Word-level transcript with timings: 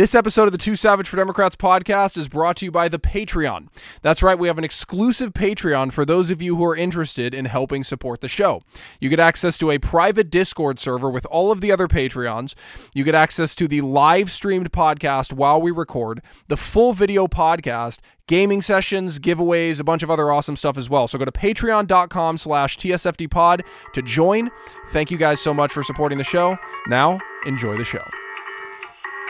This 0.00 0.14
episode 0.14 0.44
of 0.44 0.52
the 0.52 0.56
Too 0.56 0.76
Savage 0.76 1.06
for 1.06 1.18
Democrats 1.18 1.56
podcast 1.56 2.16
is 2.16 2.26
brought 2.26 2.56
to 2.56 2.64
you 2.64 2.70
by 2.70 2.88
the 2.88 2.98
Patreon. 2.98 3.68
That's 4.00 4.22
right, 4.22 4.38
we 4.38 4.48
have 4.48 4.56
an 4.56 4.64
exclusive 4.64 5.34
Patreon 5.34 5.92
for 5.92 6.06
those 6.06 6.30
of 6.30 6.40
you 6.40 6.56
who 6.56 6.64
are 6.64 6.74
interested 6.74 7.34
in 7.34 7.44
helping 7.44 7.84
support 7.84 8.22
the 8.22 8.26
show. 8.26 8.62
You 8.98 9.10
get 9.10 9.20
access 9.20 9.58
to 9.58 9.70
a 9.70 9.76
private 9.76 10.30
Discord 10.30 10.80
server 10.80 11.10
with 11.10 11.26
all 11.26 11.52
of 11.52 11.60
the 11.60 11.70
other 11.70 11.86
Patreons. 11.86 12.54
You 12.94 13.04
get 13.04 13.14
access 13.14 13.54
to 13.56 13.68
the 13.68 13.82
live 13.82 14.30
streamed 14.30 14.72
podcast 14.72 15.34
while 15.34 15.60
we 15.60 15.70
record, 15.70 16.22
the 16.48 16.56
full 16.56 16.94
video 16.94 17.26
podcast, 17.26 17.98
gaming 18.26 18.62
sessions, 18.62 19.18
giveaways, 19.18 19.80
a 19.80 19.84
bunch 19.84 20.02
of 20.02 20.10
other 20.10 20.32
awesome 20.32 20.56
stuff 20.56 20.78
as 20.78 20.88
well. 20.88 21.08
So 21.08 21.18
go 21.18 21.26
to 21.26 21.30
patreon.com 21.30 22.38
slash 22.38 22.78
tsfdpod 22.78 23.60
to 23.92 24.00
join. 24.00 24.50
Thank 24.92 25.10
you 25.10 25.18
guys 25.18 25.42
so 25.42 25.52
much 25.52 25.72
for 25.72 25.82
supporting 25.82 26.16
the 26.16 26.24
show. 26.24 26.56
Now, 26.86 27.20
enjoy 27.44 27.76
the 27.76 27.84
show. 27.84 28.00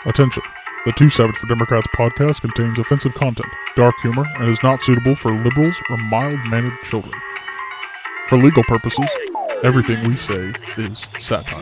Attention. 0.06 0.42
The 0.86 0.92
Too 0.92 1.10
Savage 1.10 1.36
for 1.36 1.46
Democrats 1.46 1.86
podcast 1.94 2.40
contains 2.40 2.78
offensive 2.78 3.12
content, 3.12 3.52
dark 3.76 3.94
humor, 4.00 4.24
and 4.36 4.48
is 4.48 4.62
not 4.62 4.80
suitable 4.80 5.14
for 5.14 5.30
liberals 5.30 5.78
or 5.90 5.98
mild 5.98 6.38
mannered 6.46 6.72
children. 6.84 7.12
For 8.28 8.38
legal 8.38 8.62
purposes, 8.62 9.04
everything 9.62 10.08
we 10.08 10.16
say 10.16 10.54
is 10.78 11.00
satire. 11.18 11.60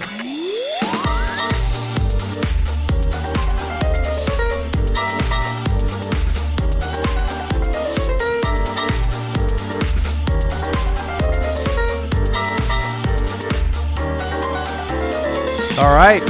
All 15.80 15.96
right. 15.96 16.22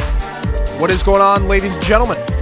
What 0.80 0.90
is 0.90 1.02
going 1.02 1.20
on, 1.20 1.48
ladies 1.48 1.76
and 1.76 1.84
gentlemen? 1.84 2.37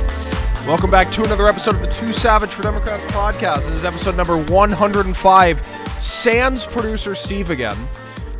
Welcome 0.66 0.90
back 0.90 1.12
to 1.12 1.22
another 1.22 1.46
episode 1.46 1.76
of 1.76 1.80
the 1.80 1.92
Too 1.92 2.12
Savage 2.12 2.50
for 2.50 2.64
Democrats 2.64 3.04
podcast. 3.04 3.58
This 3.58 3.70
is 3.70 3.84
episode 3.84 4.16
number 4.16 4.36
105. 4.36 5.64
Sans 6.02 6.66
producer 6.66 7.14
Steve 7.14 7.50
again. 7.50 7.76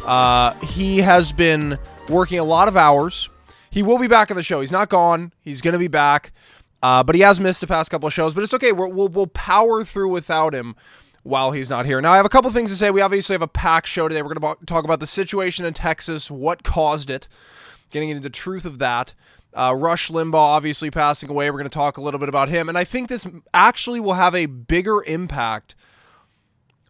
Uh, 0.05 0.53
he 0.55 0.99
has 0.99 1.31
been 1.31 1.79
working 2.09 2.41
a 2.41 2.45
lot 2.45 2.67
of 2.67 2.77
hours. 2.77 3.31
He 3.71 3.85
will 3.85 3.99
be 3.99 4.09
back 4.09 4.33
on 4.33 4.37
the 4.37 4.43
show. 4.43 4.61
He's 4.61 4.73
not 4.73 4.89
gone. 4.89 5.33
He's 5.41 5.61
going 5.61 5.75
to 5.75 5.79
be 5.79 5.87
back. 5.87 6.33
Uh, 6.83 7.05
but 7.05 7.15
he 7.15 7.21
has 7.21 7.39
missed 7.39 7.61
the 7.61 7.69
past 7.69 7.93
couple 7.93 8.09
of 8.09 8.13
shows. 8.13 8.35
But 8.35 8.43
it's 8.43 8.55
okay. 8.55 8.73
we 8.73 8.91
will 8.91 9.07
we'll 9.07 9.29
power 9.29 9.85
through 9.85 10.09
without 10.09 10.53
him 10.53 10.75
while 11.23 11.53
he's 11.53 11.71
not 11.71 11.87
here. 11.87 12.01
Now, 12.01 12.13
I 12.13 12.17
have 12.17 12.27
a 12.27 12.29
couple 12.29 12.51
things 12.51 12.71
to 12.71 12.77
say. 12.77 12.91
We 12.91 13.03
obviously 13.03 13.35
have 13.35 13.43
a 13.43 13.47
packed 13.47 13.87
show 13.87 14.09
today. 14.09 14.23
We're 14.23 14.35
going 14.35 14.57
to 14.57 14.67
talk 14.67 14.85
about 14.85 14.99
the 14.99 15.07
situation 15.07 15.65
in 15.65 15.75
Texas, 15.75 16.29
what 16.29 16.65
caused 16.65 17.09
it, 17.09 17.29
getting 17.93 18.11
into 18.11 18.23
the 18.23 18.31
truth 18.31 18.65
of 18.65 18.81
that. 18.81 19.15
Uh, 19.57 19.75
Rush 19.75 20.11
Limbaugh 20.11 20.35
obviously 20.35 20.91
passing 20.91 21.31
away. 21.31 21.51
We're 21.51 21.59
going 21.59 21.65
to 21.65 21.71
talk 21.71 21.97
a 21.97 22.03
little 22.03 22.21
bit 22.21 22.29
about 22.29 22.51
him. 22.51 22.69
And 22.69 22.77
I 22.77 22.85
think 22.85 23.09
this 23.09 23.27
actually 23.55 24.01
will 24.01 24.15
have 24.15 24.35
a 24.35 24.45
bigger 24.47 25.03
impact 25.05 25.75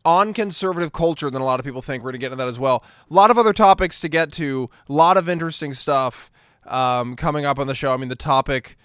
on 0.05 0.33
conservative 0.33 0.93
culture 0.93 1.31
than 1.31 1.41
a 1.41 1.45
lot 1.45 1.61
of 1.61 1.65
people 1.65 1.81
think. 1.81 2.03
We're 2.03 2.11
going 2.11 2.21
to 2.21 2.25
get 2.25 2.27
into 2.33 2.37
that 2.37 2.49
as 2.49 2.59
well. 2.59 2.83
A 3.09 3.15
lot 3.15 3.31
of 3.31 3.39
other 3.39 3.53
topics 3.53 4.01
to 4.01 4.09
get 4.09 4.33
to, 4.33 4.69
a 4.89 4.93
lot 4.93 5.17
of 5.17 5.29
interesting 5.29 5.73
stuff 5.75 6.31
um, 6.67 7.15
coming 7.15 7.45
up 7.45 7.61
on 7.61 7.69
the 7.69 7.75
show. 7.75 7.93
I 7.93 7.97
mean, 7.97 8.09
the 8.09 8.17
topic 8.17 8.77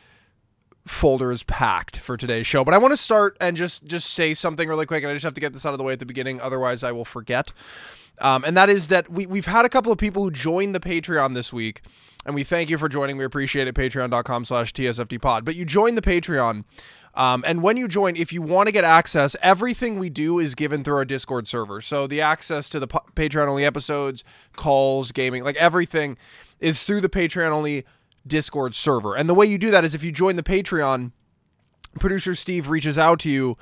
folder 0.86 1.32
is 1.32 1.44
packed 1.44 1.98
for 1.98 2.18
today's 2.18 2.48
show. 2.48 2.64
But 2.64 2.74
I 2.74 2.78
want 2.78 2.92
to 2.92 2.98
start 2.98 3.38
and 3.40 3.56
just 3.56 3.86
just 3.86 4.12
say 4.12 4.34
something 4.34 4.68
really 4.68 4.86
quick, 4.86 5.04
and 5.04 5.12
I 5.12 5.16
just 5.16 5.26
have 5.26 5.34
to 5.36 5.42
get 5.42 5.54
this 5.54 5.66
out 5.66 5.74
of 5.74 5.78
the 5.78 5.84
way 5.84 5.94
at 5.94 6.00
the 6.00 6.06
beginning, 6.06 6.42
otherwise 6.42 6.84
I 6.84 6.92
will 6.92 7.06
forget. 7.06 7.52
Um, 8.20 8.44
and 8.44 8.56
that 8.56 8.70
is 8.70 8.90
that 8.90 9.10
we, 9.10 9.26
we've 9.26 9.46
had 9.48 9.66
a 9.66 9.70
couple 9.70 9.92
of 9.92 9.98
people 9.98 10.24
who 10.24 10.32
joined 10.32 10.76
the 10.76 10.80
Patreon 10.80 11.34
this 11.34 11.52
week 11.52 11.82
and 12.26 12.36
we 12.36 12.44
thank 12.44 12.70
you 12.70 12.78
for 12.78 12.88
joining. 12.88 13.18
We 13.18 13.26
appreciate 13.26 13.68
it. 13.68 13.76
Patreon.com 13.76 14.46
slash 14.46 14.74
TSFDpod. 14.74 15.44
But 15.44 15.56
you 15.56 15.66
join 15.66 15.96
the 15.96 16.02
Patreon. 16.02 16.66
Um, 17.14 17.44
and 17.46 17.62
when 17.62 17.78
you 17.78 17.88
join, 17.88 18.16
if 18.16 18.32
you 18.32 18.42
want 18.42 18.68
to 18.68 18.72
get 18.72 18.84
access, 18.84 19.36
everything 19.42 20.00
we 20.00 20.10
do 20.10 20.40
is 20.40 20.56
given 20.56 20.84
through 20.84 20.96
our 20.96 21.06
Discord 21.06 21.48
server. 21.48 21.82
So 21.82 22.08
the 22.08 22.22
access 22.22 22.70
to 22.70 22.80
the 22.80 22.88
p- 22.88 23.00
Patreon 23.16 23.48
only 23.48 23.66
episodes, 23.66 24.24
calls, 24.56 25.12
gaming, 25.12 25.44
like 25.44 25.58
everything 25.58 26.18
is 26.60 26.84
through 26.84 27.02
the 27.02 27.10
Patreon 27.10 27.50
only 27.52 27.86
Discord 28.26 28.76
server. 28.76 29.16
And 29.16 29.30
the 29.30 29.34
way 29.34 29.46
you 29.46 29.58
do 29.58 29.72
that 29.72 29.84
is 29.84 29.96
if 29.96 30.04
you 30.04 30.12
join 30.12 30.36
the 30.36 30.44
Patreon, 30.44 31.12
producer 32.00 32.36
Steve 32.36 32.70
reaches 32.70 32.98
out 32.98 33.20
to 33.20 33.30
you 33.30 33.58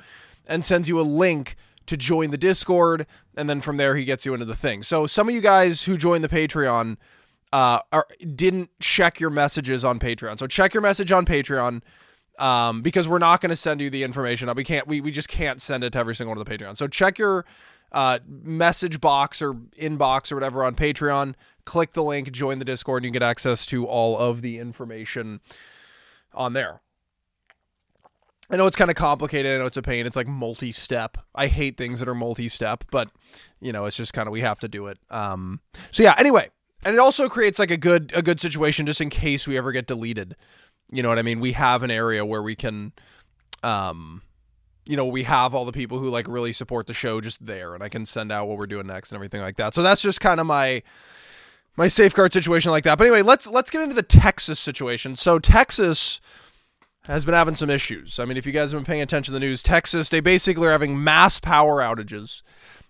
and 0.46 0.64
sends 0.64 0.88
you 0.88 1.00
a 1.00 1.02
link 1.02 1.56
to 1.86 1.96
join 1.96 2.30
the 2.30 2.38
Discord. 2.38 3.06
And 3.36 3.48
then 3.48 3.60
from 3.60 3.76
there, 3.76 3.96
he 3.96 4.04
gets 4.04 4.26
you 4.26 4.34
into 4.34 4.46
the 4.46 4.56
thing. 4.56 4.82
So 4.82 5.06
some 5.06 5.28
of 5.28 5.34
you 5.34 5.40
guys 5.40 5.84
who 5.84 5.96
joined 5.96 6.22
the 6.22 6.28
Patreon, 6.28 6.96
uh, 7.52 7.80
are, 7.90 8.06
didn't 8.34 8.70
check 8.78 9.18
your 9.18 9.30
messages 9.30 9.84
on 9.84 9.98
Patreon. 9.98 10.38
So 10.38 10.46
check 10.46 10.74
your 10.74 10.82
message 10.82 11.10
on 11.10 11.26
Patreon 11.26 11.82
um, 12.38 12.82
because 12.82 13.08
we're 13.08 13.18
not 13.18 13.40
going 13.40 13.50
to 13.50 13.56
send 13.56 13.80
you 13.80 13.90
the 13.90 14.02
information. 14.02 14.52
We 14.54 14.64
can't. 14.64 14.86
We, 14.86 15.00
we 15.00 15.10
just 15.10 15.28
can't 15.28 15.60
send 15.60 15.84
it 15.84 15.92
to 15.94 15.98
every 15.98 16.14
single 16.14 16.30
one 16.34 16.38
of 16.38 16.46
the 16.46 16.58
Patreon. 16.58 16.76
So 16.76 16.86
check 16.86 17.18
your 17.18 17.44
uh, 17.92 18.20
message 18.26 19.00
box 19.00 19.42
or 19.42 19.54
inbox 19.54 20.30
or 20.30 20.36
whatever 20.36 20.64
on 20.64 20.74
Patreon. 20.74 21.34
Click 21.70 21.92
the 21.92 22.02
link, 22.02 22.32
join 22.32 22.58
the 22.58 22.64
Discord, 22.64 23.04
and 23.04 23.14
you 23.14 23.20
get 23.20 23.22
access 23.24 23.64
to 23.66 23.86
all 23.86 24.18
of 24.18 24.42
the 24.42 24.58
information 24.58 25.38
on 26.34 26.52
there. 26.52 26.80
I 28.50 28.56
know 28.56 28.66
it's 28.66 28.74
kind 28.74 28.90
of 28.90 28.96
complicated. 28.96 29.54
I 29.54 29.58
know 29.58 29.66
it's 29.66 29.76
a 29.76 29.82
pain. 29.82 30.04
It's 30.04 30.16
like 30.16 30.26
multi-step. 30.26 31.18
I 31.32 31.46
hate 31.46 31.76
things 31.76 32.00
that 32.00 32.08
are 32.08 32.14
multi-step, 32.16 32.82
but 32.90 33.08
you 33.60 33.70
know, 33.70 33.84
it's 33.84 33.96
just 33.96 34.12
kind 34.12 34.26
of 34.26 34.32
we 34.32 34.40
have 34.40 34.58
to 34.58 34.66
do 34.66 34.88
it. 34.88 34.98
Um, 35.10 35.60
so 35.92 36.02
yeah. 36.02 36.16
Anyway, 36.18 36.50
and 36.84 36.92
it 36.92 36.98
also 36.98 37.28
creates 37.28 37.60
like 37.60 37.70
a 37.70 37.76
good 37.76 38.10
a 38.16 38.20
good 38.20 38.40
situation 38.40 38.84
just 38.84 39.00
in 39.00 39.08
case 39.08 39.46
we 39.46 39.56
ever 39.56 39.70
get 39.70 39.86
deleted. 39.86 40.34
You 40.90 41.04
know 41.04 41.08
what 41.08 41.20
I 41.20 41.22
mean? 41.22 41.38
We 41.38 41.52
have 41.52 41.84
an 41.84 41.92
area 41.92 42.26
where 42.26 42.42
we 42.42 42.56
can, 42.56 42.94
um, 43.62 44.22
you 44.88 44.96
know, 44.96 45.06
we 45.06 45.22
have 45.22 45.54
all 45.54 45.64
the 45.64 45.70
people 45.70 46.00
who 46.00 46.10
like 46.10 46.26
really 46.26 46.52
support 46.52 46.88
the 46.88 46.94
show 46.94 47.20
just 47.20 47.46
there, 47.46 47.74
and 47.74 47.84
I 47.84 47.88
can 47.88 48.04
send 48.04 48.32
out 48.32 48.48
what 48.48 48.58
we're 48.58 48.66
doing 48.66 48.88
next 48.88 49.12
and 49.12 49.16
everything 49.16 49.40
like 49.40 49.56
that. 49.58 49.72
So 49.72 49.84
that's 49.84 50.02
just 50.02 50.20
kind 50.20 50.40
of 50.40 50.46
my 50.46 50.82
my 51.76 51.88
safeguard 51.88 52.32
situation 52.32 52.70
like 52.70 52.84
that. 52.84 52.98
But 52.98 53.06
anyway, 53.06 53.22
let's 53.22 53.46
let's 53.46 53.70
get 53.70 53.82
into 53.82 53.94
the 53.94 54.02
Texas 54.02 54.58
situation. 54.58 55.16
So 55.16 55.38
Texas 55.38 56.20
has 57.04 57.24
been 57.24 57.34
having 57.34 57.56
some 57.56 57.70
issues. 57.70 58.18
I 58.18 58.24
mean, 58.24 58.36
if 58.36 58.46
you 58.46 58.52
guys 58.52 58.72
have 58.72 58.78
been 58.78 58.86
paying 58.86 59.02
attention 59.02 59.32
to 59.32 59.40
the 59.40 59.44
news, 59.44 59.62
Texas 59.62 60.08
they 60.08 60.20
basically 60.20 60.66
are 60.66 60.72
having 60.72 61.02
mass 61.02 61.40
power 61.40 61.80
outages. 61.80 62.42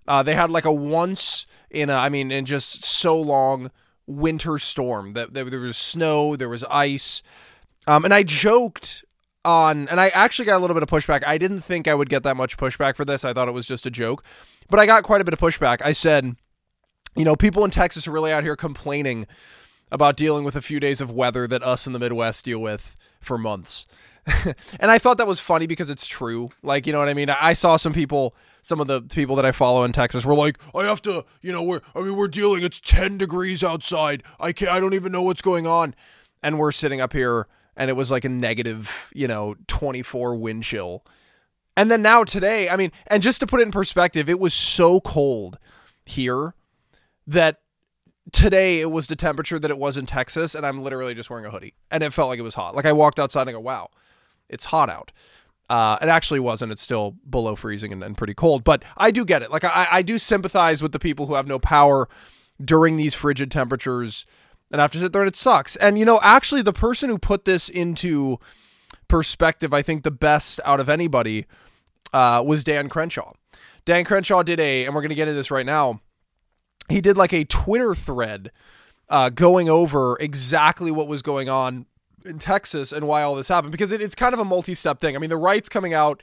Uh, 0.09 0.23
they 0.23 0.35
had 0.35 0.51
like 0.51 0.65
a 0.65 0.73
once 0.73 1.47
in 1.71 1.89
a, 1.89 1.95
I 1.95 2.09
mean, 2.09 2.33
in 2.33 2.45
just 2.45 2.85
so 2.85 3.19
long 3.19 3.71
winter 4.07 4.59
storm 4.59 5.13
that, 5.13 5.35
that 5.35 5.51
there 5.51 5.61
was 5.61 5.77
snow, 5.77 6.35
there 6.35 6.49
was 6.49 6.65
ice, 6.65 7.23
um, 7.87 8.05
and 8.05 8.13
I 8.13 8.25
joked 8.25 9.05
on, 9.45 9.89
and 9.89 10.01
I 10.01 10.09
actually 10.09 10.47
got 10.47 10.59
a 10.59 10.59
little 10.59 10.75
bit 10.75 10.83
of 10.83 10.89
pushback. 10.89 11.25
I 11.27 11.39
didn't 11.39 11.61
think 11.61 11.87
I 11.87 11.95
would 11.95 12.09
get 12.09 12.25
that 12.25 12.37
much 12.37 12.57
pushback 12.57 12.97
for 12.97 13.05
this. 13.05 13.25
I 13.25 13.33
thought 13.33 13.49
it 13.49 13.53
was 13.53 13.67
just 13.67 13.87
a 13.87 13.91
joke, 13.91 14.25
but 14.69 14.81
I 14.81 14.87
got 14.87 15.05
quite 15.05 15.21
a 15.21 15.25
bit 15.25 15.33
of 15.33 15.39
pushback. 15.39 15.81
I 15.83 15.93
said, 15.93 16.37
you 17.17 17.25
know, 17.25 17.37
people 17.37 17.65
in 17.65 17.71
Texas 17.71 18.07
are 18.07 18.13
really 18.13 18.33
out 18.33 18.43
here 18.43 18.57
complaining 18.57 19.27
about 19.91 20.17
dealing 20.17 20.45
with 20.45 20.57
a 20.57 20.63
few 20.63 20.81
days 20.81 21.01
of 21.01 21.11
weather 21.11 21.47
that 21.49 21.63
us 21.63 21.87
in 21.87 21.93
the 21.93 21.99
Midwest 21.99 22.45
deal 22.45 22.61
with 22.61 22.97
for 23.21 23.37
months. 23.37 23.87
and 24.79 24.91
I 24.91 24.99
thought 24.99 25.19
that 25.19 25.27
was 25.27 25.41
funny 25.41 25.67
because 25.67 25.91
it's 25.91 26.07
true. 26.07 26.51
Like, 26.63 26.87
you 26.87 26.93
know 26.93 26.99
what 26.99 27.09
I 27.09 27.15
mean? 27.15 27.31
I 27.31 27.55
saw 27.55 27.77
some 27.77 27.93
people 27.93 28.35
some 28.63 28.81
of 28.81 28.87
the 28.87 29.01
people 29.01 29.37
that 29.37 29.47
I 29.47 29.53
follow 29.53 29.85
in 29.85 29.93
Texas 29.93 30.25
were 30.25 30.35
like, 30.35 30.59
I 30.75 30.85
have 30.85 31.01
to, 31.03 31.25
you 31.41 31.53
know, 31.53 31.63
we're, 31.63 31.81
I 31.95 32.01
mean, 32.01 32.17
we're 32.17 32.29
dealing, 32.29 32.63
it's 32.63 32.81
10 32.81 33.19
degrees 33.19 33.65
outside. 33.65 34.23
I 34.39 34.53
can't, 34.53 34.71
I 34.71 34.81
don't 34.81 34.95
even 34.95 35.13
know 35.13 35.23
what's 35.23 35.43
going 35.43 35.67
on. 35.67 35.95
And 36.43 36.59
we're 36.59 36.73
sitting 36.73 37.01
up 37.01 37.13
here 37.13 37.47
and 37.77 37.89
it 37.89 37.95
was 37.95 38.11
like 38.11 38.25
a 38.25 38.29
negative, 38.29 39.11
you 39.15 39.29
know, 39.29 39.57
24 39.67 40.35
wind 40.37 40.63
chill. 40.63 41.05
And 41.77 41.91
then 41.91 42.03
now 42.03 42.25
today, 42.25 42.69
I 42.69 42.77
mean, 42.77 42.93
and 43.07 43.23
just 43.23 43.41
to 43.41 43.47
put 43.47 43.61
it 43.61 43.63
in 43.63 43.71
perspective, 43.71 44.29
it 44.29 44.39
was 44.39 44.53
so 44.53 45.01
cold 45.01 45.59
here 46.05 46.55
that 47.31 47.61
today 48.33 48.81
it 48.81 48.91
was 48.91 49.07
the 49.07 49.17
temperature 49.17 49.59
that 49.59 49.71
it 49.71 49.79
was 49.79 49.97
in 49.97 50.07
Texas, 50.07 50.55
and 50.55 50.65
I'm 50.67 50.83
literally 50.83 51.15
just 51.15 51.31
wearing 51.31 51.47
a 51.47 51.51
hoodie, 51.51 51.75
and 51.91 52.03
it 52.03 52.13
felt 52.13 52.29
like 52.29 52.39
it 52.39 52.43
was 52.43 52.55
hot. 52.55 52.75
Like 52.75 52.87
I 52.87 52.93
walked 52.93 53.19
outside 53.19 53.43
and 53.43 53.51
I 53.51 53.53
go, 53.53 53.61
"Wow, 53.61 53.91
it's 54.49 54.65
hot 54.65 54.91
out." 54.91 55.13
Uh, 55.69 55.97
it 56.03 56.09
actually 56.09 56.41
wasn't. 56.41 56.73
It's 56.73 56.83
still 56.83 57.15
below 57.29 57.55
freezing 57.55 57.93
and, 57.93 58.03
and 58.03 58.17
pretty 58.17 58.35
cold. 58.35 58.65
But 58.65 58.83
I 58.97 59.13
do 59.13 59.25
get 59.25 59.43
it. 59.43 59.53
Like 59.53 59.63
I, 59.63 59.87
I 59.91 60.03
do 60.03 60.19
sympathize 60.19 60.83
with 60.83 60.91
the 60.91 60.99
people 60.99 61.27
who 61.27 61.35
have 61.35 61.47
no 61.47 61.61
power 61.61 62.09
during 62.63 62.97
these 62.97 63.15
frigid 63.15 63.51
temperatures 63.51 64.27
and 64.73 64.81
have 64.81 64.91
to 64.93 64.99
sit 64.99 65.13
there 65.13 65.23
and 65.23 65.29
it 65.29 65.37
sucks. 65.37 65.77
And 65.77 65.99
you 65.99 66.05
know, 66.05 66.19
actually, 66.23 66.63
the 66.63 66.73
person 66.73 67.09
who 67.09 67.19
put 67.19 67.45
this 67.45 67.69
into 67.69 68.39
perspective, 69.09 69.73
I 69.73 69.83
think 69.83 70.03
the 70.03 70.11
best 70.11 70.61
out 70.65 70.81
of 70.81 70.89
anybody 70.89 71.47
uh, 72.13 72.43
was 72.45 72.65
Dan 72.65 72.89
Crenshaw. 72.89 73.33
Dan 73.85 74.05
Crenshaw 74.05 74.43
did 74.43 74.61
a, 74.61 74.85
and 74.85 74.95
we're 74.95 75.01
going 75.01 75.11
to 75.11 75.15
get 75.15 75.29
into 75.29 75.35
this 75.35 75.51
right 75.51 75.67
now. 75.67 76.01
He 76.91 77.01
did 77.01 77.17
like 77.17 77.33
a 77.33 77.45
Twitter 77.45 77.95
thread 77.95 78.51
uh, 79.09 79.29
going 79.29 79.69
over 79.69 80.17
exactly 80.21 80.91
what 80.91 81.09
was 81.09 81.23
going 81.23 81.49
on 81.49 81.87
in 82.25 82.39
Texas 82.39 82.93
and 82.93 83.07
why 83.07 83.23
all 83.23 83.35
this 83.35 83.49
happened 83.49 83.73
because 83.73 83.93
it, 83.93 84.01
it's 84.03 84.15
kind 84.15 84.35
of 84.35 84.41
a 84.41 84.45
multi-step 84.45 85.01
thing. 85.01 85.17
I 85.17 85.19
mean, 85.19 85.31
the 85.31 85.37
right's 85.37 85.69
coming 85.69 85.95
out 85.95 86.23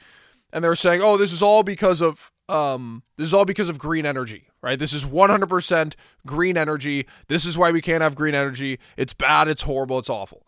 and 0.54 0.64
they're 0.64 0.76
saying, 0.76 1.02
"Oh, 1.02 1.18
this 1.18 1.34
is 1.34 1.42
all 1.42 1.64
because 1.64 2.02
of 2.02 2.32
um, 2.50 3.04
this 3.18 3.28
is 3.28 3.34
all 3.34 3.46
because 3.46 3.68
of 3.68 3.78
green 3.78 4.06
energy, 4.06 4.48
right? 4.62 4.80
This 4.80 4.94
is 4.94 5.04
100% 5.04 5.96
green 6.26 6.58
energy. 6.58 7.06
This 7.28 7.46
is 7.46 7.58
why 7.58 7.72
we 7.72 7.82
can't 7.82 8.02
have 8.02 8.16
green 8.16 8.36
energy. 8.36 8.80
It's 8.96 9.14
bad. 9.14 9.48
It's 9.48 9.64
horrible. 9.64 10.00
It's 10.00 10.10
awful." 10.10 10.47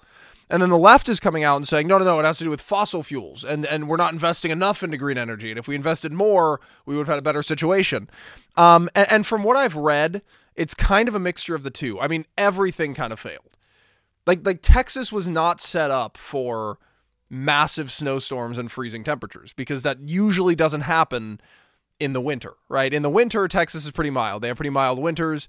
And 0.50 0.62
then 0.62 0.70
the 0.70 0.78
left 0.78 1.08
is 1.08 1.20
coming 1.20 1.44
out 1.44 1.58
and 1.58 1.68
saying, 1.68 1.88
no, 1.88 2.00
no, 2.00 2.06
no, 2.06 2.20
it 2.20 2.26
has 2.26 2.40
to 2.40 2.44
do 2.44 2.50
with 2.50 2.62
fossil 2.62 3.04
fuels, 3.04 3.44
and 3.44 3.66
and 3.68 3.88
we're 3.88 3.98
not 3.98 4.14
investing 4.14 4.50
enough 4.50 4.82
into 4.82 4.98
green 4.98 5.18
energy. 5.18 5.52
And 5.52 5.60
if 5.60 5.68
we 5.68 5.76
invested 5.76 6.12
more, 6.12 6.60
we 6.86 6.96
would 6.96 7.08
have 7.08 7.16
had 7.16 7.20
a 7.20 7.24
better 7.24 7.44
situation. 7.44 8.10
Um, 8.58 8.90
and, 8.96 9.12
and 9.12 9.26
from 9.26 9.44
what 9.44 9.56
I've 9.56 9.76
read, 9.76 10.24
it's 10.56 10.74
kind 10.74 11.08
of 11.08 11.14
a 11.14 11.20
mixture 11.20 11.54
of 11.54 11.62
the 11.64 11.70
two. 11.70 12.00
I 12.00 12.08
mean, 12.08 12.26
everything 12.38 12.96
kind 12.96 13.14
of 13.14 13.20
failed. 13.20 13.58
Like 14.26 14.46
like 14.46 14.60
Texas 14.62 15.12
was 15.12 15.30
not 15.30 15.62
set 15.62 15.92
up 15.92 16.18
for 16.18 16.80
massive 17.30 17.92
snowstorms 17.92 18.58
and 18.58 18.72
freezing 18.72 19.04
temperatures 19.04 19.54
because 19.54 19.84
that 19.84 20.00
usually 20.02 20.56
doesn't 20.56 20.82
happen 20.82 21.40
in 22.00 22.14
the 22.14 22.22
winter, 22.22 22.54
right? 22.70 22.94
In 22.94 23.04
the 23.04 23.10
winter, 23.10 23.48
Texas 23.48 23.86
is 23.86 23.92
pretty 23.92 24.10
mild. 24.10 24.42
They 24.42 24.48
have 24.48 24.58
pretty 24.58 24.70
mild 24.70 25.00
winters. 25.00 25.48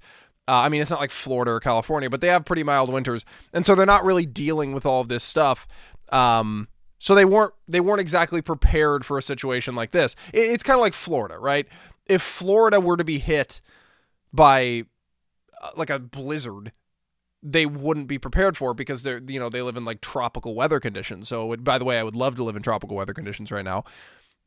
Uh, 0.51 0.63
I 0.63 0.67
mean, 0.67 0.81
it's 0.81 0.91
not 0.91 0.99
like 0.99 1.11
Florida 1.11 1.51
or 1.51 1.61
California, 1.61 2.09
but 2.09 2.19
they 2.19 2.27
have 2.27 2.43
pretty 2.43 2.63
mild 2.63 2.91
winters, 2.91 3.23
and 3.53 3.65
so 3.65 3.73
they're 3.73 3.85
not 3.85 4.03
really 4.03 4.25
dealing 4.25 4.73
with 4.73 4.85
all 4.85 4.99
of 4.99 5.07
this 5.07 5.23
stuff. 5.23 5.65
Um, 6.11 6.67
so 6.99 7.15
they 7.15 7.23
weren't 7.23 7.53
they 7.69 7.79
weren't 7.79 8.01
exactly 8.01 8.41
prepared 8.41 9.05
for 9.05 9.17
a 9.17 9.21
situation 9.21 9.75
like 9.75 9.91
this. 9.91 10.13
It, 10.33 10.41
it's 10.41 10.61
kind 10.61 10.75
of 10.75 10.81
like 10.81 10.93
Florida, 10.93 11.39
right? 11.39 11.67
If 12.05 12.21
Florida 12.21 12.81
were 12.81 12.97
to 12.97 13.05
be 13.05 13.17
hit 13.17 13.61
by 14.33 14.83
uh, 15.63 15.69
like 15.77 15.89
a 15.89 15.99
blizzard, 15.99 16.73
they 17.41 17.65
wouldn't 17.65 18.07
be 18.07 18.17
prepared 18.17 18.57
for 18.57 18.71
it 18.71 18.75
because 18.75 19.03
they're 19.03 19.21
you 19.25 19.39
know 19.39 19.47
they 19.47 19.61
live 19.61 19.77
in 19.77 19.85
like 19.85 20.01
tropical 20.01 20.53
weather 20.53 20.81
conditions. 20.81 21.29
So 21.29 21.53
it, 21.53 21.63
by 21.63 21.77
the 21.77 21.85
way, 21.85 21.97
I 21.97 22.03
would 22.03 22.17
love 22.17 22.35
to 22.35 22.43
live 22.43 22.57
in 22.57 22.61
tropical 22.61 22.97
weather 22.97 23.13
conditions 23.13 23.53
right 23.53 23.63
now, 23.63 23.85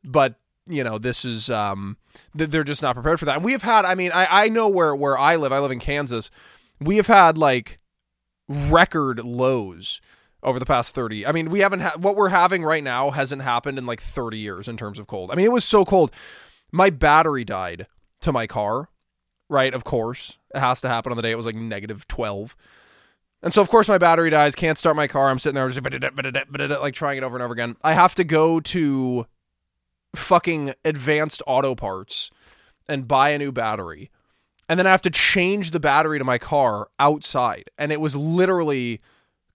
but 0.03 0.35
you 0.67 0.83
know 0.83 0.97
this 0.97 1.25
is 1.25 1.49
um 1.49 1.97
they're 2.33 2.63
just 2.63 2.81
not 2.81 2.95
prepared 2.95 3.19
for 3.19 3.25
that. 3.25 3.35
And 3.35 3.45
we 3.45 3.51
have 3.51 3.63
had 3.63 3.85
I 3.85 3.95
mean 3.95 4.11
I 4.11 4.45
I 4.45 4.49
know 4.49 4.67
where 4.67 4.95
where 4.95 5.17
I 5.17 5.35
live. 5.35 5.51
I 5.51 5.59
live 5.59 5.71
in 5.71 5.79
Kansas. 5.79 6.31
We 6.79 6.97
have 6.97 7.07
had 7.07 7.37
like 7.37 7.79
record 8.47 9.19
lows 9.19 10.01
over 10.43 10.59
the 10.59 10.65
past 10.65 10.93
30. 10.93 11.25
I 11.25 11.31
mean, 11.31 11.49
we 11.49 11.59
haven't 11.59 11.79
had 11.79 12.03
what 12.03 12.15
we're 12.15 12.29
having 12.29 12.63
right 12.63 12.83
now 12.83 13.09
hasn't 13.09 13.41
happened 13.41 13.77
in 13.77 13.85
like 13.85 14.01
30 14.01 14.37
years 14.37 14.67
in 14.67 14.77
terms 14.77 14.99
of 14.99 15.07
cold. 15.07 15.31
I 15.31 15.35
mean, 15.35 15.45
it 15.45 15.51
was 15.51 15.65
so 15.65 15.83
cold. 15.83 16.11
My 16.71 16.89
battery 16.89 17.43
died 17.43 17.87
to 18.21 18.31
my 18.31 18.45
car, 18.45 18.89
right? 19.49 19.73
Of 19.73 19.83
course. 19.83 20.37
It 20.53 20.59
has 20.59 20.81
to 20.81 20.89
happen 20.89 21.11
on 21.11 21.15
the 21.15 21.23
day 21.23 21.31
it 21.31 21.37
was 21.37 21.47
like 21.47 21.55
negative 21.55 22.07
12. 22.07 22.55
And 23.41 23.53
so, 23.53 23.61
of 23.61 23.69
course, 23.69 23.87
my 23.87 23.97
battery 23.97 24.29
dies. 24.29 24.55
Can't 24.55 24.77
start 24.77 24.95
my 24.95 25.07
car. 25.07 25.29
I'm 25.29 25.39
sitting 25.39 25.55
there 25.55 25.67
just 25.69 25.81
like 25.83 26.93
trying 26.93 27.17
it 27.17 27.23
over 27.23 27.35
and 27.35 27.43
over 27.43 27.53
again. 27.53 27.75
I 27.83 27.93
have 27.93 28.15
to 28.15 28.23
go 28.23 28.59
to 28.59 29.27
fucking 30.15 30.73
advanced 30.83 31.41
auto 31.45 31.75
parts 31.75 32.31
and 32.87 33.07
buy 33.07 33.29
a 33.29 33.37
new 33.37 33.51
battery. 33.51 34.11
And 34.67 34.79
then 34.79 34.87
I 34.87 34.91
have 34.91 35.01
to 35.03 35.09
change 35.09 35.71
the 35.71 35.79
battery 35.79 36.17
to 36.17 36.25
my 36.25 36.37
car 36.37 36.89
outside. 36.99 37.69
And 37.77 37.91
it 37.91 38.01
was 38.01 38.15
literally 38.15 39.01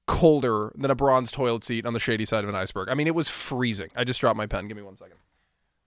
colder 0.06 0.72
than 0.74 0.90
a 0.90 0.94
bronze 0.94 1.32
toilet 1.32 1.64
seat 1.64 1.86
on 1.86 1.92
the 1.92 2.00
shady 2.00 2.24
side 2.24 2.44
of 2.44 2.50
an 2.50 2.56
iceberg. 2.56 2.88
I 2.88 2.94
mean, 2.94 3.06
it 3.06 3.14
was 3.14 3.28
freezing. 3.28 3.90
I 3.94 4.04
just 4.04 4.20
dropped 4.20 4.36
my 4.36 4.46
pen. 4.46 4.68
Give 4.68 4.76
me 4.76 4.82
one 4.82 4.96
second. 4.96 5.16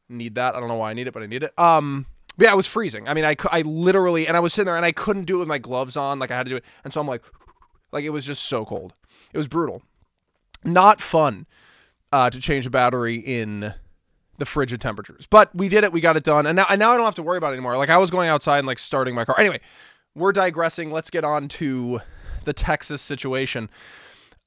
Need 0.09 0.35
that. 0.35 0.55
I 0.55 0.59
don't 0.59 0.69
know 0.69 0.75
why 0.75 0.91
I 0.91 0.93
need 0.93 1.07
it, 1.07 1.13
but 1.13 1.23
I 1.23 1.25
need 1.25 1.43
it. 1.43 1.57
Um, 1.57 2.05
yeah, 2.37 2.51
it 2.51 2.55
was 2.55 2.67
freezing. 2.67 3.07
I 3.07 3.13
mean, 3.13 3.25
I, 3.25 3.35
I 3.51 3.61
literally, 3.61 4.27
and 4.27 4.35
I 4.35 4.39
was 4.39 4.53
sitting 4.53 4.67
there 4.67 4.77
and 4.77 4.85
I 4.85 4.91
couldn't 4.91 5.25
do 5.25 5.37
it 5.37 5.39
with 5.39 5.47
my 5.47 5.57
gloves 5.57 5.95
on. 5.95 6.19
Like 6.19 6.31
I 6.31 6.37
had 6.37 6.45
to 6.45 6.49
do 6.49 6.55
it. 6.57 6.65
And 6.83 6.91
so 6.93 6.99
I'm 6.99 7.07
like, 7.07 7.23
like 7.91 8.03
it 8.03 8.09
was 8.09 8.25
just 8.25 8.43
so 8.43 8.65
cold. 8.65 8.93
It 9.31 9.37
was 9.37 9.47
brutal. 9.47 9.81
Not 10.63 11.01
fun 11.01 11.45
uh, 12.11 12.29
to 12.29 12.39
change 12.39 12.65
a 12.65 12.69
battery 12.69 13.17
in 13.17 13.73
the 14.37 14.45
frigid 14.45 14.81
temperatures. 14.81 15.27
But 15.29 15.53
we 15.55 15.69
did 15.69 15.83
it. 15.83 15.91
We 15.91 16.01
got 16.01 16.17
it 16.17 16.23
done. 16.23 16.45
And 16.45 16.55
now, 16.55 16.65
and 16.69 16.79
now 16.79 16.93
I 16.93 16.97
don't 16.97 17.05
have 17.05 17.15
to 17.15 17.23
worry 17.23 17.37
about 17.37 17.49
it 17.49 17.57
anymore. 17.57 17.77
Like 17.77 17.89
I 17.89 17.97
was 17.97 18.11
going 18.11 18.29
outside 18.29 18.59
and 18.59 18.67
like 18.67 18.79
starting 18.79 19.15
my 19.15 19.25
car. 19.25 19.39
Anyway, 19.39 19.59
we're 20.15 20.31
digressing. 20.31 20.91
Let's 20.91 21.09
get 21.09 21.23
on 21.23 21.47
to 21.49 22.01
the 22.45 22.53
Texas 22.53 23.01
situation. 23.01 23.69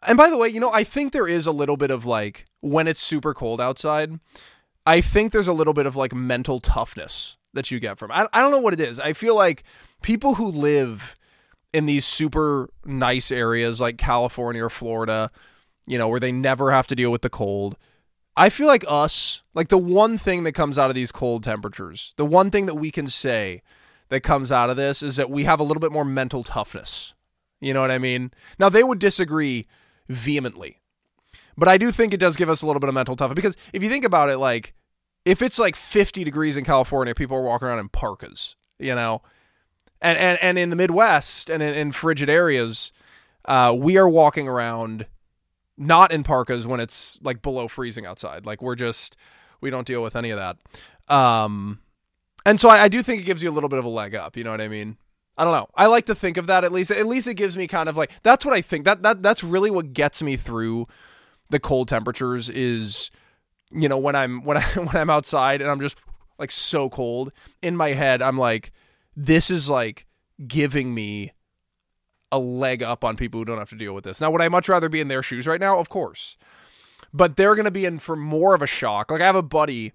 And 0.06 0.16
by 0.16 0.30
the 0.30 0.36
way, 0.36 0.48
you 0.48 0.60
know, 0.60 0.72
I 0.72 0.84
think 0.84 1.12
there 1.12 1.28
is 1.28 1.46
a 1.46 1.52
little 1.52 1.76
bit 1.76 1.90
of 1.90 2.04
like 2.06 2.46
when 2.60 2.86
it's 2.86 3.02
super 3.02 3.34
cold 3.34 3.60
outside, 3.60 4.18
I 4.84 5.00
think 5.00 5.32
there's 5.32 5.48
a 5.48 5.52
little 5.52 5.74
bit 5.74 5.86
of 5.86 5.96
like 5.96 6.14
mental 6.14 6.60
toughness 6.60 7.36
that 7.54 7.70
you 7.70 7.80
get 7.80 7.98
from. 7.98 8.12
I, 8.12 8.28
I 8.32 8.40
don't 8.42 8.50
know 8.50 8.60
what 8.60 8.74
it 8.74 8.80
is. 8.80 9.00
I 9.00 9.12
feel 9.12 9.34
like 9.34 9.64
people 10.02 10.34
who 10.34 10.46
live 10.46 11.16
in 11.72 11.86
these 11.86 12.04
super 12.04 12.70
nice 12.84 13.32
areas 13.32 13.80
like 13.80 13.98
California 13.98 14.64
or 14.64 14.70
Florida, 14.70 15.30
you 15.86 15.98
know, 15.98 16.08
where 16.08 16.20
they 16.20 16.32
never 16.32 16.70
have 16.70 16.86
to 16.88 16.94
deal 16.94 17.10
with 17.10 17.22
the 17.22 17.30
cold. 17.30 17.76
I 18.36 18.50
feel 18.50 18.66
like 18.66 18.84
us, 18.86 19.42
like 19.54 19.68
the 19.68 19.78
one 19.78 20.18
thing 20.18 20.44
that 20.44 20.52
comes 20.52 20.78
out 20.78 20.90
of 20.90 20.94
these 20.94 21.12
cold 21.12 21.42
temperatures, 21.42 22.12
the 22.16 22.26
one 22.26 22.50
thing 22.50 22.66
that 22.66 22.74
we 22.74 22.90
can 22.90 23.08
say 23.08 23.62
that 24.08 24.20
comes 24.20 24.52
out 24.52 24.70
of 24.70 24.76
this 24.76 25.02
is 25.02 25.16
that 25.16 25.30
we 25.30 25.44
have 25.44 25.58
a 25.58 25.62
little 25.62 25.80
bit 25.80 25.92
more 25.92 26.04
mental 26.04 26.44
toughness. 26.44 27.14
You 27.60 27.72
know 27.72 27.80
what 27.80 27.90
I 27.90 27.98
mean? 27.98 28.32
Now, 28.58 28.68
they 28.68 28.84
would 28.84 28.98
disagree 28.98 29.66
vehemently, 30.08 30.82
but 31.56 31.68
I 31.68 31.78
do 31.78 31.90
think 31.90 32.12
it 32.12 32.20
does 32.20 32.36
give 32.36 32.50
us 32.50 32.60
a 32.60 32.66
little 32.66 32.80
bit 32.80 32.88
of 32.88 32.94
mental 32.94 33.16
toughness 33.16 33.36
because 33.36 33.56
if 33.72 33.82
you 33.82 33.88
think 33.88 34.04
about 34.04 34.28
it, 34.28 34.36
like, 34.36 34.74
if 35.24 35.40
it's 35.40 35.58
like 35.58 35.74
50 35.74 36.22
degrees 36.22 36.56
in 36.56 36.64
California, 36.64 37.14
people 37.14 37.36
are 37.36 37.42
walking 37.42 37.68
around 37.68 37.78
in 37.78 37.88
parkas, 37.88 38.54
you 38.78 38.94
know? 38.94 39.22
and 40.00 40.18
and, 40.18 40.38
and 40.42 40.58
in 40.58 40.70
the 40.70 40.76
Midwest 40.76 41.50
and 41.50 41.62
in, 41.62 41.74
in 41.74 41.92
frigid 41.92 42.28
areas, 42.28 42.92
uh, 43.46 43.74
we 43.76 43.96
are 43.96 44.08
walking 44.08 44.48
around 44.48 45.06
not 45.78 46.12
in 46.12 46.22
parkas 46.22 46.66
when 46.66 46.80
it's 46.80 47.18
like 47.22 47.42
below 47.42 47.68
freezing 47.68 48.06
outside. 48.06 48.46
Like 48.46 48.62
we're 48.62 48.74
just 48.74 49.16
we 49.60 49.70
don't 49.70 49.86
deal 49.86 50.02
with 50.02 50.16
any 50.16 50.30
of 50.30 50.38
that. 50.38 51.14
Um, 51.14 51.80
and 52.44 52.60
so 52.60 52.68
I, 52.68 52.84
I 52.84 52.88
do 52.88 53.02
think 53.02 53.22
it 53.22 53.24
gives 53.24 53.42
you 53.42 53.50
a 53.50 53.52
little 53.52 53.68
bit 53.68 53.78
of 53.78 53.84
a 53.84 53.88
leg 53.88 54.14
up. 54.14 54.36
You 54.36 54.44
know 54.44 54.50
what 54.50 54.60
I 54.60 54.68
mean? 54.68 54.96
I 55.38 55.44
don't 55.44 55.52
know. 55.52 55.68
I 55.74 55.86
like 55.86 56.06
to 56.06 56.14
think 56.14 56.36
of 56.36 56.46
that 56.46 56.64
at 56.64 56.72
least. 56.72 56.90
At 56.90 57.06
least 57.06 57.28
it 57.28 57.34
gives 57.34 57.56
me 57.56 57.66
kind 57.66 57.88
of 57.88 57.96
like 57.96 58.10
that's 58.22 58.44
what 58.44 58.54
I 58.54 58.62
think. 58.62 58.84
That 58.84 59.02
that 59.02 59.22
that's 59.22 59.44
really 59.44 59.70
what 59.70 59.92
gets 59.92 60.22
me 60.22 60.36
through 60.36 60.86
the 61.50 61.60
cold 61.60 61.88
temperatures 61.88 62.48
is 62.50 63.10
you 63.70 63.88
know 63.88 63.98
when 63.98 64.16
I'm 64.16 64.42
when 64.44 64.56
I 64.56 64.62
when 64.62 64.96
I'm 64.96 65.10
outside 65.10 65.60
and 65.60 65.70
I'm 65.70 65.80
just 65.80 65.96
like 66.38 66.50
so 66.50 66.90
cold 66.90 67.32
in 67.62 67.76
my 67.76 67.94
head 67.94 68.20
I'm 68.20 68.36
like 68.36 68.72
this 69.16 69.50
is 69.50 69.70
like 69.70 70.06
giving 70.46 70.94
me 70.94 71.32
a 72.32 72.38
leg 72.38 72.82
up 72.82 73.04
on 73.04 73.16
people 73.16 73.40
who 73.40 73.44
don't 73.44 73.58
have 73.58 73.70
to 73.70 73.76
deal 73.76 73.94
with 73.94 74.04
this. 74.04 74.20
Now, 74.20 74.30
would 74.30 74.42
I 74.42 74.48
much 74.48 74.68
rather 74.68 74.88
be 74.88 75.00
in 75.00 75.08
their 75.08 75.22
shoes 75.22 75.46
right 75.46 75.60
now? 75.60 75.78
Of 75.78 75.88
course. 75.88 76.36
But 77.12 77.36
they're 77.36 77.54
going 77.54 77.66
to 77.66 77.70
be 77.70 77.84
in 77.84 77.98
for 77.98 78.16
more 78.16 78.54
of 78.54 78.62
a 78.62 78.66
shock. 78.66 79.10
Like 79.10 79.20
I 79.20 79.26
have 79.26 79.36
a 79.36 79.42
buddy 79.42 79.92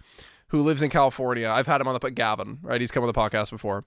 who 0.48 0.62
lives 0.62 0.82
in 0.82 0.90
California. 0.90 1.50
I've 1.50 1.68
had 1.68 1.82
him 1.82 1.88
on 1.88 1.98
the 2.00 2.12
Gavin, 2.12 2.60
right? 2.62 2.80
He's 2.80 2.92
come 2.92 3.04
on 3.04 3.08
the 3.08 3.14
podcast 3.14 3.52
before. 3.52 3.84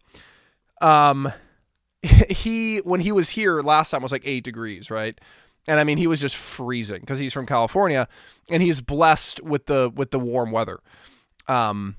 Um 0.81 1.33
he 2.29 2.79
when 2.79 3.01
he 3.01 3.13
was 3.13 3.31
here 3.31 3.63
last 3.63 3.91
time 3.91 4.03
was 4.03 4.13
like 4.13 4.27
8 4.27 4.45
degrees, 4.45 4.91
right? 4.91 5.19
And 5.67 5.81
I 5.81 5.85
mean, 5.85 5.97
he 5.97 6.07
was 6.07 6.21
just 6.21 6.37
freezing 6.37 7.01
because 7.01 7.19
he's 7.19 7.33
from 7.33 7.47
California 7.47 8.09
and 8.51 8.63
he's 8.63 8.81
blessed 8.81 9.43
with 9.43 9.67
the 9.67 9.91
with 9.95 10.11
the 10.11 10.19
warm 10.19 10.51
weather. 10.51 10.81
Um 11.49 11.97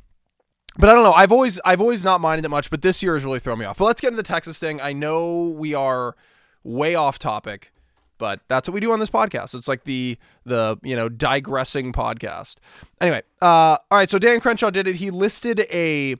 but 0.77 0.89
I 0.89 0.93
don't 0.93 1.03
know. 1.03 1.13
I've 1.13 1.31
always 1.31 1.59
I've 1.63 1.81
always 1.81 2.03
not 2.03 2.21
minded 2.21 2.45
it 2.45 2.49
much, 2.49 2.69
but 2.69 2.81
this 2.81 3.01
year 3.01 3.13
has 3.15 3.23
really 3.23 3.39
thrown 3.39 3.59
me 3.59 3.65
off. 3.65 3.77
But 3.77 3.85
let's 3.85 4.01
get 4.01 4.09
into 4.09 4.17
the 4.17 4.27
Texas 4.27 4.57
thing. 4.57 4.81
I 4.81 4.93
know 4.93 5.49
we 5.49 5.73
are 5.73 6.15
way 6.65 6.95
off 6.95 7.17
topic, 7.17 7.71
but 8.17 8.41
that's 8.49 8.67
what 8.67 8.73
we 8.73 8.81
do 8.81 8.91
on 8.91 8.99
this 8.99 9.09
podcast. 9.09 9.55
It's 9.55 9.67
like 9.67 9.85
the 9.85 10.17
the 10.45 10.77
you 10.83 10.95
know 10.95 11.07
digressing 11.07 11.93
podcast. 11.93 12.55
Anyway, 12.99 13.21
uh, 13.41 13.45
all 13.45 13.79
right. 13.91 14.09
So 14.09 14.19
Dan 14.19 14.41
Crenshaw 14.41 14.69
did 14.69 14.87
it. 14.87 14.97
He 14.97 15.11
listed 15.11 15.61
a 15.71 16.17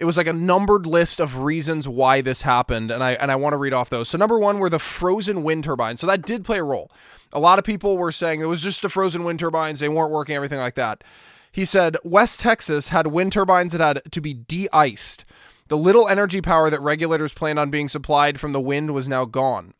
it 0.00 0.04
was 0.04 0.16
like 0.16 0.26
a 0.26 0.32
numbered 0.32 0.86
list 0.86 1.20
of 1.20 1.38
reasons 1.38 1.88
why 1.88 2.20
this 2.20 2.42
happened, 2.42 2.90
and 2.90 3.02
I 3.02 3.12
and 3.12 3.30
I 3.30 3.36
want 3.36 3.52
to 3.52 3.56
read 3.56 3.72
off 3.72 3.90
those. 3.90 4.08
So 4.08 4.18
number 4.18 4.38
one 4.38 4.58
were 4.58 4.70
the 4.70 4.78
frozen 4.78 5.42
wind 5.42 5.64
turbines. 5.64 6.00
So 6.00 6.06
that 6.06 6.22
did 6.22 6.44
play 6.44 6.58
a 6.58 6.64
role. 6.64 6.90
A 7.32 7.40
lot 7.40 7.58
of 7.58 7.64
people 7.64 7.98
were 7.98 8.12
saying 8.12 8.40
it 8.40 8.46
was 8.46 8.62
just 8.62 8.82
the 8.82 8.88
frozen 8.88 9.24
wind 9.24 9.40
turbines; 9.40 9.80
they 9.80 9.88
weren't 9.88 10.12
working, 10.12 10.36
everything 10.36 10.60
like 10.60 10.76
that. 10.76 11.02
He 11.50 11.64
said 11.64 11.96
West 12.04 12.40
Texas 12.40 12.88
had 12.88 13.08
wind 13.08 13.32
turbines 13.32 13.72
that 13.72 13.80
had 13.80 14.12
to 14.12 14.20
be 14.20 14.34
de 14.34 14.68
iced. 14.72 15.24
The 15.68 15.76
little 15.76 16.08
energy 16.08 16.40
power 16.40 16.70
that 16.70 16.80
regulators 16.80 17.34
planned 17.34 17.58
on 17.58 17.68
being 17.70 17.88
supplied 17.88 18.40
from 18.40 18.52
the 18.52 18.60
wind 18.60 18.94
was 18.94 19.06
now 19.06 19.26
gone. 19.26 19.74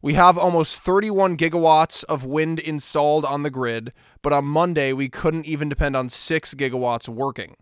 We 0.00 0.14
have 0.14 0.38
almost 0.38 0.78
31 0.78 1.36
gigawatts 1.36 2.04
of 2.04 2.24
wind 2.24 2.60
installed 2.60 3.24
on 3.24 3.42
the 3.42 3.50
grid, 3.50 3.92
but 4.22 4.32
on 4.32 4.44
Monday 4.44 4.92
we 4.92 5.08
couldn't 5.08 5.46
even 5.46 5.68
depend 5.68 5.96
on 5.96 6.08
6 6.08 6.54
gigawatts 6.54 7.08
working. 7.08 7.56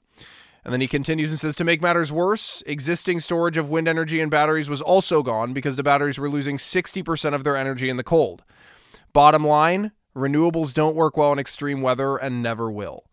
And 0.64 0.72
then 0.74 0.82
he 0.82 0.86
continues 0.86 1.30
and 1.30 1.40
says 1.40 1.56
to 1.56 1.64
make 1.64 1.80
matters 1.80 2.12
worse, 2.12 2.62
existing 2.66 3.20
storage 3.20 3.56
of 3.56 3.70
wind 3.70 3.88
energy 3.88 4.20
and 4.20 4.30
batteries 4.30 4.68
was 4.68 4.82
also 4.82 5.22
gone 5.22 5.54
because 5.54 5.76
the 5.76 5.82
batteries 5.82 6.18
were 6.18 6.28
losing 6.28 6.58
60% 6.58 7.34
of 7.34 7.42
their 7.42 7.56
energy 7.56 7.88
in 7.88 7.96
the 7.96 8.04
cold. 8.04 8.42
Bottom 9.14 9.46
line, 9.46 9.92
renewables 10.14 10.74
don't 10.74 10.94
work 10.94 11.16
well 11.16 11.32
in 11.32 11.38
extreme 11.38 11.80
weather 11.80 12.18
and 12.18 12.42
never 12.42 12.70
will 12.70 13.04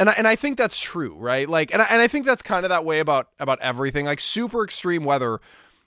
and 0.00 0.10
I, 0.10 0.12
and 0.12 0.28
I 0.28 0.36
think 0.36 0.56
that's 0.56 0.78
true, 0.78 1.14
right? 1.16 1.48
Like, 1.48 1.72
and 1.72 1.82
I, 1.82 1.86
and 1.86 2.00
I 2.00 2.08
think 2.08 2.24
that's 2.24 2.42
kind 2.42 2.64
of 2.64 2.70
that 2.70 2.84
way 2.84 3.00
about 3.00 3.28
about 3.38 3.60
everything. 3.60 4.06
Like 4.06 4.20
super 4.20 4.64
extreme 4.64 5.04
weather, 5.04 5.40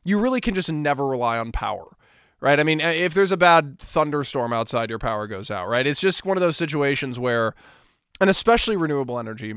you 0.04 0.20
really 0.20 0.42
can 0.42 0.54
just 0.54 0.72
never 0.72 1.08
rely 1.08 1.38
on 1.38 1.52
power, 1.52 1.96
right? 2.40 2.60
I 2.60 2.64
mean, 2.64 2.82
if 2.82 3.14
there's 3.14 3.32
a 3.32 3.38
bad 3.38 3.80
thunderstorm 3.80 4.54
outside, 4.54 4.90
your 4.90 5.00
power 5.00 5.28
goes 5.28 5.50
out, 5.50 5.68
right? 5.68 5.88
It's 5.88 6.02
just 6.02 6.26
one 6.26 6.38
of 6.38 6.42
those 6.42 6.58
situations 6.58 7.20
where, 7.20 7.54
and 8.20 8.30
especially 8.30 8.76
renewable 8.76 9.18
energy, 9.18 9.56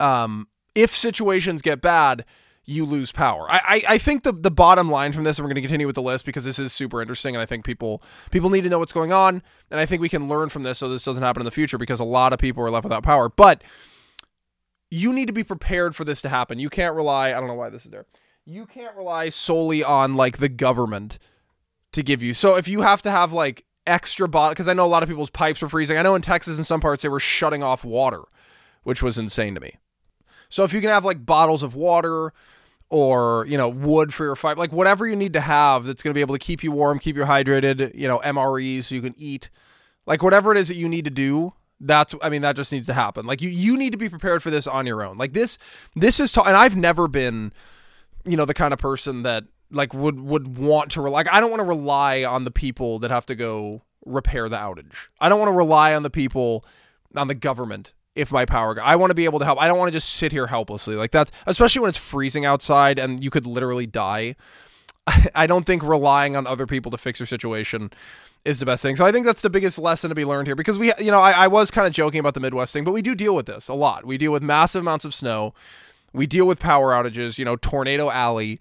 um, 0.00 0.48
if 0.74 0.94
situations 0.94 1.62
get 1.62 1.80
bad, 1.80 2.24
you 2.68 2.84
lose 2.84 3.12
power. 3.12 3.50
I, 3.50 3.60
I, 3.64 3.94
I 3.94 3.98
think 3.98 4.24
the, 4.24 4.32
the 4.32 4.50
bottom 4.50 4.90
line 4.90 5.12
from 5.12 5.24
this, 5.24 5.38
and 5.38 5.44
we're 5.44 5.48
going 5.48 5.62
to 5.62 5.62
continue 5.62 5.86
with 5.86 5.94
the 5.94 6.02
list 6.02 6.26
because 6.26 6.44
this 6.44 6.58
is 6.58 6.70
super 6.70 7.00
interesting, 7.00 7.34
and 7.34 7.40
I 7.40 7.46
think 7.46 7.64
people 7.64 8.02
people 8.30 8.50
need 8.50 8.60
to 8.60 8.68
know 8.68 8.78
what's 8.78 8.92
going 8.92 9.10
on, 9.10 9.42
and 9.70 9.80
I 9.80 9.86
think 9.86 10.02
we 10.02 10.10
can 10.10 10.28
learn 10.28 10.50
from 10.50 10.64
this 10.64 10.78
so 10.78 10.86
this 10.86 11.02
doesn't 11.02 11.22
happen 11.22 11.40
in 11.40 11.46
the 11.46 11.50
future 11.50 11.78
because 11.78 11.98
a 11.98 12.04
lot 12.04 12.34
of 12.34 12.38
people 12.38 12.62
are 12.62 12.70
left 12.70 12.84
without 12.84 13.02
power. 13.02 13.30
But 13.30 13.64
you 14.90 15.14
need 15.14 15.28
to 15.28 15.32
be 15.32 15.44
prepared 15.44 15.96
for 15.96 16.04
this 16.04 16.20
to 16.20 16.28
happen. 16.28 16.58
You 16.58 16.68
can't 16.68 16.94
rely. 16.94 17.28
I 17.28 17.40
don't 17.40 17.46
know 17.46 17.54
why 17.54 17.70
this 17.70 17.86
is 17.86 17.90
there. 17.90 18.04
You 18.44 18.66
can't 18.66 18.94
rely 18.94 19.30
solely 19.30 19.82
on 19.82 20.12
like 20.12 20.36
the 20.36 20.50
government 20.50 21.18
to 21.92 22.02
give 22.02 22.22
you. 22.22 22.34
So 22.34 22.56
if 22.56 22.68
you 22.68 22.82
have 22.82 23.00
to 23.02 23.10
have 23.10 23.32
like 23.32 23.64
extra 23.86 24.28
bottle, 24.28 24.50
because 24.50 24.68
I 24.68 24.74
know 24.74 24.84
a 24.84 24.88
lot 24.88 25.02
of 25.02 25.08
people's 25.08 25.30
pipes 25.30 25.62
were 25.62 25.70
freezing. 25.70 25.96
I 25.96 26.02
know 26.02 26.14
in 26.14 26.20
Texas, 26.20 26.58
in 26.58 26.64
some 26.64 26.82
parts, 26.82 27.02
they 27.02 27.08
were 27.08 27.18
shutting 27.18 27.62
off 27.62 27.82
water, 27.82 28.24
which 28.82 29.02
was 29.02 29.16
insane 29.16 29.54
to 29.54 29.60
me. 29.60 29.78
So 30.50 30.64
if 30.64 30.74
you 30.74 30.82
can 30.82 30.90
have 30.90 31.04
like 31.04 31.24
bottles 31.24 31.62
of 31.62 31.74
water 31.74 32.34
or 32.90 33.44
you 33.46 33.56
know 33.56 33.68
wood 33.68 34.14
for 34.14 34.24
your 34.24 34.36
fire 34.36 34.54
like 34.54 34.72
whatever 34.72 35.06
you 35.06 35.16
need 35.16 35.32
to 35.32 35.40
have 35.40 35.84
that's 35.84 36.02
going 36.02 36.10
to 36.10 36.14
be 36.14 36.20
able 36.20 36.34
to 36.34 36.38
keep 36.38 36.62
you 36.62 36.72
warm 36.72 36.98
keep 36.98 37.16
you 37.16 37.24
hydrated 37.24 37.94
you 37.94 38.08
know 38.08 38.18
mres 38.20 38.84
so 38.84 38.94
you 38.94 39.02
can 39.02 39.14
eat 39.18 39.50
like 40.06 40.22
whatever 40.22 40.52
it 40.52 40.58
is 40.58 40.68
that 40.68 40.76
you 40.76 40.88
need 40.88 41.04
to 41.04 41.10
do 41.10 41.52
that's 41.80 42.14
i 42.22 42.28
mean 42.28 42.42
that 42.42 42.56
just 42.56 42.72
needs 42.72 42.86
to 42.86 42.94
happen. 42.94 43.26
Like 43.26 43.40
you 43.40 43.50
you 43.50 43.76
need 43.76 43.90
to 43.90 43.98
be 43.98 44.08
prepared 44.08 44.42
for 44.42 44.50
this 44.50 44.66
on 44.66 44.86
your 44.86 45.02
own. 45.02 45.16
Like 45.16 45.32
this 45.32 45.58
this 45.94 46.18
is 46.18 46.32
ta- 46.32 46.42
and 46.42 46.56
i've 46.56 46.76
never 46.76 47.06
been 47.06 47.52
you 48.24 48.36
know 48.36 48.44
the 48.44 48.54
kind 48.54 48.72
of 48.72 48.80
person 48.80 49.22
that 49.22 49.44
like 49.70 49.94
would 49.94 50.18
would 50.18 50.58
want 50.58 50.90
to 50.92 51.02
like 51.02 51.32
i 51.32 51.40
don't 51.40 51.50
want 51.50 51.60
to 51.60 51.64
rely 51.64 52.24
on 52.24 52.44
the 52.44 52.50
people 52.50 52.98
that 52.98 53.10
have 53.10 53.26
to 53.26 53.34
go 53.34 53.82
repair 54.04 54.48
the 54.48 54.56
outage. 54.56 55.08
I 55.20 55.28
don't 55.28 55.38
want 55.38 55.48
to 55.48 55.56
rely 55.56 55.94
on 55.94 56.02
the 56.02 56.10
people 56.10 56.64
on 57.14 57.28
the 57.28 57.34
government 57.34 57.92
if 58.18 58.32
my 58.32 58.44
power 58.44 58.74
go. 58.74 58.82
I 58.82 58.96
want 58.96 59.10
to 59.10 59.14
be 59.14 59.24
able 59.24 59.38
to 59.38 59.44
help. 59.44 59.60
I 59.60 59.68
don't 59.68 59.78
want 59.78 59.88
to 59.88 59.96
just 59.96 60.10
sit 60.10 60.32
here 60.32 60.48
helplessly. 60.48 60.96
Like 60.96 61.12
that's 61.12 61.30
especially 61.46 61.80
when 61.80 61.88
it's 61.88 61.98
freezing 61.98 62.44
outside 62.44 62.98
and 62.98 63.22
you 63.22 63.30
could 63.30 63.46
literally 63.46 63.86
die. 63.86 64.34
I 65.34 65.46
don't 65.46 65.64
think 65.64 65.82
relying 65.82 66.34
on 66.36 66.46
other 66.46 66.66
people 66.66 66.90
to 66.90 66.98
fix 66.98 67.20
your 67.20 67.28
situation 67.28 67.90
is 68.44 68.58
the 68.58 68.66
best 68.66 68.82
thing. 68.82 68.96
So 68.96 69.06
I 69.06 69.12
think 69.12 69.24
that's 69.24 69.42
the 69.42 69.50
biggest 69.50 69.78
lesson 69.78 70.08
to 70.08 70.14
be 70.14 70.24
learned 70.24 70.48
here 70.48 70.56
because 70.56 70.78
we, 70.78 70.92
you 70.98 71.10
know, 71.10 71.20
I, 71.20 71.32
I 71.32 71.46
was 71.46 71.70
kind 71.70 71.86
of 71.86 71.92
joking 71.92 72.18
about 72.18 72.34
the 72.34 72.40
Midwest 72.40 72.72
thing, 72.72 72.84
but 72.84 72.92
we 72.92 73.02
do 73.02 73.14
deal 73.14 73.34
with 73.34 73.46
this 73.46 73.68
a 73.68 73.74
lot. 73.74 74.04
We 74.04 74.18
deal 74.18 74.32
with 74.32 74.42
massive 74.42 74.82
amounts 74.82 75.04
of 75.04 75.14
snow. 75.14 75.54
We 76.12 76.26
deal 76.26 76.46
with 76.46 76.58
power 76.58 76.92
outages, 76.92 77.38
you 77.38 77.44
know, 77.44 77.56
tornado 77.56 78.10
alley, 78.10 78.60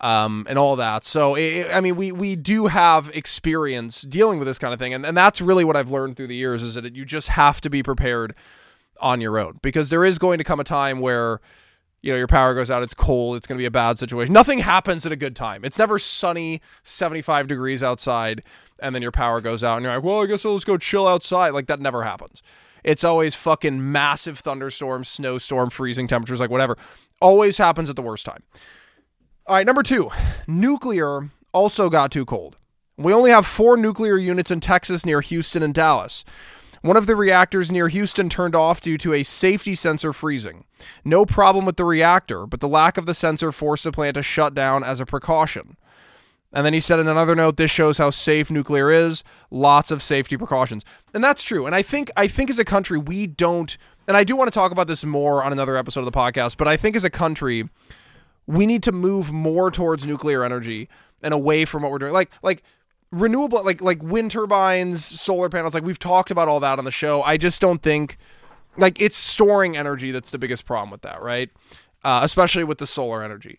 um, 0.00 0.46
and 0.48 0.58
all 0.58 0.76
that. 0.76 1.04
So, 1.04 1.34
it, 1.34 1.68
I 1.72 1.80
mean, 1.80 1.96
we 1.96 2.12
we 2.12 2.36
do 2.36 2.66
have 2.66 3.08
experience 3.14 4.02
dealing 4.02 4.38
with 4.38 4.46
this 4.46 4.58
kind 4.58 4.74
of 4.74 4.78
thing, 4.78 4.92
and, 4.92 5.06
and 5.06 5.16
that's 5.16 5.40
really 5.40 5.64
what 5.64 5.76
I've 5.76 5.90
learned 5.90 6.16
through 6.16 6.26
the 6.26 6.36
years 6.36 6.62
is 6.62 6.74
that 6.74 6.94
you 6.94 7.06
just 7.06 7.28
have 7.28 7.62
to 7.62 7.70
be 7.70 7.82
prepared 7.82 8.34
on 9.00 9.20
your 9.20 9.38
own. 9.38 9.58
Because 9.62 9.88
there 9.88 10.04
is 10.04 10.18
going 10.18 10.38
to 10.38 10.44
come 10.44 10.60
a 10.60 10.64
time 10.64 11.00
where 11.00 11.40
you 12.04 12.12
know 12.12 12.18
your 12.18 12.26
power 12.26 12.52
goes 12.52 12.70
out 12.70 12.82
it's 12.82 12.92
cold 12.92 13.34
it's 13.34 13.46
going 13.46 13.56
to 13.56 13.62
be 13.62 13.66
a 13.66 13.70
bad 13.70 13.96
situation. 13.98 14.32
Nothing 14.34 14.58
happens 14.58 15.06
at 15.06 15.12
a 15.12 15.16
good 15.16 15.34
time. 15.34 15.64
It's 15.64 15.78
never 15.78 15.98
sunny 15.98 16.60
75 16.82 17.48
degrees 17.48 17.82
outside 17.82 18.42
and 18.80 18.94
then 18.94 19.00
your 19.00 19.10
power 19.10 19.40
goes 19.40 19.64
out 19.64 19.76
and 19.76 19.84
you're 19.84 19.94
like 19.94 20.04
well 20.04 20.22
i 20.22 20.26
guess 20.26 20.44
i'll 20.44 20.54
just 20.54 20.66
go 20.66 20.76
chill 20.76 21.08
outside. 21.08 21.50
Like 21.50 21.66
that 21.68 21.80
never 21.80 22.02
happens. 22.02 22.42
It's 22.84 23.04
always 23.04 23.34
fucking 23.34 23.90
massive 23.90 24.38
thunderstorm 24.38 25.04
snowstorm 25.04 25.70
freezing 25.70 26.06
temperatures 26.06 26.40
like 26.40 26.50
whatever. 26.50 26.76
Always 27.22 27.56
happens 27.56 27.88
at 27.88 27.96
the 27.96 28.02
worst 28.02 28.26
time. 28.26 28.42
All 29.46 29.56
right 29.56 29.66
number 29.66 29.82
two. 29.82 30.10
Nuclear 30.46 31.30
also 31.54 31.88
got 31.88 32.12
too 32.12 32.26
cold. 32.26 32.58
We 32.98 33.14
only 33.14 33.30
have 33.30 33.46
four 33.46 33.78
nuclear 33.78 34.18
units 34.18 34.50
in 34.50 34.60
texas 34.60 35.06
near 35.06 35.22
houston 35.22 35.62
and 35.62 35.72
dallas 35.72 36.22
one 36.84 36.98
of 36.98 37.06
the 37.06 37.16
reactors 37.16 37.72
near 37.72 37.88
Houston 37.88 38.28
turned 38.28 38.54
off 38.54 38.78
due 38.78 38.98
to 38.98 39.14
a 39.14 39.22
safety 39.22 39.74
sensor 39.74 40.12
freezing. 40.12 40.66
No 41.02 41.24
problem 41.24 41.64
with 41.64 41.78
the 41.78 41.84
reactor, 41.84 42.46
but 42.46 42.60
the 42.60 42.68
lack 42.68 42.98
of 42.98 43.06
the 43.06 43.14
sensor 43.14 43.52
forced 43.52 43.84
the 43.84 43.90
plant 43.90 44.16
to 44.16 44.22
shut 44.22 44.54
down 44.54 44.84
as 44.84 45.00
a 45.00 45.06
precaution. 45.06 45.78
And 46.52 46.66
then 46.66 46.74
he 46.74 46.80
said 46.80 47.00
in 47.00 47.08
another 47.08 47.34
note, 47.34 47.56
this 47.56 47.70
shows 47.70 47.96
how 47.96 48.10
safe 48.10 48.50
nuclear 48.50 48.90
is. 48.90 49.24
Lots 49.50 49.90
of 49.90 50.02
safety 50.02 50.36
precautions. 50.36 50.84
And 51.14 51.24
that's 51.24 51.42
true. 51.42 51.64
And 51.64 51.74
I 51.74 51.80
think 51.80 52.10
I 52.18 52.28
think 52.28 52.50
as 52.50 52.58
a 52.58 52.66
country 52.66 52.98
we 52.98 53.26
don't 53.26 53.78
and 54.06 54.14
I 54.14 54.22
do 54.22 54.36
want 54.36 54.48
to 54.48 54.54
talk 54.54 54.70
about 54.70 54.86
this 54.86 55.06
more 55.06 55.42
on 55.42 55.52
another 55.52 55.78
episode 55.78 56.00
of 56.00 56.12
the 56.12 56.12
podcast, 56.12 56.58
but 56.58 56.68
I 56.68 56.76
think 56.76 56.96
as 56.96 57.04
a 57.04 57.08
country 57.08 57.70
we 58.46 58.66
need 58.66 58.82
to 58.82 58.92
move 58.92 59.32
more 59.32 59.70
towards 59.70 60.06
nuclear 60.06 60.44
energy 60.44 60.90
and 61.22 61.32
away 61.32 61.64
from 61.64 61.82
what 61.82 61.90
we're 61.90 61.98
doing. 61.98 62.12
Like 62.12 62.30
like 62.42 62.62
renewable 63.14 63.62
like 63.64 63.80
like 63.80 64.02
wind 64.02 64.30
turbines, 64.30 65.04
solar 65.04 65.48
panels, 65.48 65.74
like 65.74 65.84
we've 65.84 65.98
talked 65.98 66.30
about 66.30 66.48
all 66.48 66.60
that 66.60 66.78
on 66.78 66.84
the 66.84 66.90
show. 66.90 67.22
I 67.22 67.36
just 67.36 67.60
don't 67.60 67.82
think 67.82 68.18
like 68.76 69.00
it's 69.00 69.16
storing 69.16 69.76
energy 69.76 70.10
that's 70.10 70.30
the 70.30 70.38
biggest 70.38 70.66
problem 70.66 70.90
with 70.90 71.02
that, 71.02 71.22
right? 71.22 71.50
Uh, 72.02 72.20
especially 72.22 72.64
with 72.64 72.78
the 72.78 72.86
solar 72.86 73.22
energy. 73.22 73.58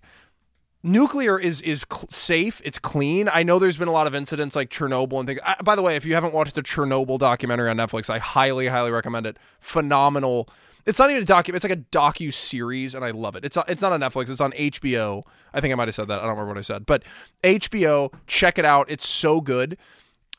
Nuclear 0.83 1.39
is 1.39 1.62
is 1.62 1.83
cl- 1.91 2.07
safe. 2.12 2.62
It's 2.63 2.77
clean. 2.77 3.27
I 3.27 3.41
know 3.41 3.57
there's 3.57 3.77
been 3.77 3.88
a 3.88 3.93
lot 3.93 4.05
of 4.05 4.13
incidents 4.13 4.55
like 4.55 4.69
Chernobyl 4.69 5.17
and 5.17 5.27
things. 5.27 5.39
I, 5.43 5.55
by 5.63 5.75
the 5.75 5.81
way, 5.81 5.95
if 5.95 6.05
you 6.05 6.13
haven't 6.13 6.33
watched 6.33 6.53
the 6.53 6.62
Chernobyl 6.62 7.17
documentary 7.17 7.69
on 7.69 7.77
Netflix, 7.77 8.09
I 8.09 8.19
highly, 8.19 8.67
highly 8.67 8.91
recommend 8.91 9.25
it. 9.25 9.38
Phenomenal 9.59 10.47
it's 10.86 11.00
not 11.00 11.10
even 11.10 11.24
a 11.24 11.25
docu. 11.25 11.54
It's 11.56 11.63
like 11.63 11.74
a 11.74 11.77
docu 11.77 12.34
series, 12.34 12.94
and 12.94 13.04
I 13.04 13.12
love 13.12 13.36
it. 13.36 13.44
It's 13.44 13.58
it's 13.68 13.82
not 13.82 13.92
on 13.92 14.00
Netflix. 14.00 14.30
It's 14.30 14.42
on 14.42 14.51
HBO. 14.51 15.24
I 15.54 15.62
think 15.62 15.72
I 15.72 15.75
might 15.75 15.88
have 15.88 15.96
said 15.96 16.08
that. 16.08 16.20
I 16.20 16.22
don't 16.22 16.32
remember 16.32 16.50
what 16.50 16.58
I 16.58 16.62
said, 16.62 16.86
but 16.86 17.04
HBO. 17.44 18.13
Check 18.27 18.60
it 18.60 18.65
out. 18.65 18.89
It's 18.89 19.08
so 19.08 19.42
good. 19.42 19.77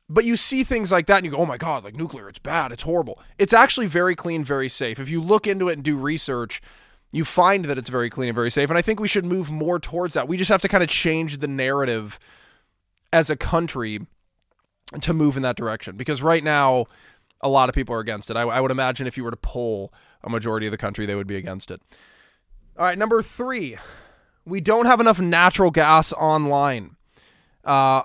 But 0.09 0.25
you 0.25 0.37
see 0.37 0.63
things 0.63 0.93
like 0.93 1.07
that, 1.07 1.17
and 1.17 1.25
you 1.25 1.33
go, 1.33 1.39
"Oh 1.39 1.47
my 1.47 1.57
god! 1.57 1.83
Like 1.83 1.97
nuclear, 1.97 2.29
it's 2.29 2.39
bad. 2.39 2.71
It's 2.71 2.85
horrible." 2.85 3.21
It's 3.39 3.53
actually 3.53 3.87
very 3.87 4.15
clean, 4.15 4.45
very 4.45 4.69
safe. 4.69 5.01
If 5.01 5.09
you 5.09 5.21
look 5.21 5.49
into 5.49 5.69
it 5.69 5.75
and 5.75 5.83
do 5.83 5.97
research, 5.97 6.63
you 7.11 7.25
find 7.25 7.65
that 7.65 7.77
it's 7.77 7.91
very 7.91 8.09
clean 8.09 8.29
and 8.29 8.35
very 8.35 8.51
safe. 8.51 8.69
And 8.69 8.79
I 8.79 8.83
think 8.83 9.01
we 9.01 9.09
should 9.09 9.25
move 9.25 9.51
more 9.51 9.81
towards 9.81 10.15
that. 10.15 10.29
We 10.29 10.37
just 10.37 10.51
have 10.51 10.63
to 10.63 10.69
kind 10.69 10.85
of 10.85 10.89
change 10.89 11.39
the 11.39 11.49
narrative 11.49 12.21
as 13.13 13.31
a 13.31 13.37
country 13.37 14.07
to 15.01 15.13
move 15.13 15.37
in 15.37 15.43
that 15.43 15.57
direction 15.57 15.97
because 15.97 16.23
right 16.23 16.45
now 16.45 16.87
a 17.41 17.49
lot 17.49 17.69
of 17.69 17.75
people 17.75 17.95
are 17.95 18.01
against 18.01 18.31
it. 18.31 18.37
I, 18.37 18.43
I, 18.43 18.61
would 18.61 18.71
imagine 18.71 19.07
if 19.07 19.17
you 19.17 19.25
were 19.25 19.31
to 19.31 19.37
poll 19.37 19.93
a 20.27 20.31
majority 20.31 20.67
of 20.67 20.73
the 20.73 20.77
country, 20.77 21.07
they 21.07 21.15
would 21.15 21.29
be 21.29 21.37
against 21.37 21.71
it. 21.71 21.81
All 22.77 22.85
right, 22.85 22.99
number 22.99 23.23
three, 23.23 23.79
we 24.45 24.61
don't 24.61 24.87
have 24.87 25.01
enough 25.01 25.21
natural 25.21 25.71
gas 25.71 26.13
online. 26.13 26.97
Uh, 27.65 28.03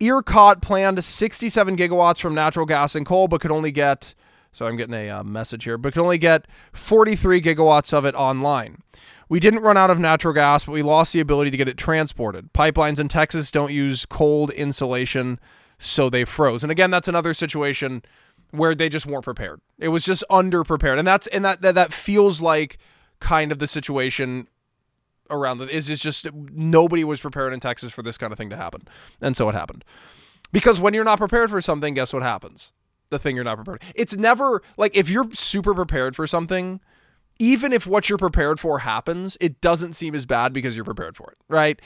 ERCOT 0.00 0.62
planned 0.62 1.04
67 1.04 1.76
gigawatts 1.76 2.20
from 2.20 2.34
natural 2.34 2.64
gas 2.64 2.94
and 2.94 3.04
coal, 3.04 3.28
but 3.28 3.40
could 3.40 3.50
only 3.50 3.70
get. 3.70 4.14
So 4.52 4.66
I'm 4.66 4.76
getting 4.76 4.94
a 4.94 5.10
uh, 5.10 5.24
message 5.24 5.64
here, 5.64 5.76
but 5.76 5.92
could 5.92 6.02
only 6.02 6.18
get 6.18 6.46
43 6.72 7.42
gigawatts 7.42 7.92
of 7.92 8.04
it 8.04 8.14
online. 8.14 8.82
We 9.28 9.40
didn't 9.40 9.60
run 9.60 9.76
out 9.76 9.90
of 9.90 9.98
natural 9.98 10.32
gas, 10.32 10.64
but 10.64 10.72
we 10.72 10.82
lost 10.82 11.12
the 11.12 11.20
ability 11.20 11.50
to 11.50 11.56
get 11.56 11.68
it 11.68 11.76
transported. 11.76 12.52
Pipelines 12.52 13.00
in 13.00 13.08
Texas 13.08 13.50
don't 13.50 13.72
use 13.72 14.06
cold 14.06 14.50
insulation, 14.50 15.40
so 15.78 16.08
they 16.08 16.24
froze. 16.24 16.62
And 16.62 16.70
again, 16.70 16.90
that's 16.90 17.08
another 17.08 17.34
situation 17.34 18.02
where 18.54 18.74
they 18.74 18.88
just 18.88 19.06
weren't 19.06 19.24
prepared. 19.24 19.60
It 19.78 19.88
was 19.88 20.04
just 20.04 20.24
underprepared, 20.30 20.98
and 20.98 21.06
that's 21.06 21.26
and 21.28 21.44
that 21.44 21.62
that, 21.62 21.74
that 21.74 21.92
feels 21.92 22.40
like 22.40 22.78
kind 23.20 23.52
of 23.52 23.58
the 23.58 23.66
situation 23.66 24.48
around 25.30 25.58
the 25.58 25.68
is 25.68 25.86
just 26.00 26.32
nobody 26.32 27.04
was 27.04 27.20
prepared 27.20 27.52
in 27.52 27.60
Texas 27.60 27.92
for 27.92 28.02
this 28.02 28.16
kind 28.16 28.32
of 28.32 28.38
thing 28.38 28.50
to 28.50 28.56
happen, 28.56 28.86
and 29.20 29.36
so 29.36 29.48
it 29.48 29.54
happened. 29.54 29.84
Because 30.52 30.80
when 30.80 30.94
you're 30.94 31.04
not 31.04 31.18
prepared 31.18 31.50
for 31.50 31.60
something, 31.60 31.94
guess 31.94 32.12
what 32.12 32.22
happens? 32.22 32.72
The 33.10 33.18
thing 33.18 33.34
you're 33.34 33.44
not 33.44 33.56
prepared. 33.56 33.82
It's 33.94 34.16
never 34.16 34.62
like 34.76 34.96
if 34.96 35.08
you're 35.08 35.32
super 35.32 35.74
prepared 35.74 36.14
for 36.14 36.26
something, 36.26 36.80
even 37.38 37.72
if 37.72 37.86
what 37.86 38.08
you're 38.08 38.18
prepared 38.18 38.60
for 38.60 38.80
happens, 38.80 39.36
it 39.40 39.60
doesn't 39.60 39.94
seem 39.94 40.14
as 40.14 40.26
bad 40.26 40.52
because 40.52 40.76
you're 40.76 40.84
prepared 40.84 41.16
for 41.16 41.30
it, 41.30 41.38
right? 41.48 41.80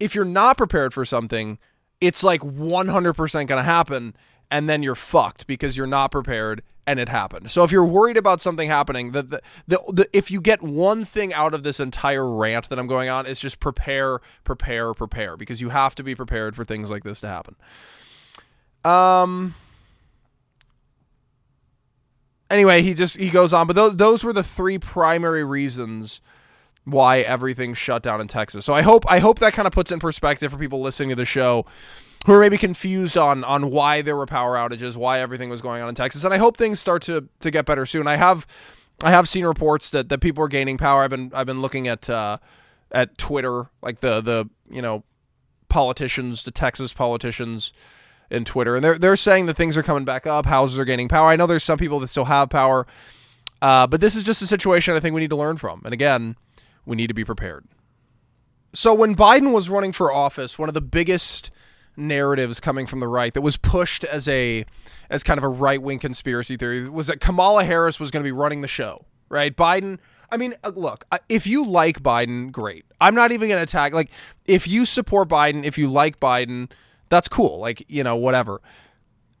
If 0.00 0.14
you're 0.14 0.24
not 0.24 0.56
prepared 0.56 0.94
for 0.94 1.04
something, 1.04 1.58
it's 2.00 2.24
like 2.24 2.40
100% 2.40 3.32
going 3.32 3.46
to 3.48 3.62
happen 3.62 4.16
and 4.54 4.68
then 4.68 4.84
you're 4.84 4.94
fucked 4.94 5.48
because 5.48 5.76
you're 5.76 5.84
not 5.84 6.12
prepared 6.12 6.62
and 6.86 7.00
it 7.00 7.08
happened. 7.08 7.50
So 7.50 7.64
if 7.64 7.72
you're 7.72 7.84
worried 7.84 8.16
about 8.16 8.40
something 8.40 8.68
happening, 8.68 9.10
the, 9.10 9.24
the, 9.24 9.42
the, 9.66 9.80
the, 9.88 10.08
if 10.12 10.30
you 10.30 10.40
get 10.40 10.62
one 10.62 11.04
thing 11.04 11.34
out 11.34 11.54
of 11.54 11.64
this 11.64 11.80
entire 11.80 12.30
rant 12.32 12.68
that 12.68 12.78
I'm 12.78 12.86
going 12.86 13.08
on, 13.08 13.26
it's 13.26 13.40
just 13.40 13.58
prepare, 13.58 14.20
prepare, 14.44 14.94
prepare 14.94 15.36
because 15.36 15.60
you 15.60 15.70
have 15.70 15.96
to 15.96 16.04
be 16.04 16.14
prepared 16.14 16.54
for 16.54 16.64
things 16.64 16.88
like 16.88 17.02
this 17.02 17.20
to 17.22 17.28
happen. 17.28 17.56
Um 18.84 19.56
Anyway, 22.48 22.82
he 22.82 22.94
just 22.94 23.16
he 23.16 23.30
goes 23.30 23.52
on, 23.52 23.66
but 23.66 23.74
those 23.74 23.96
those 23.96 24.22
were 24.22 24.32
the 24.32 24.44
three 24.44 24.78
primary 24.78 25.42
reasons 25.42 26.20
why 26.84 27.20
everything 27.20 27.74
shut 27.74 28.04
down 28.04 28.20
in 28.20 28.28
Texas. 28.28 28.64
So 28.64 28.72
I 28.72 28.82
hope 28.82 29.04
I 29.10 29.18
hope 29.18 29.40
that 29.40 29.52
kind 29.54 29.66
of 29.66 29.72
puts 29.72 29.90
in 29.90 29.98
perspective 29.98 30.52
for 30.52 30.58
people 30.58 30.80
listening 30.80 31.08
to 31.08 31.16
the 31.16 31.24
show 31.24 31.66
who 32.24 32.32
are 32.32 32.40
maybe 32.40 32.58
confused 32.58 33.16
on 33.16 33.44
on 33.44 33.70
why 33.70 34.02
there 34.02 34.16
were 34.16 34.26
power 34.26 34.56
outages, 34.56 34.96
why 34.96 35.20
everything 35.20 35.50
was 35.50 35.60
going 35.60 35.82
on 35.82 35.88
in 35.88 35.94
Texas. 35.94 36.24
And 36.24 36.34
I 36.34 36.38
hope 36.38 36.56
things 36.56 36.80
start 36.80 37.02
to 37.02 37.28
to 37.40 37.50
get 37.50 37.66
better 37.66 37.86
soon. 37.86 38.06
I 38.06 38.16
have 38.16 38.46
I 39.02 39.10
have 39.10 39.28
seen 39.28 39.44
reports 39.44 39.90
that, 39.90 40.08
that 40.08 40.18
people 40.20 40.44
are 40.44 40.48
gaining 40.48 40.78
power. 40.78 41.02
I've 41.02 41.10
been 41.10 41.30
I've 41.34 41.46
been 41.46 41.60
looking 41.60 41.88
at 41.88 42.08
uh, 42.08 42.38
at 42.90 43.18
Twitter, 43.18 43.70
like 43.82 44.00
the 44.00 44.20
the 44.20 44.48
you 44.70 44.82
know 44.82 45.04
politicians, 45.68 46.44
the 46.44 46.50
Texas 46.50 46.92
politicians 46.92 47.72
in 48.30 48.44
Twitter, 48.44 48.76
and 48.76 48.84
they're 48.84 48.98
they're 48.98 49.16
saying 49.16 49.46
that 49.46 49.54
things 49.54 49.76
are 49.76 49.82
coming 49.82 50.04
back 50.04 50.26
up. 50.26 50.46
Houses 50.46 50.78
are 50.78 50.84
gaining 50.84 51.08
power. 51.08 51.28
I 51.28 51.36
know 51.36 51.46
there's 51.46 51.64
some 51.64 51.78
people 51.78 52.00
that 52.00 52.06
still 52.08 52.24
have 52.24 52.48
power, 52.48 52.86
uh, 53.60 53.86
but 53.86 54.00
this 54.00 54.14
is 54.14 54.22
just 54.22 54.40
a 54.40 54.46
situation 54.46 54.94
I 54.94 55.00
think 55.00 55.14
we 55.14 55.20
need 55.20 55.30
to 55.30 55.36
learn 55.36 55.56
from. 55.56 55.82
And 55.84 55.92
again, 55.92 56.36
we 56.86 56.96
need 56.96 57.08
to 57.08 57.14
be 57.14 57.24
prepared. 57.24 57.66
So 58.72 58.94
when 58.94 59.14
Biden 59.14 59.52
was 59.52 59.68
running 59.68 59.92
for 59.92 60.12
office, 60.12 60.58
one 60.58 60.68
of 60.68 60.74
the 60.74 60.80
biggest 60.80 61.50
narratives 61.96 62.60
coming 62.60 62.86
from 62.86 63.00
the 63.00 63.08
right 63.08 63.32
that 63.34 63.40
was 63.40 63.56
pushed 63.56 64.04
as 64.04 64.28
a 64.28 64.64
as 65.10 65.22
kind 65.22 65.38
of 65.38 65.44
a 65.44 65.48
right 65.48 65.80
wing 65.80 65.98
conspiracy 65.98 66.56
theory 66.56 66.88
was 66.88 67.06
that 67.06 67.20
Kamala 67.20 67.64
Harris 67.64 68.00
was 68.00 68.10
going 68.10 68.22
to 68.22 68.26
be 68.26 68.32
running 68.32 68.60
the 68.60 68.68
show. 68.68 69.04
Right? 69.28 69.54
Biden. 69.56 69.98
I 70.30 70.36
mean, 70.36 70.54
uh, 70.64 70.72
look, 70.74 71.04
if 71.28 71.46
you 71.46 71.64
like 71.64 72.02
Biden, 72.02 72.50
great. 72.50 72.84
I'm 73.00 73.14
not 73.14 73.30
even 73.30 73.48
going 73.48 73.58
to 73.58 73.62
attack. 73.62 73.92
Like, 73.92 74.10
if 74.46 74.66
you 74.66 74.84
support 74.84 75.28
Biden, 75.28 75.64
if 75.64 75.78
you 75.78 75.86
like 75.86 76.18
Biden, 76.18 76.70
that's 77.08 77.28
cool. 77.28 77.58
Like, 77.60 77.84
you 77.88 78.02
know, 78.02 78.16
whatever. 78.16 78.60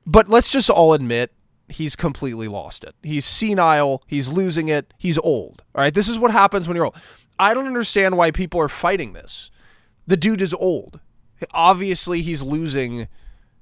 But 0.06 0.28
let's 0.28 0.50
just 0.50 0.70
all 0.70 0.92
admit 0.92 1.32
he's 1.68 1.96
completely 1.96 2.46
lost 2.46 2.84
it. 2.84 2.94
He's 3.02 3.24
senile. 3.24 4.02
He's 4.06 4.28
losing 4.28 4.68
it. 4.68 4.92
He's 4.98 5.18
old. 5.18 5.62
All 5.74 5.82
right. 5.82 5.94
This 5.94 6.08
is 6.08 6.18
what 6.18 6.30
happens 6.30 6.68
when 6.68 6.76
you're 6.76 6.84
old. 6.84 6.96
I 7.38 7.54
don't 7.54 7.66
understand 7.66 8.16
why 8.16 8.30
people 8.30 8.60
are 8.60 8.68
fighting 8.68 9.12
this. 9.14 9.50
The 10.06 10.16
dude 10.16 10.42
is 10.42 10.54
old. 10.54 11.00
Obviously, 11.52 12.22
he's 12.22 12.42
losing 12.42 13.08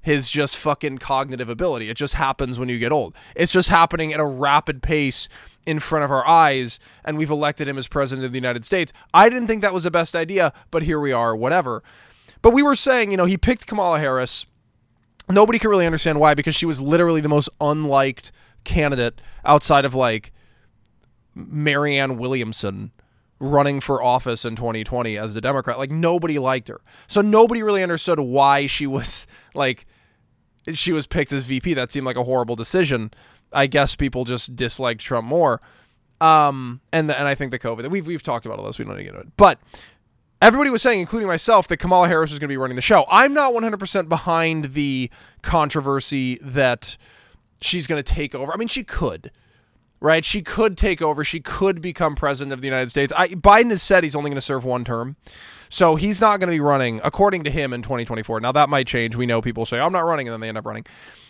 his 0.01 0.29
just 0.29 0.57
fucking 0.57 0.97
cognitive 0.97 1.49
ability. 1.49 1.89
It 1.89 1.97
just 1.97 2.15
happens 2.15 2.59
when 2.59 2.69
you 2.69 2.77
get 2.77 2.91
old. 2.91 3.15
It's 3.35 3.53
just 3.53 3.69
happening 3.69 4.13
at 4.13 4.19
a 4.19 4.25
rapid 4.25 4.83
pace 4.83 5.29
in 5.65 5.79
front 5.79 6.03
of 6.03 6.11
our 6.11 6.27
eyes, 6.27 6.77
and 7.05 7.17
we've 7.17 7.31
elected 7.31 7.69
him 7.69 7.77
as 7.77 7.87
president 7.87 8.25
of 8.25 8.33
the 8.33 8.37
United 8.37 8.65
States. 8.65 8.91
I 9.13 9.29
didn't 9.29 9.47
think 9.47 9.61
that 9.61 9.73
was 9.73 9.83
the 9.83 9.91
best 9.91 10.13
idea, 10.13 10.51
but 10.71 10.83
here 10.83 10.99
we 10.99 11.13
are, 11.13 11.33
whatever. 11.35 11.83
But 12.41 12.51
we 12.51 12.61
were 12.61 12.75
saying, 12.75 13.11
you 13.11 13.17
know, 13.17 13.25
he 13.25 13.37
picked 13.37 13.65
Kamala 13.65 13.99
Harris 13.99 14.45
nobody 15.29 15.59
can 15.59 15.69
really 15.69 15.85
understand 15.85 16.19
why 16.19 16.33
because 16.33 16.55
she 16.55 16.65
was 16.65 16.81
literally 16.81 17.21
the 17.21 17.29
most 17.29 17.49
unliked 17.61 18.31
candidate 18.63 19.21
outside 19.45 19.85
of 19.85 19.95
like 19.95 20.31
Marianne 21.35 22.17
Williamson 22.17 22.91
running 23.43 23.81
for 23.81 24.01
office 24.01 24.45
in 24.45 24.55
2020 24.55 25.17
as 25.17 25.33
the 25.33 25.41
Democrat. 25.41 25.77
Like 25.77 25.91
nobody 25.91 26.39
liked 26.39 26.69
her. 26.69 26.81
So 27.07 27.21
nobody 27.21 27.61
really 27.61 27.83
understood 27.83 28.19
why 28.19 28.65
she 28.65 28.87
was 28.87 29.27
like 29.53 29.85
she 30.73 30.93
was 30.93 31.05
picked 31.05 31.33
as 31.33 31.45
VP. 31.45 31.73
That 31.73 31.91
seemed 31.91 32.05
like 32.05 32.15
a 32.15 32.23
horrible 32.23 32.55
decision. 32.55 33.11
I 33.51 33.67
guess 33.67 33.95
people 33.95 34.25
just 34.25 34.55
disliked 34.55 35.01
Trump 35.01 35.27
more. 35.27 35.61
Um, 36.21 36.79
and 36.93 37.09
the, 37.09 37.19
and 37.19 37.27
I 37.27 37.35
think 37.35 37.51
the 37.51 37.59
COVID 37.59 37.89
we've 37.89 38.07
we've 38.07 38.23
talked 38.23 38.45
about 38.45 38.59
all 38.59 38.65
this. 38.65 38.79
We 38.79 38.85
don't 38.85 38.95
need 38.95 39.03
to 39.03 39.11
get 39.11 39.15
into 39.15 39.27
it, 39.27 39.33
but 39.35 39.59
everybody 40.41 40.69
was 40.69 40.81
saying, 40.81 41.01
including 41.01 41.27
myself, 41.27 41.67
that 41.67 41.77
Kamala 41.77 42.07
Harris 42.07 42.31
was 42.31 42.39
going 42.39 42.47
to 42.47 42.53
be 42.53 42.57
running 42.57 42.75
the 42.75 42.81
show. 42.81 43.05
I'm 43.09 43.33
not 43.33 43.53
100% 43.53 44.09
behind 44.09 44.73
the 44.73 45.09
controversy 45.41 46.37
that 46.41 46.97
she's 47.61 47.87
going 47.87 48.01
to 48.01 48.13
take 48.13 48.35
over. 48.35 48.53
I 48.53 48.57
mean, 48.57 48.67
she 48.67 48.83
could, 48.83 49.31
right? 50.03 50.25
She 50.25 50.41
could 50.41 50.77
take 50.77 51.01
over. 51.01 51.23
She 51.23 51.39
could 51.39 51.81
become 51.81 52.13
president 52.13 52.51
of 52.51 52.59
the 52.59 52.67
United 52.67 52.89
States. 52.89 53.13
I, 53.15 53.29
Biden 53.29 53.69
has 53.69 53.81
said 53.81 54.03
he's 54.03 54.17
only 54.17 54.29
going 54.29 54.35
to 54.35 54.41
serve 54.41 54.65
one 54.65 54.83
term. 54.83 55.15
So 55.69 55.95
he's 55.95 56.19
not 56.19 56.41
going 56.41 56.49
to 56.49 56.53
be 56.53 56.59
running, 56.59 56.99
according 57.05 57.45
to 57.45 57.49
him, 57.49 57.71
in 57.71 57.81
2024. 57.81 58.41
Now, 58.41 58.51
that 58.51 58.67
might 58.67 58.85
change. 58.85 59.15
We 59.15 59.25
know 59.25 59.41
people 59.41 59.65
say, 59.65 59.79
I'm 59.79 59.93
not 59.93 60.01
running, 60.01 60.27
and 60.27 60.33
then 60.33 60.41
they 60.41 60.49
end 60.49 60.57
up 60.57 60.65
running. 60.65 60.85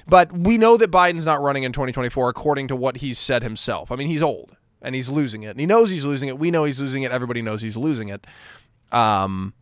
But 0.08 0.36
we 0.36 0.58
know 0.58 0.76
that 0.78 0.90
Biden's 0.90 1.24
not 1.24 1.40
running 1.40 1.64
in 1.64 1.72
2024, 1.72 2.30
according 2.30 2.68
to 2.70 2.76
what 2.76 2.98
he's 2.98 3.20
said 3.20 3.44
himself. 3.44 3.92
I 3.92 3.96
mean, 3.96 4.08
he's 4.08 4.24
old 4.24 4.58
and 4.82 4.96
he's 4.96 5.08
losing 5.08 5.44
it. 5.44 5.52
And 5.52 5.60
he 5.60 5.68
knows 5.68 5.92
he's 5.92 6.04
losing 6.04 6.28
it. 6.28 6.40
We 6.40 6.50
know 6.50 6.64
he's 6.66 6.82
losing 6.82 7.04
it. 7.04 7.12
Everybody 7.12 7.44
knows 7.44 7.62
he's 7.62 7.78
losing 7.78 8.10
it. 8.10 8.26
Um, 8.92 9.54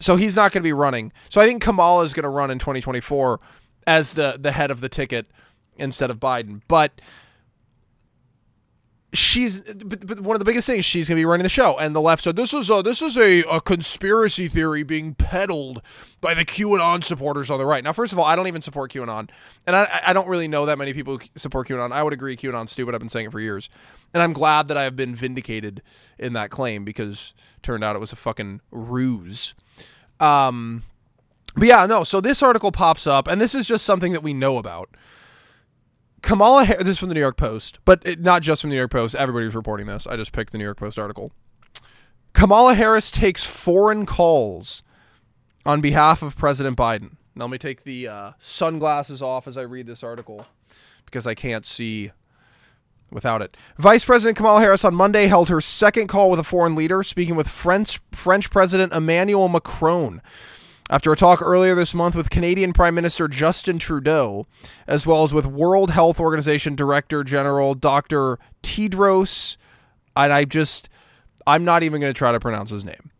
so 0.00 0.16
he's 0.16 0.34
not 0.34 0.50
going 0.50 0.60
to 0.60 0.66
be 0.66 0.72
running. 0.72 1.12
So 1.30 1.40
I 1.40 1.46
think 1.46 1.62
Kamala 1.62 2.02
is 2.02 2.12
going 2.12 2.24
to 2.24 2.28
run 2.28 2.50
in 2.50 2.58
2024 2.58 3.40
as 3.86 4.14
the 4.14 4.36
the 4.38 4.52
head 4.52 4.70
of 4.70 4.80
the 4.80 4.88
ticket 4.88 5.26
instead 5.78 6.10
of 6.10 6.18
Biden. 6.18 6.60
But 6.68 7.00
she's 9.14 9.60
but, 9.60 10.06
but 10.06 10.20
one 10.20 10.34
of 10.34 10.40
the 10.40 10.44
biggest 10.44 10.66
things 10.66 10.84
she's 10.84 11.08
going 11.08 11.16
to 11.16 11.20
be 11.20 11.24
running 11.24 11.44
the 11.44 11.48
show 11.48 11.78
and 11.78 11.94
the 11.94 12.00
left 12.00 12.24
said 12.24 12.36
this 12.36 12.52
is 12.52 12.68
a 12.68 12.82
this 12.82 13.00
is 13.00 13.16
a, 13.16 13.42
a 13.44 13.60
conspiracy 13.60 14.48
theory 14.48 14.82
being 14.82 15.14
peddled 15.14 15.80
by 16.20 16.34
the 16.34 16.44
QAnon 16.44 17.02
supporters 17.02 17.50
on 17.50 17.58
the 17.58 17.64
right. 17.64 17.82
Now 17.84 17.92
first 17.92 18.12
of 18.12 18.18
all, 18.18 18.24
I 18.24 18.34
don't 18.34 18.48
even 18.48 18.60
support 18.60 18.92
QAnon. 18.92 19.30
And 19.66 19.76
I 19.76 20.00
I 20.06 20.12
don't 20.12 20.28
really 20.28 20.48
know 20.48 20.66
that 20.66 20.78
many 20.78 20.92
people 20.92 21.18
who 21.18 21.24
support 21.36 21.68
QAnon. 21.68 21.92
I 21.92 22.02
would 22.02 22.12
agree 22.12 22.36
QAnon's 22.36 22.72
stupid. 22.72 22.94
I've 22.94 23.00
been 23.00 23.08
saying 23.08 23.26
it 23.26 23.32
for 23.32 23.40
years. 23.40 23.70
And 24.12 24.22
I'm 24.22 24.32
glad 24.32 24.68
that 24.68 24.76
I 24.76 24.82
have 24.82 24.96
been 24.96 25.14
vindicated 25.14 25.82
in 26.18 26.32
that 26.34 26.50
claim 26.50 26.84
because 26.84 27.34
turned 27.62 27.84
out 27.84 27.96
it 27.96 28.00
was 28.00 28.12
a 28.12 28.16
fucking 28.16 28.60
ruse. 28.70 29.54
Um 30.18 30.82
but 31.56 31.68
yeah, 31.68 31.86
no, 31.86 32.02
so 32.02 32.20
this 32.20 32.42
article 32.42 32.72
pops 32.72 33.06
up 33.06 33.28
and 33.28 33.40
this 33.40 33.54
is 33.54 33.66
just 33.66 33.84
something 33.84 34.12
that 34.12 34.24
we 34.24 34.34
know 34.34 34.58
about. 34.58 34.90
Kamala 36.24 36.64
Harris, 36.64 36.84
this 36.84 36.92
is 36.92 36.98
from 36.98 37.10
the 37.10 37.14
New 37.14 37.20
York 37.20 37.36
Post, 37.36 37.80
but 37.84 38.00
it, 38.02 38.18
not 38.18 38.40
just 38.40 38.62
from 38.62 38.70
the 38.70 38.74
New 38.74 38.80
York 38.80 38.90
Post. 38.90 39.14
Everybody's 39.14 39.54
reporting 39.54 39.86
this. 39.86 40.06
I 40.06 40.16
just 40.16 40.32
picked 40.32 40.52
the 40.52 40.58
New 40.58 40.64
York 40.64 40.78
Post 40.78 40.98
article. 40.98 41.32
Kamala 42.32 42.74
Harris 42.74 43.10
takes 43.10 43.44
foreign 43.44 44.06
calls 44.06 44.82
on 45.66 45.82
behalf 45.82 46.22
of 46.22 46.34
President 46.34 46.78
Biden. 46.78 47.16
Now, 47.34 47.44
let 47.44 47.50
me 47.50 47.58
take 47.58 47.84
the 47.84 48.08
uh, 48.08 48.32
sunglasses 48.38 49.20
off 49.20 49.46
as 49.46 49.58
I 49.58 49.62
read 49.62 49.86
this 49.86 50.02
article 50.02 50.46
because 51.04 51.26
I 51.26 51.34
can't 51.34 51.66
see 51.66 52.10
without 53.10 53.42
it. 53.42 53.54
Vice 53.76 54.06
President 54.06 54.38
Kamala 54.38 54.60
Harris 54.60 54.84
on 54.84 54.94
Monday 54.94 55.26
held 55.26 55.50
her 55.50 55.60
second 55.60 56.06
call 56.06 56.30
with 56.30 56.40
a 56.40 56.44
foreign 56.44 56.74
leader, 56.74 57.02
speaking 57.02 57.36
with 57.36 57.48
French 57.48 58.00
French 58.12 58.50
President 58.50 58.94
Emmanuel 58.94 59.50
Macron 59.50 60.22
after 60.90 61.10
a 61.12 61.16
talk 61.16 61.40
earlier 61.40 61.74
this 61.74 61.94
month 61.94 62.14
with 62.14 62.30
Canadian 62.30 62.72
Prime 62.72 62.94
Minister 62.94 63.26
Justin 63.26 63.78
Trudeau, 63.78 64.46
as 64.86 65.06
well 65.06 65.22
as 65.22 65.32
with 65.32 65.46
World 65.46 65.90
Health 65.90 66.20
Organization 66.20 66.74
Director 66.74 67.24
General 67.24 67.74
Dr. 67.74 68.38
Tedros, 68.62 69.56
and 70.14 70.32
I 70.32 70.44
just, 70.44 70.88
I'm 71.46 71.64
not 71.64 71.82
even 71.82 72.00
going 72.00 72.12
to 72.12 72.18
try 72.18 72.32
to 72.32 72.40
pronounce 72.40 72.70
his 72.70 72.84
name. 72.84 73.10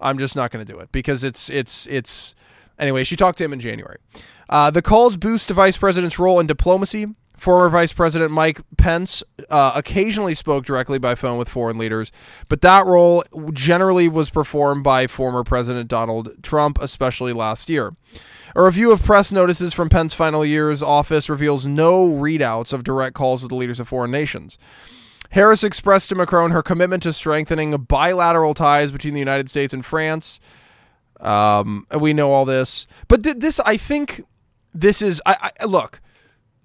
I'm 0.00 0.18
just 0.18 0.36
not 0.36 0.50
going 0.50 0.64
to 0.64 0.70
do 0.70 0.78
it 0.78 0.92
because 0.92 1.24
it's, 1.24 1.50
it's, 1.50 1.86
it's, 1.86 2.34
anyway, 2.78 3.04
she 3.04 3.16
talked 3.16 3.38
to 3.38 3.44
him 3.44 3.52
in 3.52 3.60
January. 3.60 3.98
Uh, 4.48 4.70
the 4.70 4.82
calls 4.82 5.16
boost 5.16 5.48
the 5.48 5.54
vice 5.54 5.76
president's 5.76 6.18
role 6.18 6.38
in 6.38 6.46
diplomacy, 6.46 7.06
Former 7.38 7.68
Vice 7.68 7.92
President 7.92 8.32
Mike 8.32 8.60
Pence 8.76 9.22
uh, 9.48 9.72
occasionally 9.76 10.34
spoke 10.34 10.64
directly 10.64 10.98
by 10.98 11.14
phone 11.14 11.38
with 11.38 11.48
foreign 11.48 11.78
leaders, 11.78 12.10
but 12.48 12.62
that 12.62 12.84
role 12.84 13.22
generally 13.52 14.08
was 14.08 14.28
performed 14.28 14.82
by 14.82 15.06
former 15.06 15.44
President 15.44 15.88
Donald 15.88 16.42
Trump, 16.42 16.78
especially 16.80 17.32
last 17.32 17.70
year. 17.70 17.94
A 18.56 18.62
review 18.62 18.90
of 18.90 19.04
press 19.04 19.30
notices 19.30 19.72
from 19.72 19.88
Pence's 19.88 20.14
final 20.14 20.44
year's 20.44 20.82
office 20.82 21.30
reveals 21.30 21.64
no 21.64 22.08
readouts 22.08 22.72
of 22.72 22.82
direct 22.82 23.14
calls 23.14 23.42
with 23.42 23.50
the 23.50 23.56
leaders 23.56 23.78
of 23.78 23.86
foreign 23.86 24.10
nations. 24.10 24.58
Harris 25.30 25.62
expressed 25.62 26.08
to 26.08 26.16
Macron 26.16 26.50
her 26.50 26.62
commitment 26.62 27.04
to 27.04 27.12
strengthening 27.12 27.76
bilateral 27.76 28.54
ties 28.54 28.90
between 28.90 29.14
the 29.14 29.20
United 29.20 29.48
States 29.48 29.72
and 29.72 29.84
France. 29.84 30.40
Um, 31.20 31.86
we 31.96 32.12
know 32.12 32.32
all 32.32 32.44
this, 32.44 32.88
but 33.06 33.22
th- 33.22 33.36
this, 33.36 33.60
I 33.60 33.76
think, 33.76 34.24
this 34.74 35.02
is. 35.02 35.20
I, 35.24 35.50
I 35.60 35.64
look 35.64 36.00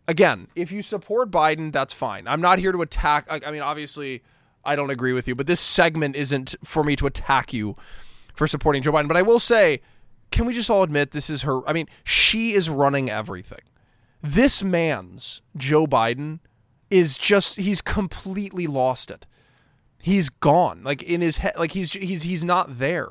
again, 0.08 0.48
if 0.56 0.72
you 0.72 0.82
support 0.82 1.32
Biden, 1.32 1.72
that's 1.72 1.94
fine. 1.94 2.28
I'm 2.28 2.42
not 2.42 2.60
here 2.60 2.72
to 2.72 2.82
attack. 2.82 3.26
I, 3.30 3.40
I, 3.46 3.52
mean, 3.52 3.62
obviously, 3.62 4.24
I 4.64 4.76
don't 4.76 4.90
agree 4.90 5.14
with 5.14 5.28
you, 5.28 5.36
but 5.36 5.48
this 5.48 5.60
segment 5.60 6.16
isn't 6.16 6.56
for 6.64 6.84
me 6.84 6.96
to 6.98 7.08
attack 7.08 7.54
you 7.54 7.76
for 8.34 8.48
supporting 8.48 8.82
Joe 8.82 8.92
Biden. 8.92 9.08
But 9.08 9.18
I 9.18 9.22
will 9.22 9.40
say, 9.40 9.82
can 10.32 10.46
we 10.46 10.54
just 10.54 10.70
all 10.70 10.84
admit 10.84 11.12
this 11.12 11.30
is 11.30 11.44
her? 11.44 11.68
I 11.68 11.74
mean, 11.74 11.88
she 12.04 12.54
is 12.54 12.70
running 12.70 13.10
everything. 13.10 13.62
This 14.22 14.64
man's 14.64 15.42
Joe 15.56 15.86
Biden 15.86 16.40
is 16.90 17.18
just 17.18 17.56
he's 17.58 17.82
completely 17.82 18.68
lost 18.68 19.12
it. 19.12 19.26
He's 20.00 20.30
gone. 20.30 20.84
Like 20.84 21.04
in 21.04 21.22
his 21.22 21.38
head 21.38 21.54
like 21.58 21.74
he's 21.74 21.92
he's 21.92 22.24
he's 22.24 22.44
not 22.44 22.80
there. 22.80 23.10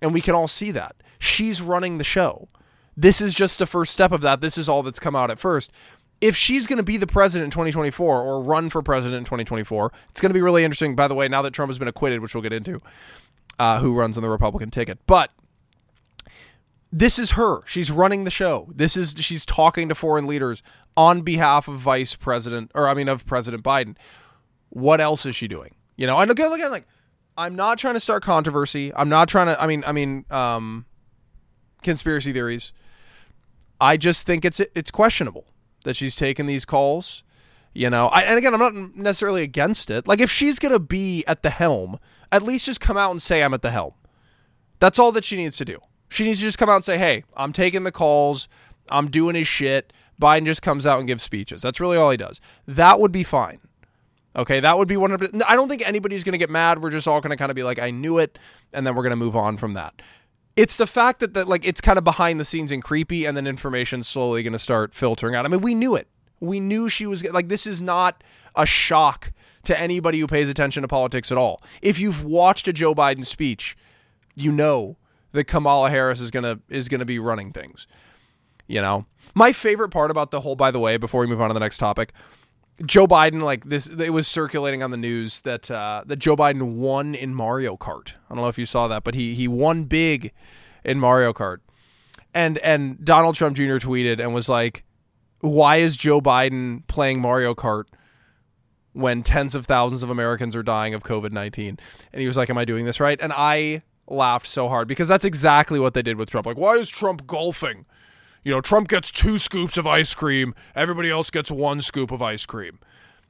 And 0.00 0.12
we 0.12 0.20
can 0.20 0.34
all 0.34 0.48
see 0.48 0.70
that. 0.70 0.96
She's 1.18 1.62
running 1.62 1.98
the 1.98 2.04
show. 2.04 2.48
This 2.96 3.20
is 3.20 3.34
just 3.34 3.58
the 3.58 3.66
first 3.66 3.92
step 3.92 4.12
of 4.12 4.20
that. 4.20 4.40
This 4.40 4.56
is 4.56 4.68
all 4.68 4.82
that's 4.82 5.00
come 5.00 5.16
out 5.16 5.30
at 5.30 5.38
first. 5.38 5.72
If 6.20 6.36
she's 6.36 6.66
going 6.66 6.76
to 6.76 6.84
be 6.84 6.96
the 6.96 7.06
president 7.06 7.46
in 7.46 7.50
2024 7.50 8.22
or 8.22 8.40
run 8.40 8.70
for 8.70 8.82
president 8.82 9.18
in 9.18 9.24
2024, 9.24 9.92
it's 10.10 10.20
going 10.20 10.30
to 10.30 10.34
be 10.34 10.40
really 10.40 10.64
interesting. 10.64 10.94
By 10.94 11.08
the 11.08 11.14
way, 11.14 11.28
now 11.28 11.42
that 11.42 11.52
Trump 11.52 11.70
has 11.70 11.78
been 11.78 11.88
acquitted, 11.88 12.20
which 12.20 12.34
we'll 12.34 12.42
get 12.42 12.52
into, 12.52 12.80
uh, 13.58 13.80
who 13.80 13.94
runs 13.94 14.16
on 14.16 14.22
the 14.22 14.30
Republican 14.30 14.70
ticket. 14.70 14.98
But 15.06 15.30
this 16.92 17.18
is 17.18 17.32
her. 17.32 17.62
She's 17.66 17.90
running 17.90 18.22
the 18.22 18.30
show. 18.30 18.68
This 18.72 18.96
is 18.96 19.16
she's 19.18 19.44
talking 19.44 19.88
to 19.88 19.94
foreign 19.96 20.26
leaders 20.26 20.62
on 20.96 21.22
behalf 21.22 21.66
of 21.66 21.78
Vice 21.78 22.14
President, 22.14 22.70
or 22.74 22.88
I 22.88 22.94
mean, 22.94 23.08
of 23.08 23.26
President 23.26 23.64
Biden. 23.64 23.96
What 24.70 25.00
else 25.00 25.26
is 25.26 25.34
she 25.34 25.48
doing? 25.48 25.74
You 25.96 26.06
know, 26.06 26.18
and 26.20 26.30
again, 26.30 26.52
again, 26.52 26.70
like 26.70 26.86
I'm 27.36 27.56
not 27.56 27.78
trying 27.78 27.94
to 27.94 28.00
start 28.00 28.22
controversy. 28.22 28.94
I'm 28.94 29.08
not 29.08 29.28
trying 29.28 29.48
to. 29.48 29.60
I 29.60 29.66
mean, 29.66 29.82
I 29.84 29.92
mean, 29.92 30.24
um, 30.30 30.86
conspiracy 31.82 32.32
theories. 32.32 32.72
I 33.80 33.96
just 33.96 34.26
think 34.26 34.44
it's 34.44 34.60
it's 34.60 34.90
questionable 34.90 35.46
that 35.84 35.96
she's 35.96 36.16
taking 36.16 36.46
these 36.46 36.64
calls. 36.64 37.22
You 37.72 37.90
know, 37.90 38.06
I, 38.08 38.22
and 38.22 38.38
again, 38.38 38.54
I'm 38.54 38.60
not 38.60 38.96
necessarily 38.96 39.42
against 39.42 39.90
it. 39.90 40.06
Like, 40.06 40.20
if 40.20 40.30
she's 40.30 40.58
gonna 40.58 40.78
be 40.78 41.24
at 41.26 41.42
the 41.42 41.50
helm, 41.50 41.98
at 42.30 42.42
least 42.42 42.66
just 42.66 42.80
come 42.80 42.96
out 42.96 43.10
and 43.10 43.20
say 43.20 43.42
I'm 43.42 43.54
at 43.54 43.62
the 43.62 43.70
helm. 43.70 43.94
That's 44.78 44.98
all 44.98 45.12
that 45.12 45.24
she 45.24 45.36
needs 45.36 45.56
to 45.56 45.64
do. 45.64 45.80
She 46.08 46.24
needs 46.24 46.38
to 46.38 46.46
just 46.46 46.58
come 46.58 46.68
out 46.68 46.76
and 46.76 46.84
say, 46.84 46.98
"Hey, 46.98 47.24
I'm 47.36 47.52
taking 47.52 47.82
the 47.82 47.92
calls. 47.92 48.48
I'm 48.90 49.10
doing 49.10 49.34
his 49.34 49.48
shit." 49.48 49.92
Biden 50.20 50.46
just 50.46 50.62
comes 50.62 50.86
out 50.86 50.98
and 50.98 51.08
gives 51.08 51.22
speeches. 51.22 51.62
That's 51.62 51.80
really 51.80 51.96
all 51.96 52.10
he 52.10 52.16
does. 52.16 52.40
That 52.66 53.00
would 53.00 53.10
be 53.10 53.24
fine. 53.24 53.58
Okay, 54.36 54.60
that 54.60 54.78
would 54.78 54.88
be 54.88 54.96
one 54.96 55.12
of. 55.12 55.22
I 55.46 55.54
don't 55.54 55.68
think 55.68 55.86
anybody's 55.86 56.24
going 56.24 56.32
to 56.32 56.38
get 56.38 56.50
mad. 56.50 56.82
We're 56.82 56.90
just 56.90 57.06
all 57.06 57.20
going 57.20 57.30
to 57.30 57.36
kind 57.36 57.50
of 57.50 57.56
be 57.56 57.62
like, 57.62 57.78
"I 57.78 57.90
knew 57.90 58.18
it," 58.18 58.38
and 58.72 58.86
then 58.86 58.94
we're 58.94 59.02
going 59.02 59.10
to 59.10 59.16
move 59.16 59.36
on 59.36 59.56
from 59.56 59.74
that. 59.74 59.94
It's 60.56 60.76
the 60.76 60.86
fact 60.86 61.20
that 61.20 61.34
that 61.34 61.48
like 61.48 61.64
it's 61.64 61.80
kind 61.80 61.98
of 61.98 62.04
behind 62.04 62.38
the 62.38 62.44
scenes 62.44 62.70
and 62.70 62.82
creepy, 62.82 63.24
and 63.24 63.36
then 63.36 63.46
information's 63.46 64.06
slowly 64.08 64.42
going 64.42 64.52
to 64.52 64.58
start 64.58 64.94
filtering 64.94 65.34
out. 65.34 65.44
I 65.44 65.48
mean, 65.48 65.60
we 65.60 65.74
knew 65.74 65.94
it. 65.94 66.08
We 66.40 66.60
knew 66.60 66.88
she 66.88 67.06
was 67.06 67.24
like 67.24 67.48
this 67.48 67.66
is 67.66 67.80
not 67.80 68.22
a 68.54 68.66
shock 68.66 69.32
to 69.64 69.78
anybody 69.78 70.20
who 70.20 70.26
pays 70.26 70.48
attention 70.48 70.82
to 70.82 70.88
politics 70.88 71.32
at 71.32 71.38
all. 71.38 71.62
If 71.82 71.98
you've 71.98 72.24
watched 72.24 72.68
a 72.68 72.72
Joe 72.72 72.94
Biden 72.94 73.26
speech, 73.26 73.76
you 74.34 74.52
know 74.52 74.96
that 75.32 75.44
Kamala 75.44 75.90
Harris 75.90 76.20
is 76.20 76.30
gonna 76.30 76.60
is 76.68 76.88
gonna 76.88 77.04
be 77.04 77.18
running 77.18 77.52
things. 77.52 77.86
You 78.66 78.80
know, 78.80 79.06
my 79.34 79.52
favorite 79.52 79.90
part 79.90 80.10
about 80.10 80.30
the 80.30 80.40
whole. 80.40 80.56
By 80.56 80.70
the 80.70 80.78
way, 80.78 80.96
before 80.96 81.20
we 81.20 81.26
move 81.26 81.40
on 81.40 81.48
to 81.48 81.54
the 81.54 81.60
next 81.60 81.78
topic, 81.78 82.12
Joe 82.84 83.06
Biden, 83.06 83.42
like 83.42 83.64
this, 83.64 83.86
it 83.86 84.10
was 84.10 84.26
circulating 84.26 84.82
on 84.82 84.90
the 84.90 84.96
news 84.96 85.40
that 85.42 85.70
uh, 85.70 86.02
that 86.06 86.16
Joe 86.16 86.36
Biden 86.36 86.74
won 86.74 87.14
in 87.14 87.34
Mario 87.34 87.76
Kart. 87.76 88.14
I 88.28 88.34
don't 88.34 88.42
know 88.42 88.48
if 88.48 88.58
you 88.58 88.66
saw 88.66 88.88
that, 88.88 89.04
but 89.04 89.14
he 89.14 89.34
he 89.34 89.46
won 89.46 89.84
big 89.84 90.32
in 90.84 90.98
Mario 90.98 91.32
Kart, 91.32 91.58
and 92.34 92.58
and 92.58 93.04
Donald 93.04 93.36
Trump 93.36 93.56
Jr. 93.56 93.76
tweeted 93.76 94.18
and 94.18 94.34
was 94.34 94.48
like, 94.48 94.84
"Why 95.40 95.76
is 95.76 95.96
Joe 95.96 96.20
Biden 96.20 96.84
playing 96.88 97.20
Mario 97.20 97.54
Kart 97.54 97.84
when 98.92 99.22
tens 99.22 99.54
of 99.54 99.66
thousands 99.66 100.02
of 100.02 100.10
Americans 100.10 100.56
are 100.56 100.64
dying 100.64 100.94
of 100.94 101.04
COVID 101.04 101.30
nineteen? 101.30 101.78
And 102.12 102.20
he 102.20 102.26
was 102.26 102.36
like, 102.36 102.50
"Am 102.50 102.58
I 102.58 102.64
doing 102.64 102.86
this 102.86 102.98
right?" 102.98 103.18
And 103.20 103.32
I 103.32 103.82
laughed 104.08 104.48
so 104.48 104.68
hard 104.68 104.88
because 104.88 105.06
that's 105.06 105.24
exactly 105.24 105.78
what 105.78 105.94
they 105.94 106.02
did 106.02 106.16
with 106.16 106.28
Trump. 106.28 106.46
Like, 106.46 106.58
why 106.58 106.74
is 106.74 106.90
Trump 106.90 107.26
golfing? 107.26 107.86
You 108.44 108.52
know, 108.52 108.60
Trump 108.60 108.88
gets 108.88 109.10
two 109.10 109.38
scoops 109.38 109.76
of 109.76 109.86
ice 109.86 110.14
cream, 110.14 110.54
everybody 110.74 111.10
else 111.10 111.30
gets 111.30 111.50
one 111.50 111.80
scoop 111.80 112.10
of 112.10 112.20
ice 112.22 112.44
cream. 112.46 112.78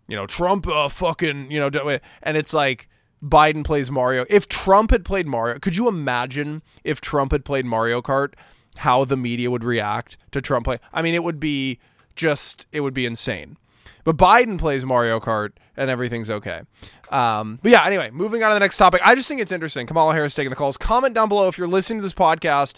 You 0.08 0.16
know, 0.16 0.26
Trump 0.26 0.66
uh, 0.66 0.88
fucking, 0.88 1.50
you 1.50 1.58
know, 1.58 1.98
and 2.22 2.36
it's 2.36 2.52
like 2.52 2.88
Biden 3.22 3.64
plays 3.64 3.90
Mario. 3.90 4.26
If 4.28 4.48
Trump 4.48 4.90
had 4.90 5.04
played 5.04 5.26
Mario, 5.26 5.58
could 5.58 5.76
you 5.76 5.88
imagine 5.88 6.62
if 6.82 7.00
Trump 7.00 7.32
had 7.32 7.44
played 7.44 7.64
Mario 7.64 8.02
Kart, 8.02 8.34
how 8.76 9.04
the 9.04 9.16
media 9.16 9.50
would 9.50 9.64
react 9.64 10.18
to 10.32 10.42
Trump 10.42 10.66
play? 10.66 10.78
I 10.92 11.00
mean, 11.00 11.14
it 11.14 11.22
would 11.22 11.40
be 11.40 11.78
just, 12.16 12.66
it 12.72 12.80
would 12.80 12.94
be 12.94 13.06
insane. 13.06 13.56
But 14.02 14.18
Biden 14.18 14.58
plays 14.58 14.84
Mario 14.84 15.20
Kart 15.20 15.52
and 15.76 15.88
everything's 15.88 16.30
okay. 16.30 16.62
Um, 17.10 17.58
but 17.62 17.72
yeah, 17.72 17.84
anyway, 17.84 18.10
moving 18.10 18.42
on 18.42 18.50
to 18.50 18.54
the 18.54 18.60
next 18.60 18.76
topic. 18.76 19.00
I 19.02 19.14
just 19.14 19.28
think 19.28 19.40
it's 19.40 19.52
interesting. 19.52 19.86
Kamala 19.86 20.12
Harris 20.12 20.34
taking 20.34 20.50
the 20.50 20.56
calls. 20.56 20.76
Comment 20.76 21.14
down 21.14 21.28
below 21.28 21.48
if 21.48 21.56
you're 21.56 21.68
listening 21.68 22.00
to 22.00 22.02
this 22.02 22.12
podcast 22.12 22.74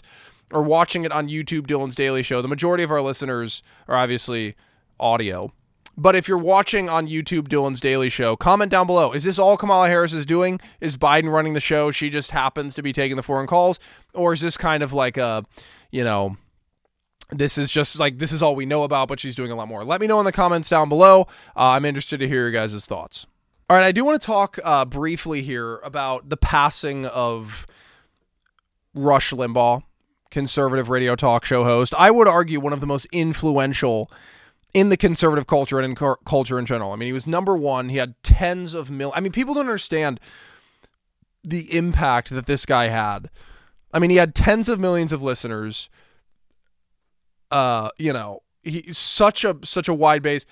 or 0.51 0.61
watching 0.61 1.03
it 1.03 1.11
on 1.11 1.27
YouTube, 1.27 1.67
Dylan's 1.67 1.95
Daily 1.95 2.23
Show. 2.23 2.41
The 2.41 2.47
majority 2.47 2.83
of 2.83 2.91
our 2.91 3.01
listeners 3.01 3.61
are 3.87 3.95
obviously 3.95 4.55
audio. 4.99 5.51
But 5.99 6.15
if 6.15 6.27
you're 6.27 6.37
watching 6.37 6.89
on 6.89 7.07
YouTube, 7.07 7.47
Dylan's 7.47 7.79
Daily 7.79 8.07
Show, 8.07 8.35
comment 8.35 8.69
down 8.69 8.85
below. 8.85 9.13
Is 9.13 9.23
this 9.23 9.39
all 9.39 9.57
Kamala 9.57 9.87
Harris 9.87 10.13
is 10.13 10.27
doing? 10.27 10.59
Is 10.79 10.95
Biden 10.95 11.31
running 11.31 11.53
the 11.53 11.59
show? 11.59 11.89
She 11.89 12.11
just 12.11 12.31
happens 12.31 12.75
to 12.75 12.83
be 12.83 12.93
taking 12.93 13.17
the 13.17 13.23
foreign 13.23 13.47
calls? 13.47 13.79
Or 14.13 14.31
is 14.31 14.41
this 14.41 14.57
kind 14.57 14.83
of 14.83 14.93
like 14.93 15.17
a, 15.17 15.43
you 15.91 16.03
know, 16.03 16.37
this 17.31 17.57
is 17.57 17.71
just 17.71 17.99
like 17.99 18.19
this 18.19 18.31
is 18.31 18.43
all 18.43 18.55
we 18.55 18.65
know 18.65 18.83
about, 18.83 19.07
but 19.07 19.19
she's 19.19 19.35
doing 19.35 19.51
a 19.51 19.55
lot 19.55 19.67
more. 19.67 19.83
Let 19.83 19.99
me 19.99 20.07
know 20.07 20.19
in 20.19 20.25
the 20.25 20.31
comments 20.31 20.69
down 20.69 20.87
below. 20.87 21.21
Uh, 21.55 21.71
I'm 21.71 21.83
interested 21.83 22.19
to 22.19 22.27
hear 22.27 22.41
your 22.41 22.51
guys' 22.51 22.85
thoughts. 22.85 23.25
All 23.69 23.75
right, 23.75 23.85
I 23.85 23.91
do 23.91 24.05
want 24.05 24.21
to 24.21 24.25
talk 24.25 24.59
uh, 24.63 24.85
briefly 24.85 25.41
here 25.41 25.77
about 25.77 26.29
the 26.29 26.37
passing 26.37 27.05
of 27.05 27.67
Rush 28.93 29.31
Limbaugh 29.31 29.83
conservative 30.29 30.89
radio 30.89 31.15
talk 31.15 31.45
show 31.45 31.63
host. 31.63 31.93
I 31.97 32.11
would 32.11 32.27
argue 32.27 32.59
one 32.59 32.73
of 32.73 32.79
the 32.79 32.87
most 32.87 33.05
influential 33.11 34.11
in 34.73 34.89
the 34.89 34.97
conservative 34.97 35.47
culture 35.47 35.79
and 35.79 35.85
in 35.85 35.95
cu- 35.95 36.17
culture 36.25 36.59
in 36.59 36.65
general. 36.65 36.91
I 36.91 36.95
mean, 36.95 37.07
he 37.07 37.13
was 37.13 37.27
number 37.27 37.57
one. 37.57 37.89
He 37.89 37.97
had 37.97 38.21
tens 38.23 38.73
of 38.73 38.91
mil. 38.91 39.11
I 39.15 39.19
mean, 39.19 39.31
people 39.31 39.53
don't 39.53 39.61
understand 39.61 40.19
the 41.43 41.75
impact 41.75 42.29
that 42.29 42.45
this 42.45 42.65
guy 42.65 42.87
had. 42.87 43.29
I 43.93 43.99
mean, 43.99 44.09
he 44.09 44.17
had 44.17 44.35
tens 44.35 44.69
of 44.69 44.79
millions 44.79 45.11
of 45.11 45.23
listeners. 45.23 45.89
Uh, 47.49 47.89
you 47.97 48.11
know, 48.11 48.43
he 48.63 48.91
such 48.91 49.45
a 49.45 49.57
such 49.63 49.87
a 49.87 49.93
wide 49.93 50.21
base, 50.21 50.45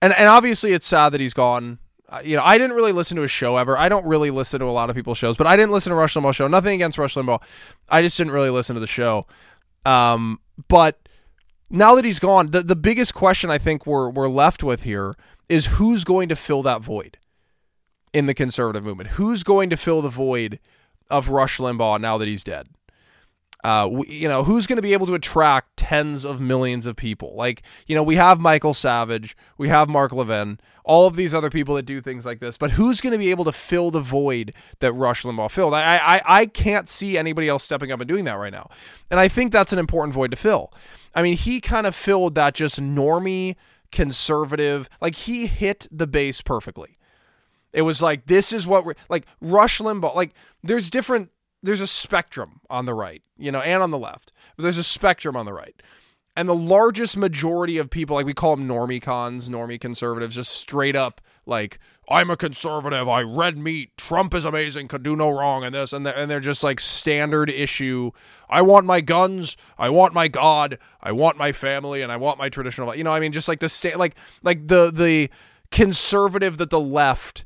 and 0.00 0.12
and 0.12 0.28
obviously 0.28 0.72
it's 0.72 0.86
sad 0.86 1.10
that 1.10 1.20
he's 1.20 1.34
gone 1.34 1.78
you 2.24 2.36
know, 2.36 2.42
I 2.42 2.58
didn't 2.58 2.76
really 2.76 2.92
listen 2.92 3.16
to 3.16 3.22
his 3.22 3.30
show 3.30 3.56
ever. 3.56 3.78
I 3.78 3.88
don't 3.88 4.06
really 4.06 4.30
listen 4.30 4.60
to 4.60 4.66
a 4.66 4.72
lot 4.72 4.90
of 4.90 4.96
people's 4.96 5.18
shows, 5.18 5.36
but 5.36 5.46
I 5.46 5.56
didn't 5.56 5.72
listen 5.72 5.90
to 5.90 5.96
Rush 5.96 6.14
Limbaugh's 6.14 6.36
show. 6.36 6.48
Nothing 6.48 6.74
against 6.74 6.98
Rush 6.98 7.14
Limbaugh. 7.14 7.42
I 7.88 8.02
just 8.02 8.16
didn't 8.16 8.32
really 8.32 8.50
listen 8.50 8.74
to 8.74 8.80
the 8.80 8.86
show. 8.86 9.26
Um, 9.86 10.40
but 10.68 11.08
now 11.70 11.94
that 11.94 12.04
he's 12.04 12.18
gone, 12.18 12.50
the, 12.50 12.62
the 12.62 12.76
biggest 12.76 13.14
question 13.14 13.50
I 13.50 13.58
think 13.58 13.86
we're 13.86 14.10
we're 14.10 14.28
left 14.28 14.62
with 14.62 14.82
here 14.82 15.16
is 15.48 15.66
who's 15.66 16.04
going 16.04 16.28
to 16.28 16.36
fill 16.36 16.62
that 16.62 16.82
void 16.82 17.18
in 18.12 18.26
the 18.26 18.34
conservative 18.34 18.84
movement? 18.84 19.10
Who's 19.10 19.42
going 19.42 19.70
to 19.70 19.76
fill 19.76 20.02
the 20.02 20.08
void 20.08 20.58
of 21.10 21.28
Rush 21.28 21.58
Limbaugh 21.58 22.00
now 22.00 22.18
that 22.18 22.28
he's 22.28 22.44
dead? 22.44 22.68
Uh, 23.62 23.88
we, 23.90 24.06
you 24.08 24.28
know, 24.28 24.42
who's 24.44 24.66
going 24.66 24.76
to 24.76 24.82
be 24.82 24.92
able 24.92 25.06
to 25.06 25.14
attract 25.14 25.76
tens 25.76 26.24
of 26.24 26.40
millions 26.40 26.86
of 26.86 26.96
people? 26.96 27.34
Like, 27.36 27.62
you 27.86 27.94
know, 27.94 28.02
we 28.02 28.16
have 28.16 28.40
Michael 28.40 28.74
Savage, 28.74 29.36
we 29.58 29.68
have 29.68 29.88
Mark 29.88 30.12
Levin, 30.12 30.58
all 30.84 31.06
of 31.06 31.16
these 31.16 31.34
other 31.34 31.50
people 31.50 31.74
that 31.74 31.84
do 31.84 32.00
things 32.00 32.24
like 32.24 32.40
this, 32.40 32.56
but 32.56 32.72
who's 32.72 33.00
going 33.00 33.12
to 33.12 33.18
be 33.18 33.30
able 33.30 33.44
to 33.44 33.52
fill 33.52 33.90
the 33.90 34.00
void 34.00 34.54
that 34.80 34.92
Rush 34.92 35.24
Limbaugh 35.24 35.50
filled? 35.50 35.74
I, 35.74 35.96
I, 35.96 36.22
I 36.24 36.46
can't 36.46 36.88
see 36.88 37.18
anybody 37.18 37.48
else 37.48 37.64
stepping 37.64 37.92
up 37.92 38.00
and 38.00 38.08
doing 38.08 38.24
that 38.24 38.38
right 38.38 38.52
now. 38.52 38.70
And 39.10 39.20
I 39.20 39.28
think 39.28 39.52
that's 39.52 39.72
an 39.72 39.78
important 39.78 40.14
void 40.14 40.30
to 40.30 40.36
fill. 40.36 40.72
I 41.14 41.22
mean, 41.22 41.36
he 41.36 41.60
kind 41.60 41.86
of 41.86 41.94
filled 41.94 42.34
that 42.36 42.54
just 42.54 42.80
normie, 42.80 43.56
conservative, 43.92 44.88
like 45.00 45.14
he 45.14 45.46
hit 45.46 45.86
the 45.90 46.06
base 46.06 46.40
perfectly. 46.40 46.96
It 47.72 47.82
was 47.82 48.02
like, 48.02 48.26
this 48.26 48.52
is 48.52 48.66
what 48.66 48.84
we're 48.84 48.94
like, 49.08 49.26
Rush 49.40 49.78
Limbaugh, 49.78 50.14
like, 50.14 50.34
there's 50.62 50.90
different 50.90 51.30
there's 51.62 51.80
a 51.80 51.86
spectrum 51.86 52.60
on 52.68 52.86
the 52.86 52.94
right, 52.94 53.22
you 53.36 53.52
know, 53.52 53.60
and 53.60 53.82
on 53.82 53.90
the 53.90 53.98
left. 53.98 54.32
But 54.56 54.62
there's 54.62 54.78
a 54.78 54.84
spectrum 54.84 55.36
on 55.36 55.46
the 55.46 55.52
right. 55.52 55.80
And 56.36 56.48
the 56.48 56.54
largest 56.54 57.16
majority 57.16 57.76
of 57.76 57.90
people, 57.90 58.14
like 58.16 58.24
we 58.24 58.34
call 58.34 58.56
them 58.56 58.66
normie 58.66 59.02
cons, 59.02 59.48
normie 59.48 59.80
conservatives, 59.80 60.36
just 60.36 60.52
straight 60.52 60.96
up 60.96 61.20
like, 61.44 61.78
I'm 62.08 62.30
a 62.30 62.36
conservative, 62.36 63.08
I 63.08 63.22
red 63.22 63.58
meat, 63.58 63.96
Trump 63.96 64.34
is 64.34 64.44
amazing, 64.44 64.88
could 64.88 65.02
do 65.02 65.16
no 65.16 65.30
wrong, 65.30 65.64
and 65.64 65.74
this, 65.74 65.92
and 65.92 66.06
and 66.06 66.30
they're 66.30 66.40
just 66.40 66.62
like 66.62 66.80
standard 66.80 67.50
issue. 67.50 68.12
I 68.48 68.62
want 68.62 68.86
my 68.86 69.00
guns, 69.00 69.56
I 69.76 69.90
want 69.90 70.14
my 70.14 70.28
God, 70.28 70.78
I 71.02 71.12
want 71.12 71.36
my 71.36 71.50
family, 71.52 72.02
and 72.02 72.12
I 72.12 72.16
want 72.16 72.38
my 72.38 72.48
traditional, 72.48 72.94
you 72.94 73.04
know, 73.04 73.12
I 73.12 73.20
mean, 73.20 73.32
just 73.32 73.48
like 73.48 73.60
the 73.60 73.68
state, 73.68 73.98
like, 73.98 74.14
like 74.42 74.68
the, 74.68 74.90
the 74.90 75.30
conservative 75.70 76.58
that 76.58 76.70
the 76.70 76.80
left 76.80 77.44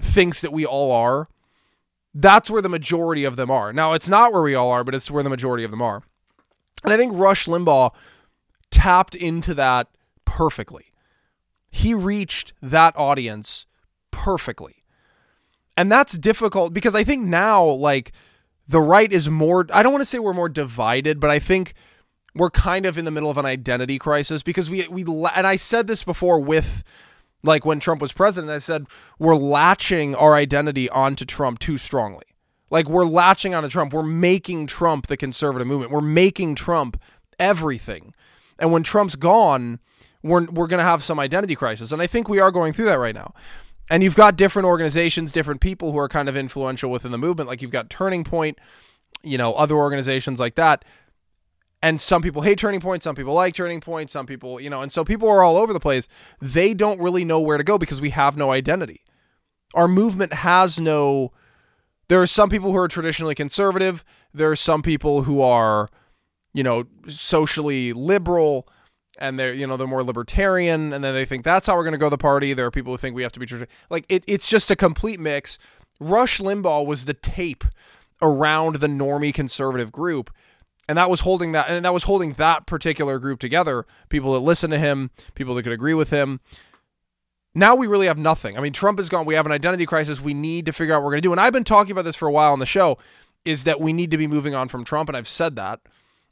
thinks 0.00 0.40
that 0.40 0.52
we 0.52 0.66
all 0.66 0.90
are 0.92 1.28
that's 2.14 2.50
where 2.50 2.62
the 2.62 2.68
majority 2.68 3.24
of 3.24 3.36
them 3.36 3.50
are. 3.50 3.72
Now, 3.72 3.92
it's 3.92 4.08
not 4.08 4.32
where 4.32 4.42
we 4.42 4.54
all 4.54 4.70
are, 4.70 4.84
but 4.84 4.94
it's 4.94 5.10
where 5.10 5.22
the 5.22 5.30
majority 5.30 5.64
of 5.64 5.70
them 5.70 5.82
are. 5.82 6.02
And 6.82 6.92
I 6.92 6.96
think 6.96 7.12
Rush 7.14 7.46
Limbaugh 7.46 7.92
tapped 8.70 9.14
into 9.14 9.54
that 9.54 9.88
perfectly. 10.24 10.92
He 11.70 11.94
reached 11.94 12.52
that 12.60 12.96
audience 12.96 13.66
perfectly. 14.10 14.76
And 15.76 15.90
that's 15.90 16.18
difficult 16.18 16.72
because 16.72 16.94
I 16.94 17.04
think 17.04 17.26
now, 17.26 17.64
like, 17.64 18.12
the 18.66 18.80
right 18.80 19.12
is 19.12 19.28
more, 19.28 19.66
I 19.72 19.82
don't 19.82 19.92
want 19.92 20.02
to 20.02 20.06
say 20.06 20.18
we're 20.18 20.32
more 20.32 20.48
divided, 20.48 21.20
but 21.20 21.30
I 21.30 21.38
think 21.38 21.74
we're 22.34 22.50
kind 22.50 22.86
of 22.86 22.98
in 22.98 23.04
the 23.04 23.10
middle 23.10 23.30
of 23.30 23.38
an 23.38 23.46
identity 23.46 23.98
crisis 23.98 24.42
because 24.42 24.70
we, 24.70 24.86
we, 24.88 25.02
and 25.02 25.46
I 25.46 25.56
said 25.56 25.86
this 25.86 26.04
before 26.04 26.38
with 26.38 26.84
like 27.42 27.64
when 27.64 27.80
Trump 27.80 28.00
was 28.00 28.12
president, 28.12 28.52
I 28.52 28.58
said 28.58 28.86
we're 29.18 29.36
latching 29.36 30.14
our 30.14 30.34
identity 30.34 30.88
onto 30.90 31.24
Trump 31.24 31.58
too 31.58 31.78
strongly. 31.78 32.24
Like 32.70 32.88
we're 32.88 33.04
latching 33.04 33.54
onto 33.54 33.68
Trump. 33.68 33.92
We're 33.92 34.02
making 34.02 34.66
Trump 34.66 35.06
the 35.06 35.16
conservative 35.16 35.66
movement. 35.66 35.90
We're 35.90 36.00
making 36.00 36.54
Trump 36.54 37.00
everything. 37.38 38.14
And 38.58 38.72
when 38.72 38.82
Trump's 38.82 39.16
gone, 39.16 39.80
we're 40.22 40.44
we're 40.46 40.66
going 40.66 40.78
to 40.78 40.84
have 40.84 41.02
some 41.02 41.18
identity 41.18 41.56
crisis. 41.56 41.92
And 41.92 42.00
I 42.00 42.06
think 42.06 42.28
we 42.28 42.38
are 42.38 42.50
going 42.50 42.72
through 42.72 42.84
that 42.86 42.98
right 42.98 43.14
now. 43.14 43.34
And 43.88 44.04
you've 44.04 44.14
got 44.14 44.36
different 44.36 44.66
organizations, 44.66 45.32
different 45.32 45.60
people 45.60 45.90
who 45.90 45.98
are 45.98 46.08
kind 46.08 46.28
of 46.28 46.36
influential 46.36 46.90
within 46.92 47.10
the 47.10 47.18
movement. 47.18 47.48
Like 47.48 47.60
you've 47.60 47.72
got 47.72 47.90
Turning 47.90 48.22
Point, 48.22 48.58
you 49.24 49.36
know, 49.36 49.52
other 49.54 49.74
organizations 49.74 50.38
like 50.38 50.54
that 50.54 50.84
and 51.82 52.00
some 52.00 52.22
people 52.22 52.42
hate 52.42 52.58
turning 52.58 52.80
point 52.80 53.02
some 53.02 53.14
people 53.14 53.32
like 53.32 53.54
turning 53.54 53.80
point 53.80 54.10
some 54.10 54.26
people 54.26 54.60
you 54.60 54.68
know 54.70 54.82
and 54.82 54.92
so 54.92 55.04
people 55.04 55.28
are 55.28 55.42
all 55.42 55.56
over 55.56 55.72
the 55.72 55.80
place. 55.80 56.08
They 56.40 56.74
don't 56.74 57.00
really 57.00 57.24
know 57.24 57.40
where 57.40 57.58
to 57.58 57.64
go 57.64 57.78
because 57.78 58.00
we 58.00 58.10
have 58.10 58.36
no 58.36 58.50
identity. 58.50 59.02
Our 59.74 59.88
movement 59.88 60.32
has 60.34 60.80
no 60.80 61.32
there 62.08 62.20
are 62.20 62.26
some 62.26 62.50
people 62.50 62.72
who 62.72 62.78
are 62.78 62.88
traditionally 62.88 63.36
conservative. 63.36 64.04
There 64.34 64.50
are 64.50 64.56
some 64.56 64.82
people 64.82 65.22
who 65.22 65.40
are 65.40 65.88
you 66.52 66.62
know 66.62 66.84
socially 67.08 67.92
liberal 67.92 68.68
and 69.18 69.38
they're 69.38 69.52
you 69.52 69.66
know 69.66 69.76
they're 69.76 69.86
more 69.86 70.02
libertarian 70.02 70.92
and 70.92 71.04
then 71.04 71.14
they 71.14 71.24
think 71.24 71.44
that's 71.44 71.66
how 71.66 71.76
we're 71.76 71.84
going 71.84 71.92
to 71.92 71.98
go 71.98 72.08
the 72.08 72.18
party. 72.18 72.52
There 72.52 72.66
are 72.66 72.70
people 72.70 72.92
who 72.92 72.96
think 72.96 73.14
we 73.14 73.22
have 73.22 73.32
to 73.32 73.40
be 73.40 73.46
like 73.88 74.04
it, 74.08 74.24
it's 74.26 74.48
just 74.48 74.70
a 74.70 74.76
complete 74.76 75.20
mix. 75.20 75.58
Rush 76.00 76.40
limbaugh 76.40 76.84
was 76.86 77.04
the 77.04 77.14
tape 77.14 77.64
around 78.22 78.76
the 78.76 78.86
normie 78.86 79.32
conservative 79.32 79.92
group 79.92 80.30
and 80.90 80.98
that 80.98 81.08
was 81.08 81.20
holding 81.20 81.52
that 81.52 81.70
and 81.70 81.84
that 81.84 81.94
was 81.94 82.02
holding 82.02 82.32
that 82.32 82.66
particular 82.66 83.18
group 83.18 83.38
together 83.38 83.86
people 84.08 84.32
that 84.34 84.40
listen 84.40 84.70
to 84.70 84.78
him 84.78 85.10
people 85.34 85.54
that 85.54 85.62
could 85.62 85.72
agree 85.72 85.94
with 85.94 86.10
him 86.10 86.40
now 87.54 87.74
we 87.74 87.86
really 87.86 88.06
have 88.06 88.18
nothing. 88.18 88.56
I 88.56 88.60
mean, 88.60 88.72
Trump 88.72 89.00
is 89.00 89.08
gone. 89.08 89.26
We 89.26 89.34
have 89.34 89.46
an 89.46 89.52
identity 89.52 89.86
crisis. 89.86 90.20
We 90.20 90.34
need 90.34 90.66
to 90.66 90.72
figure 90.72 90.94
out 90.94 90.98
what 90.98 91.06
we're 91.06 91.12
going 91.12 91.22
to 91.22 91.26
do. 91.28 91.32
And 91.32 91.40
I've 91.40 91.52
been 91.52 91.64
talking 91.64 91.92
about 91.92 92.04
this 92.04 92.16
for 92.16 92.28
a 92.28 92.32
while 92.32 92.52
on 92.52 92.60
the 92.60 92.66
show 92.66 92.98
is 93.44 93.64
that 93.64 93.80
we 93.80 93.92
need 93.92 94.10
to 94.12 94.16
be 94.16 94.26
moving 94.26 94.54
on 94.54 94.68
from 94.68 94.84
Trump. 94.84 95.08
And 95.08 95.16
I've 95.16 95.28
said 95.28 95.56
that. 95.56 95.80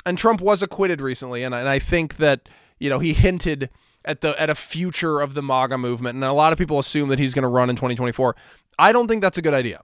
And 0.06 0.16
Trump 0.16 0.40
was 0.40 0.62
acquitted 0.62 1.00
recently. 1.00 1.42
And, 1.42 1.54
and 1.54 1.68
I 1.68 1.80
think 1.80 2.16
that, 2.18 2.48
you 2.78 2.88
know, 2.88 3.00
he 3.00 3.14
hinted 3.14 3.70
at 4.04 4.20
the 4.20 4.40
at 4.40 4.48
a 4.48 4.54
future 4.54 5.20
of 5.20 5.34
the 5.34 5.42
MAGA 5.42 5.76
movement. 5.76 6.14
And 6.14 6.24
a 6.24 6.32
lot 6.32 6.52
of 6.52 6.58
people 6.58 6.78
assume 6.78 7.08
that 7.08 7.18
he's 7.18 7.34
going 7.34 7.42
to 7.42 7.48
run 7.48 7.68
in 7.68 7.74
2024. 7.74 8.36
I 8.78 8.92
don't 8.92 9.08
think 9.08 9.20
that's 9.20 9.38
a 9.38 9.42
good 9.42 9.54
idea. 9.54 9.82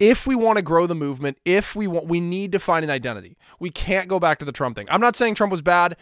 If 0.00 0.26
we 0.26 0.34
want 0.34 0.56
to 0.56 0.62
grow 0.62 0.86
the 0.88 0.94
movement, 0.96 1.38
if 1.44 1.76
we 1.76 1.86
want, 1.86 2.06
we 2.06 2.20
need 2.20 2.50
to 2.52 2.58
find 2.58 2.84
an 2.84 2.90
identity. 2.90 3.36
We 3.60 3.70
can't 3.70 4.08
go 4.08 4.18
back 4.18 4.40
to 4.40 4.44
the 4.44 4.52
Trump 4.52 4.76
thing. 4.76 4.88
I'm 4.90 5.00
not 5.00 5.14
saying 5.14 5.36
Trump 5.36 5.52
was 5.52 5.62
bad. 5.62 5.96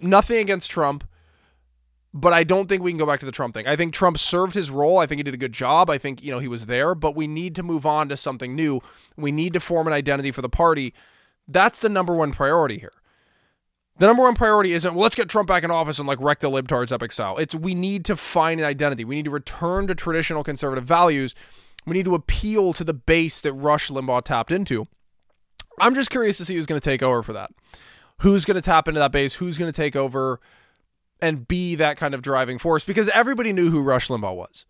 Nothing 0.00 0.38
against 0.38 0.70
Trump 0.70 1.04
but 2.16 2.32
I 2.32 2.44
don't 2.44 2.66
think 2.66 2.82
we 2.82 2.90
can 2.90 2.98
go 2.98 3.04
back 3.04 3.20
to 3.20 3.26
the 3.26 3.32
Trump 3.32 3.52
thing. 3.52 3.66
I 3.66 3.76
think 3.76 3.92
Trump 3.92 4.16
served 4.16 4.54
his 4.54 4.70
role. 4.70 4.98
I 4.98 5.06
think 5.06 5.18
he 5.18 5.22
did 5.22 5.34
a 5.34 5.38
good 5.38 5.52
job. 5.52 5.90
I 5.90 5.98
think, 5.98 6.22
you 6.22 6.30
know, 6.30 6.38
he 6.38 6.48
was 6.48 6.64
there, 6.64 6.94
but 6.94 7.14
we 7.14 7.26
need 7.26 7.54
to 7.56 7.62
move 7.62 7.84
on 7.84 8.08
to 8.08 8.16
something 8.16 8.56
new. 8.56 8.80
We 9.16 9.30
need 9.30 9.52
to 9.52 9.60
form 9.60 9.86
an 9.86 9.92
identity 9.92 10.30
for 10.30 10.40
the 10.40 10.48
party. 10.48 10.94
That's 11.46 11.78
the 11.78 11.90
number 11.90 12.14
one 12.14 12.32
priority 12.32 12.78
here. 12.78 12.92
The 13.98 14.06
number 14.06 14.22
one 14.22 14.34
priority 14.34 14.72
isn't, 14.72 14.94
well, 14.94 15.02
let's 15.02 15.14
get 15.14 15.28
Trump 15.28 15.46
back 15.46 15.62
in 15.62 15.70
office 15.70 15.98
and 15.98 16.08
like 16.08 16.20
wreck 16.20 16.40
the 16.40 16.50
libtards 16.50 16.90
epic 16.90 17.12
style. 17.12 17.36
It's 17.36 17.54
we 17.54 17.74
need 17.74 18.04
to 18.06 18.16
find 18.16 18.60
an 18.60 18.66
identity. 18.66 19.04
We 19.04 19.16
need 19.16 19.26
to 19.26 19.30
return 19.30 19.86
to 19.88 19.94
traditional 19.94 20.42
conservative 20.42 20.84
values. 20.84 21.34
We 21.86 21.94
need 21.94 22.04
to 22.06 22.14
appeal 22.14 22.72
to 22.72 22.84
the 22.84 22.94
base 22.94 23.40
that 23.40 23.52
Rush 23.52 23.88
Limbaugh 23.88 24.24
tapped 24.24 24.52
into. 24.52 24.86
I'm 25.78 25.94
just 25.94 26.10
curious 26.10 26.36
to 26.38 26.44
see 26.44 26.56
who's 26.56 26.66
going 26.66 26.80
to 26.80 26.84
take 26.84 27.02
over 27.02 27.22
for 27.22 27.32
that. 27.32 27.50
Who's 28.20 28.44
going 28.44 28.56
to 28.56 28.62
tap 28.62 28.88
into 28.88 29.00
that 29.00 29.12
base? 29.12 29.34
Who's 29.34 29.58
going 29.58 29.70
to 29.70 29.76
take 29.76 29.94
over? 29.94 30.40
and 31.20 31.48
be 31.48 31.74
that 31.76 31.96
kind 31.96 32.14
of 32.14 32.22
driving 32.22 32.58
force 32.58 32.84
because 32.84 33.08
everybody 33.10 33.52
knew 33.52 33.70
who 33.70 33.82
Rush 33.82 34.08
Limbaugh 34.08 34.36
was. 34.36 34.66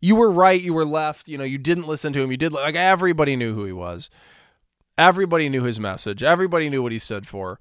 You 0.00 0.14
were 0.14 0.30
right, 0.30 0.60
you 0.60 0.74
were 0.74 0.84
left, 0.84 1.28
you 1.28 1.36
know, 1.36 1.44
you 1.44 1.58
didn't 1.58 1.88
listen 1.88 2.12
to 2.12 2.22
him, 2.22 2.30
you 2.30 2.36
did 2.36 2.52
like 2.52 2.76
everybody 2.76 3.34
knew 3.34 3.54
who 3.54 3.64
he 3.64 3.72
was. 3.72 4.10
Everybody 4.96 5.48
knew 5.48 5.62
his 5.62 5.78
message. 5.78 6.24
Everybody 6.24 6.68
knew 6.68 6.82
what 6.82 6.90
he 6.92 6.98
stood 6.98 7.26
for. 7.26 7.60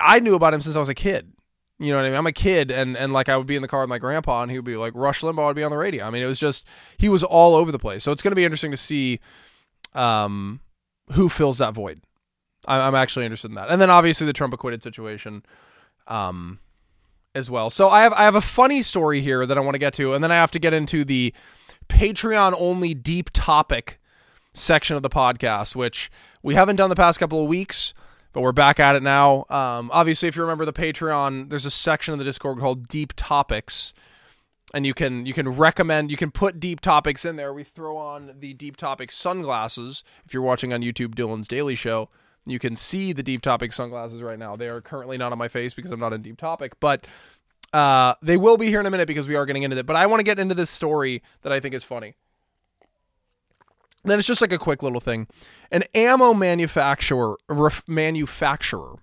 I 0.00 0.18
knew 0.18 0.34
about 0.34 0.54
him 0.54 0.62
since 0.62 0.76
I 0.76 0.78
was 0.78 0.88
a 0.88 0.94
kid. 0.94 1.32
You 1.80 1.92
know 1.92 1.96
what 1.96 2.04
I 2.04 2.08
mean? 2.10 2.18
I'm 2.18 2.26
a 2.26 2.32
kid 2.32 2.70
and 2.70 2.96
and 2.96 3.12
like 3.12 3.28
I 3.30 3.36
would 3.36 3.46
be 3.46 3.56
in 3.56 3.62
the 3.62 3.68
car 3.68 3.80
with 3.80 3.88
my 3.88 3.98
grandpa 3.98 4.42
and 4.42 4.50
he 4.50 4.58
would 4.58 4.66
be 4.66 4.76
like 4.76 4.92
Rush 4.94 5.22
Limbaugh 5.22 5.46
would 5.46 5.56
be 5.56 5.64
on 5.64 5.70
the 5.70 5.78
radio. 5.78 6.04
I 6.04 6.10
mean, 6.10 6.22
it 6.22 6.26
was 6.26 6.38
just 6.38 6.66
he 6.98 7.08
was 7.08 7.22
all 7.22 7.54
over 7.56 7.72
the 7.72 7.78
place. 7.78 8.04
So 8.04 8.12
it's 8.12 8.20
going 8.20 8.32
to 8.32 8.36
be 8.36 8.44
interesting 8.44 8.70
to 8.70 8.76
see 8.76 9.18
um 9.94 10.60
who 11.12 11.28
fills 11.28 11.58
that 11.58 11.74
void. 11.74 12.02
I'm 12.68 12.94
actually 12.94 13.24
interested 13.24 13.50
in 13.50 13.54
that. 13.54 13.70
And 13.70 13.80
then 13.80 13.88
obviously 13.88 14.26
the 14.26 14.34
Trump 14.34 14.52
acquitted 14.52 14.82
situation. 14.82 15.42
Um 16.06 16.58
as 17.34 17.50
well. 17.50 17.70
So 17.70 17.88
I 17.88 18.02
have 18.02 18.12
I 18.12 18.24
have 18.24 18.34
a 18.34 18.40
funny 18.40 18.82
story 18.82 19.20
here 19.20 19.46
that 19.46 19.56
I 19.56 19.60
want 19.60 19.74
to 19.74 19.78
get 19.78 19.94
to, 19.94 20.12
and 20.14 20.22
then 20.22 20.32
I 20.32 20.36
have 20.36 20.50
to 20.52 20.58
get 20.58 20.72
into 20.72 21.04
the 21.04 21.32
Patreon 21.88 22.54
only 22.58 22.94
deep 22.94 23.30
topic 23.32 24.00
section 24.52 24.96
of 24.96 25.02
the 25.02 25.10
podcast, 25.10 25.76
which 25.76 26.10
we 26.42 26.54
haven't 26.54 26.76
done 26.76 26.90
the 26.90 26.96
past 26.96 27.20
couple 27.20 27.42
of 27.42 27.48
weeks, 27.48 27.94
but 28.32 28.40
we're 28.40 28.52
back 28.52 28.80
at 28.80 28.96
it 28.96 29.02
now. 29.02 29.46
Um, 29.48 29.90
obviously, 29.92 30.28
if 30.28 30.36
you 30.36 30.42
remember 30.42 30.64
the 30.64 30.72
Patreon, 30.72 31.50
there's 31.50 31.66
a 31.66 31.70
section 31.70 32.12
of 32.12 32.18
the 32.18 32.24
Discord 32.24 32.58
called 32.58 32.88
Deep 32.88 33.12
Topics, 33.16 33.92
and 34.72 34.86
you 34.86 34.94
can 34.94 35.26
you 35.26 35.32
can 35.32 35.48
recommend 35.48 36.10
you 36.10 36.16
can 36.16 36.30
put 36.30 36.60
deep 36.60 36.80
topics 36.80 37.24
in 37.24 37.36
there. 37.36 37.52
We 37.52 37.64
throw 37.64 37.96
on 37.96 38.34
the 38.38 38.54
deep 38.54 38.76
topic 38.76 39.10
sunglasses. 39.10 40.04
If 40.24 40.32
you're 40.32 40.42
watching 40.42 40.72
on 40.72 40.80
YouTube, 40.82 41.14
Dylan's 41.14 41.48
Daily 41.48 41.74
Show 41.74 42.08
you 42.46 42.58
can 42.58 42.76
see 42.76 43.12
the 43.12 43.22
Deep 43.22 43.42
Topic 43.42 43.72
sunglasses 43.72 44.22
right 44.22 44.38
now. 44.38 44.56
They 44.56 44.68
are 44.68 44.80
currently 44.80 45.18
not 45.18 45.32
on 45.32 45.38
my 45.38 45.48
face 45.48 45.74
because 45.74 45.92
I'm 45.92 46.00
not 46.00 46.12
in 46.12 46.22
Deep 46.22 46.38
Topic, 46.38 46.78
but 46.80 47.06
uh, 47.72 48.14
they 48.22 48.36
will 48.36 48.56
be 48.56 48.68
here 48.68 48.80
in 48.80 48.86
a 48.86 48.90
minute 48.90 49.06
because 49.06 49.28
we 49.28 49.36
are 49.36 49.46
getting 49.46 49.62
into 49.62 49.76
it. 49.76 49.86
But 49.86 49.96
I 49.96 50.06
want 50.06 50.20
to 50.20 50.24
get 50.24 50.38
into 50.38 50.54
this 50.54 50.70
story 50.70 51.22
that 51.42 51.52
I 51.52 51.60
think 51.60 51.74
is 51.74 51.84
funny. 51.84 52.14
Then 54.04 54.18
it's 54.18 54.26
just 54.26 54.40
like 54.40 54.52
a 54.52 54.58
quick 54.58 54.82
little 54.82 55.00
thing. 55.00 55.26
An 55.70 55.84
ammo 55.94 56.32
manufacturer, 56.32 57.36
ref, 57.48 57.86
manufacturer, 57.86 58.96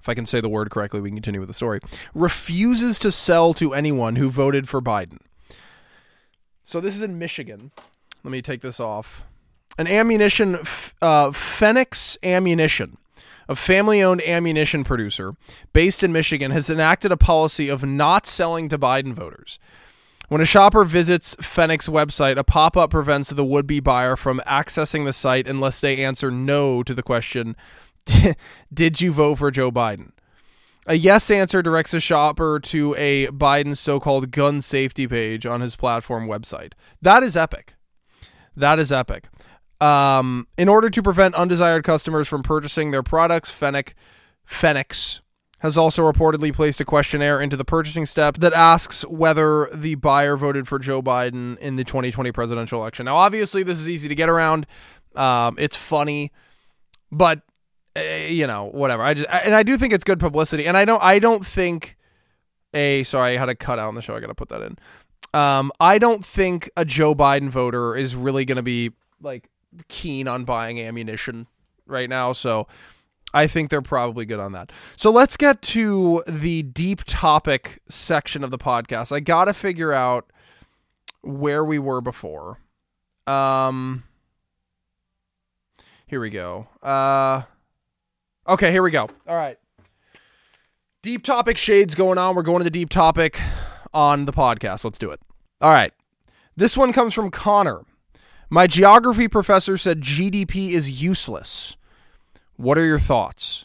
if 0.00 0.08
I 0.08 0.14
can 0.14 0.26
say 0.26 0.40
the 0.40 0.48
word 0.48 0.70
correctly, 0.70 1.00
we 1.00 1.08
can 1.08 1.16
continue 1.16 1.40
with 1.40 1.48
the 1.48 1.54
story, 1.54 1.80
refuses 2.14 2.98
to 3.00 3.10
sell 3.10 3.54
to 3.54 3.72
anyone 3.72 4.16
who 4.16 4.30
voted 4.30 4.68
for 4.68 4.82
Biden. 4.82 5.18
So 6.64 6.80
this 6.80 6.94
is 6.94 7.02
in 7.02 7.18
Michigan. 7.18 7.70
Let 8.22 8.30
me 8.30 8.42
take 8.42 8.60
this 8.60 8.78
off 8.78 9.24
an 9.78 9.86
ammunition, 9.86 10.58
uh, 11.00 11.30
Fenix 11.32 12.18
Ammunition, 12.22 12.98
a 13.48 13.56
family 13.56 14.02
owned 14.02 14.22
ammunition 14.22 14.84
producer 14.84 15.34
based 15.72 16.02
in 16.02 16.12
Michigan, 16.12 16.50
has 16.50 16.68
enacted 16.68 17.10
a 17.10 17.16
policy 17.16 17.68
of 17.68 17.84
not 17.84 18.26
selling 18.26 18.68
to 18.68 18.78
Biden 18.78 19.14
voters. 19.14 19.58
When 20.32 20.40
a 20.40 20.46
shopper 20.46 20.86
visits 20.86 21.36
Fenix 21.42 21.88
website, 21.88 22.38
a 22.38 22.42
pop 22.42 22.74
up 22.74 22.88
prevents 22.88 23.28
the 23.28 23.44
would 23.44 23.66
be 23.66 23.80
buyer 23.80 24.16
from 24.16 24.40
accessing 24.46 25.04
the 25.04 25.12
site 25.12 25.46
unless 25.46 25.78
they 25.82 26.02
answer 26.02 26.30
no 26.30 26.82
to 26.84 26.94
the 26.94 27.02
question 27.02 27.54
Did 28.72 29.02
you 29.02 29.12
vote 29.12 29.34
for 29.34 29.50
Joe 29.50 29.70
Biden? 29.70 30.12
A 30.86 30.94
yes 30.94 31.30
answer 31.30 31.60
directs 31.60 31.92
a 31.92 32.00
shopper 32.00 32.58
to 32.60 32.94
a 32.96 33.26
Biden 33.26 33.76
so 33.76 34.00
called 34.00 34.30
gun 34.30 34.62
safety 34.62 35.06
page 35.06 35.44
on 35.44 35.60
his 35.60 35.76
platform 35.76 36.26
website. 36.26 36.72
That 37.02 37.22
is 37.22 37.36
epic. 37.36 37.74
That 38.56 38.78
is 38.78 38.90
epic. 38.90 39.28
Um, 39.82 40.48
in 40.56 40.66
order 40.66 40.88
to 40.88 41.02
prevent 41.02 41.34
undesired 41.34 41.84
customers 41.84 42.26
from 42.26 42.42
purchasing 42.42 42.90
their 42.90 43.02
products, 43.02 43.50
Fennec, 43.50 43.94
Fenix 44.46 45.20
has 45.62 45.78
also 45.78 46.02
reportedly 46.02 46.52
placed 46.52 46.80
a 46.80 46.84
questionnaire 46.84 47.40
into 47.40 47.56
the 47.56 47.64
purchasing 47.64 48.04
step 48.04 48.36
that 48.38 48.52
asks 48.52 49.06
whether 49.06 49.68
the 49.72 49.94
buyer 49.94 50.36
voted 50.36 50.66
for 50.66 50.80
Joe 50.80 51.00
Biden 51.00 51.56
in 51.58 51.76
the 51.76 51.84
2020 51.84 52.32
presidential 52.32 52.80
election. 52.80 53.06
Now, 53.06 53.16
obviously, 53.16 53.62
this 53.62 53.78
is 53.78 53.88
easy 53.88 54.08
to 54.08 54.14
get 54.16 54.28
around. 54.28 54.66
Um, 55.14 55.54
it's 55.58 55.76
funny, 55.76 56.32
but 57.12 57.42
uh, 57.96 58.00
you 58.00 58.48
know, 58.48 58.64
whatever. 58.64 59.04
I 59.04 59.14
just 59.14 59.28
and 59.30 59.54
I 59.54 59.62
do 59.62 59.78
think 59.78 59.92
it's 59.92 60.02
good 60.02 60.18
publicity, 60.18 60.66
and 60.66 60.76
I 60.76 60.84
don't. 60.84 61.02
I 61.02 61.20
don't 61.20 61.46
think 61.46 61.96
a 62.74 63.04
sorry, 63.04 63.36
I 63.36 63.38
had 63.38 63.48
a 63.48 63.54
cut 63.54 63.78
out 63.78 63.86
on 63.86 63.94
the 63.94 64.02
show. 64.02 64.16
I 64.16 64.20
got 64.20 64.28
to 64.28 64.34
put 64.34 64.48
that 64.48 64.62
in. 64.62 64.78
Um, 65.32 65.70
I 65.78 65.98
don't 65.98 66.24
think 66.24 66.70
a 66.76 66.84
Joe 66.84 67.14
Biden 67.14 67.50
voter 67.50 67.94
is 67.96 68.16
really 68.16 68.44
going 68.44 68.56
to 68.56 68.62
be 68.62 68.90
like 69.20 69.48
keen 69.86 70.26
on 70.26 70.44
buying 70.44 70.80
ammunition 70.80 71.46
right 71.86 72.08
now. 72.08 72.32
So 72.32 72.66
I 73.34 73.46
think 73.46 73.70
they're 73.70 73.82
probably 73.82 74.24
good 74.24 74.40
on 74.40 74.52
that. 74.52 74.72
So 74.96 75.10
let's 75.10 75.36
get 75.36 75.62
to 75.62 76.22
the 76.26 76.62
deep 76.62 77.02
topic 77.06 77.80
section 77.88 78.44
of 78.44 78.50
the 78.50 78.58
podcast. 78.58 79.12
I 79.12 79.20
got 79.20 79.46
to 79.46 79.54
figure 79.54 79.92
out 79.92 80.30
where 81.22 81.64
we 81.64 81.78
were 81.78 82.00
before. 82.00 82.58
Um 83.26 84.04
here 86.06 86.20
we 86.20 86.30
go. 86.30 86.66
Uh 86.82 87.42
Okay, 88.48 88.72
here 88.72 88.82
we 88.82 88.90
go. 88.90 89.08
All 89.26 89.36
right. 89.36 89.56
Deep 91.02 91.22
topic 91.22 91.56
shades 91.56 91.94
going 91.94 92.18
on. 92.18 92.34
We're 92.34 92.42
going 92.42 92.58
to 92.58 92.64
the 92.64 92.70
deep 92.70 92.90
topic 92.90 93.40
on 93.94 94.24
the 94.24 94.32
podcast. 94.32 94.84
Let's 94.84 94.98
do 94.98 95.10
it. 95.10 95.20
All 95.60 95.70
right. 95.72 95.92
This 96.56 96.76
one 96.76 96.92
comes 96.92 97.14
from 97.14 97.30
Connor. 97.30 97.82
My 98.50 98.66
geography 98.66 99.28
professor 99.28 99.76
said 99.76 100.00
GDP 100.00 100.70
is 100.70 101.02
useless. 101.02 101.76
What 102.62 102.78
are 102.78 102.86
your 102.86 103.00
thoughts? 103.00 103.64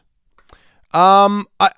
Um, 0.91 1.47
I, 1.59 1.69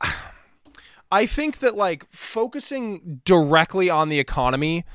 I 1.12 1.26
think 1.26 1.60
that 1.60 1.76
like 1.76 2.10
focusing 2.12 3.20
directly 3.26 3.90
on 3.90 4.08
the 4.08 4.20
economy 4.20 4.86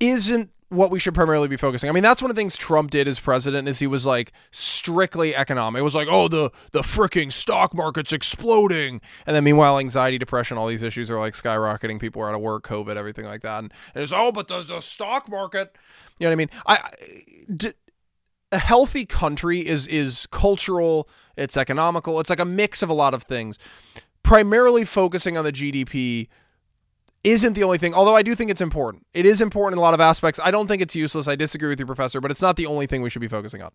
isn't 0.00 0.48
what 0.70 0.90
we 0.90 0.98
should 0.98 1.12
primarily 1.12 1.48
be 1.48 1.58
focusing. 1.58 1.90
I 1.90 1.92
mean, 1.92 2.02
that's 2.02 2.22
one 2.22 2.30
of 2.30 2.34
the 2.34 2.40
things 2.40 2.56
Trump 2.56 2.90
did 2.90 3.06
as 3.06 3.20
president 3.20 3.68
is 3.68 3.80
he 3.80 3.86
was 3.86 4.06
like 4.06 4.32
strictly 4.50 5.36
economic. 5.36 5.80
It 5.80 5.82
was 5.82 5.94
like, 5.94 6.08
oh, 6.10 6.28
the 6.28 6.50
the 6.70 6.80
freaking 6.80 7.30
stock 7.30 7.74
market's 7.74 8.14
exploding, 8.14 9.02
and 9.26 9.36
then 9.36 9.44
meanwhile, 9.44 9.78
anxiety, 9.78 10.16
depression, 10.16 10.56
all 10.56 10.68
these 10.68 10.82
issues 10.82 11.10
are 11.10 11.18
like 11.18 11.34
skyrocketing. 11.34 12.00
People 12.00 12.22
are 12.22 12.30
out 12.30 12.34
of 12.34 12.40
work, 12.40 12.66
COVID, 12.66 12.96
everything 12.96 13.26
like 13.26 13.42
that, 13.42 13.58
and, 13.58 13.74
and 13.94 14.02
it's 14.02 14.12
oh, 14.14 14.32
but 14.32 14.48
does 14.48 14.68
the 14.68 14.80
stock 14.80 15.28
market 15.28 15.76
you 16.22 16.28
know 16.28 16.30
what 16.30 16.32
I 16.32 16.36
mean? 16.36 16.50
I, 16.66 16.90
d- 17.56 17.72
a 18.52 18.58
healthy 18.58 19.04
country 19.06 19.66
is 19.66 19.86
is 19.86 20.26
cultural, 20.26 21.08
it's 21.36 21.56
economical, 21.56 22.20
it's 22.20 22.30
like 22.30 22.40
a 22.40 22.44
mix 22.44 22.82
of 22.82 22.90
a 22.90 22.94
lot 22.94 23.14
of 23.14 23.24
things. 23.24 23.58
Primarily 24.22 24.84
focusing 24.84 25.36
on 25.36 25.44
the 25.44 25.52
GDP 25.52 26.28
isn't 27.24 27.54
the 27.54 27.62
only 27.62 27.78
thing, 27.78 27.94
although 27.94 28.16
I 28.16 28.22
do 28.22 28.34
think 28.34 28.50
it's 28.50 28.60
important. 28.60 29.06
It 29.14 29.26
is 29.26 29.40
important 29.40 29.74
in 29.74 29.78
a 29.78 29.82
lot 29.82 29.94
of 29.94 30.00
aspects. 30.00 30.40
I 30.42 30.50
don't 30.50 30.66
think 30.66 30.82
it's 30.82 30.94
useless. 30.94 31.28
I 31.28 31.36
disagree 31.36 31.68
with 31.68 31.80
you, 31.80 31.86
Professor, 31.86 32.20
but 32.20 32.30
it's 32.30 32.42
not 32.42 32.56
the 32.56 32.66
only 32.66 32.86
thing 32.86 33.00
we 33.02 33.10
should 33.10 33.20
be 33.20 33.28
focusing 33.28 33.62
on. 33.62 33.70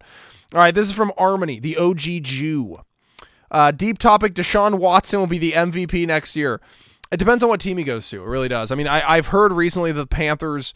All 0.54 0.60
right, 0.60 0.74
this 0.74 0.88
is 0.88 0.94
from 0.94 1.12
Armony, 1.18 1.62
the 1.62 1.78
OG 1.78 2.24
Jew. 2.24 2.80
Uh, 3.50 3.72
deep 3.72 3.98
topic 3.98 4.34
Deshaun 4.34 4.80
Watson 4.80 5.20
will 5.20 5.28
be 5.28 5.38
the 5.38 5.54
MVP 5.54 6.06
next 6.06 6.36
year. 6.36 6.62
It 7.10 7.18
depends 7.18 7.42
on 7.42 7.50
what 7.50 7.62
team 7.62 7.78
he 7.78 7.86
goes 7.86 8.10
to. 8.10 8.22
It 8.22 8.28
really 8.28 8.50
does. 8.50 8.72
I 8.72 8.76
mean, 8.76 8.88
I, 8.88 9.02
I've 9.10 9.28
heard 9.28 9.54
recently 9.54 9.94
the 9.94 10.06
Panthers 10.06 10.74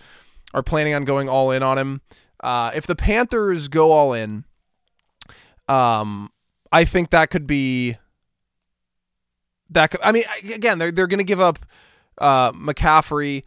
are 0.54 0.64
planning 0.64 0.94
on 0.94 1.04
going 1.04 1.28
all 1.28 1.52
in 1.52 1.64
on 1.64 1.78
him. 1.78 2.02
Uh, 2.42 2.72
if 2.74 2.88
the 2.88 2.96
Panthers 2.96 3.68
go 3.68 3.92
all 3.92 4.14
in, 4.14 4.46
um, 5.68 6.32
I 6.72 6.86
think 6.86 7.12
that 7.12 7.30
could 7.30 7.46
be 7.46 7.98
that. 9.70 9.92
Could, 9.92 10.02
I 10.04 10.12
mean, 10.12 10.24
again, 10.54 10.80
they're 10.80 10.92
they're 10.92 11.08
going 11.08 11.20
to 11.20 11.24
give 11.24 11.40
up 11.40 11.60
uh, 12.18 12.52
McCaffrey. 12.52 13.44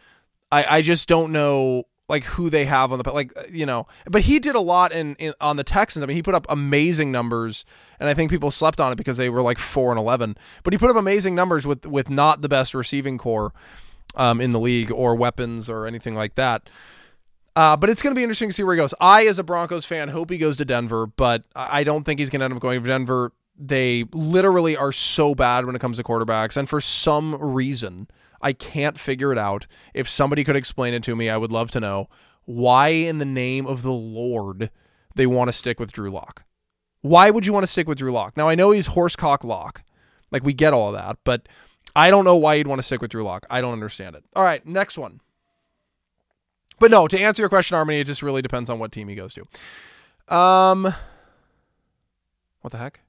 I 0.53 0.77
I 0.77 0.83
just 0.83 1.09
don't 1.09 1.33
know 1.33 1.85
like 2.09 2.25
who 2.25 2.51
they 2.51 2.65
have 2.67 2.93
on 2.93 2.99
the 2.99 3.13
like 3.13 3.33
you 3.51 3.65
know 3.65 3.87
but 4.07 4.23
he 4.23 4.39
did 4.39 4.55
a 4.55 4.61
lot 4.61 4.93
in, 4.93 5.15
in 5.17 5.33
on 5.41 5.57
the 5.57 5.65
texans 5.65 6.03
i 6.03 6.07
mean 6.07 6.17
he 6.17 6.23
put 6.23 6.35
up 6.35 6.47
amazing 6.49 7.11
numbers 7.11 7.65
and 7.99 8.09
i 8.09 8.15
think 8.15 8.31
people 8.31 8.51
slept 8.51 8.81
on 8.81 8.93
it 8.93 8.97
because 8.97 9.17
they 9.17 9.31
were 9.31 9.41
like 9.41 9.59
4 9.59 9.93
and 9.93 9.99
11 9.99 10.37
but 10.63 10.73
he 10.73 10.79
put 10.79 10.91
up 10.91 10.97
amazing 10.97 11.35
numbers 11.35 11.67
with 11.67 11.87
with 11.87 12.11
not 12.11 12.43
the 12.43 12.49
best 12.49 12.75
receiving 12.75 13.17
corps 13.17 13.53
um, 14.17 14.41
in 14.41 14.53
the 14.53 14.61
league 14.61 14.93
or 14.93 15.15
weapons 15.15 15.71
or 15.71 15.87
anything 15.87 16.15
like 16.15 16.35
that 16.35 16.69
uh, 17.57 17.77
but 17.77 17.91
it's 17.91 18.03
going 18.03 18.15
to 18.15 18.19
be 18.19 18.23
interesting 18.23 18.49
to 18.49 18.53
see 18.53 18.63
where 18.63 18.75
he 18.75 18.79
goes 18.79 18.95
i 19.01 19.27
as 19.27 19.39
a 19.39 19.45
broncos 19.45 19.85
fan 19.85 20.09
hope 20.09 20.31
he 20.31 20.39
goes 20.39 20.57
to 20.57 20.65
denver 20.65 21.07
but 21.07 21.45
i 21.55 21.85
don't 21.85 22.05
think 22.05 22.19
he's 22.19 22.31
going 22.31 22.41
to 22.41 22.45
end 22.45 22.55
up 22.55 22.61
going 22.61 22.83
to 22.83 22.89
denver 22.89 23.33
they 23.57 24.05
literally 24.13 24.77
are 24.77 24.91
so 24.91 25.35
bad 25.35 25.65
when 25.65 25.77
it 25.77 25.79
comes 25.79 25.97
to 25.97 26.03
quarterbacks 26.03 26.57
and 26.57 26.69
for 26.69 26.81
some 26.81 27.37
reason 27.37 28.09
I 28.45 28.53
can't 28.53 28.99
figure 28.99 29.33
it 29.33 29.39
out. 29.39 29.67
If 29.95 30.07
somebody 30.07 30.45
could 30.45 30.55
explain 30.55 30.93
it 30.93 31.03
to 31.05 31.17
me, 31.17 31.31
I 31.31 31.39
would 31.39 31.51
love 31.51 31.71
to 31.71 31.81
know 31.81 32.11
why, 32.45 32.89
in 32.89 33.17
the 33.17 33.25
name 33.25 33.67
of 33.67 33.81
the 33.81 33.91
Lord, 33.91 34.71
they 35.15 35.27
want 35.27 35.49
to 35.49 35.53
stick 35.53 35.81
with 35.81 35.93
Drew 35.93 36.11
Lock. 36.11 36.45
Why 37.01 37.31
would 37.31 37.47
you 37.47 37.55
want 37.55 37.65
to 37.65 37.73
stick 37.73 37.89
with 37.89 37.97
Drew 37.97 38.13
Lock? 38.13 38.37
Now, 38.37 38.47
I 38.47 38.55
know 38.55 38.71
he's 38.71 38.89
horsecock 38.89 39.45
lock. 39.45 39.83
Like, 40.31 40.45
we 40.45 40.53
get 40.53 40.75
all 40.75 40.93
that, 40.93 41.17
but 41.25 41.49
I 41.97 42.11
don't 42.11 42.27
know 42.27 42.37
why 42.37 42.55
you'd 42.55 42.67
want 42.67 42.81
to 42.81 42.83
stick 42.83 43.01
with 43.01 43.13
Drew 43.13 43.25
Lock. 43.25 43.47
I 43.49 43.63
don't 43.63 43.73
understand 43.73 44.15
it. 44.15 44.25
All 44.37 44.45
right, 44.45 44.65
next 44.67 44.99
one. 44.99 45.21
But 46.79 46.91
no, 46.91 47.07
to 47.09 47.19
answer 47.19 47.43
your 47.43 47.49
question, 47.49 47.77
Armani, 47.77 48.01
it 48.01 48.05
just 48.05 48.23
really 48.23 48.43
depends 48.43 48.69
on 48.69 48.79
what 48.79 48.93
team 48.93 49.09
he 49.09 49.15
goes 49.15 49.35
to. 49.35 50.35
Um, 50.35 50.95
what 52.61 52.71
the 52.71 52.79
heck? 52.79 53.01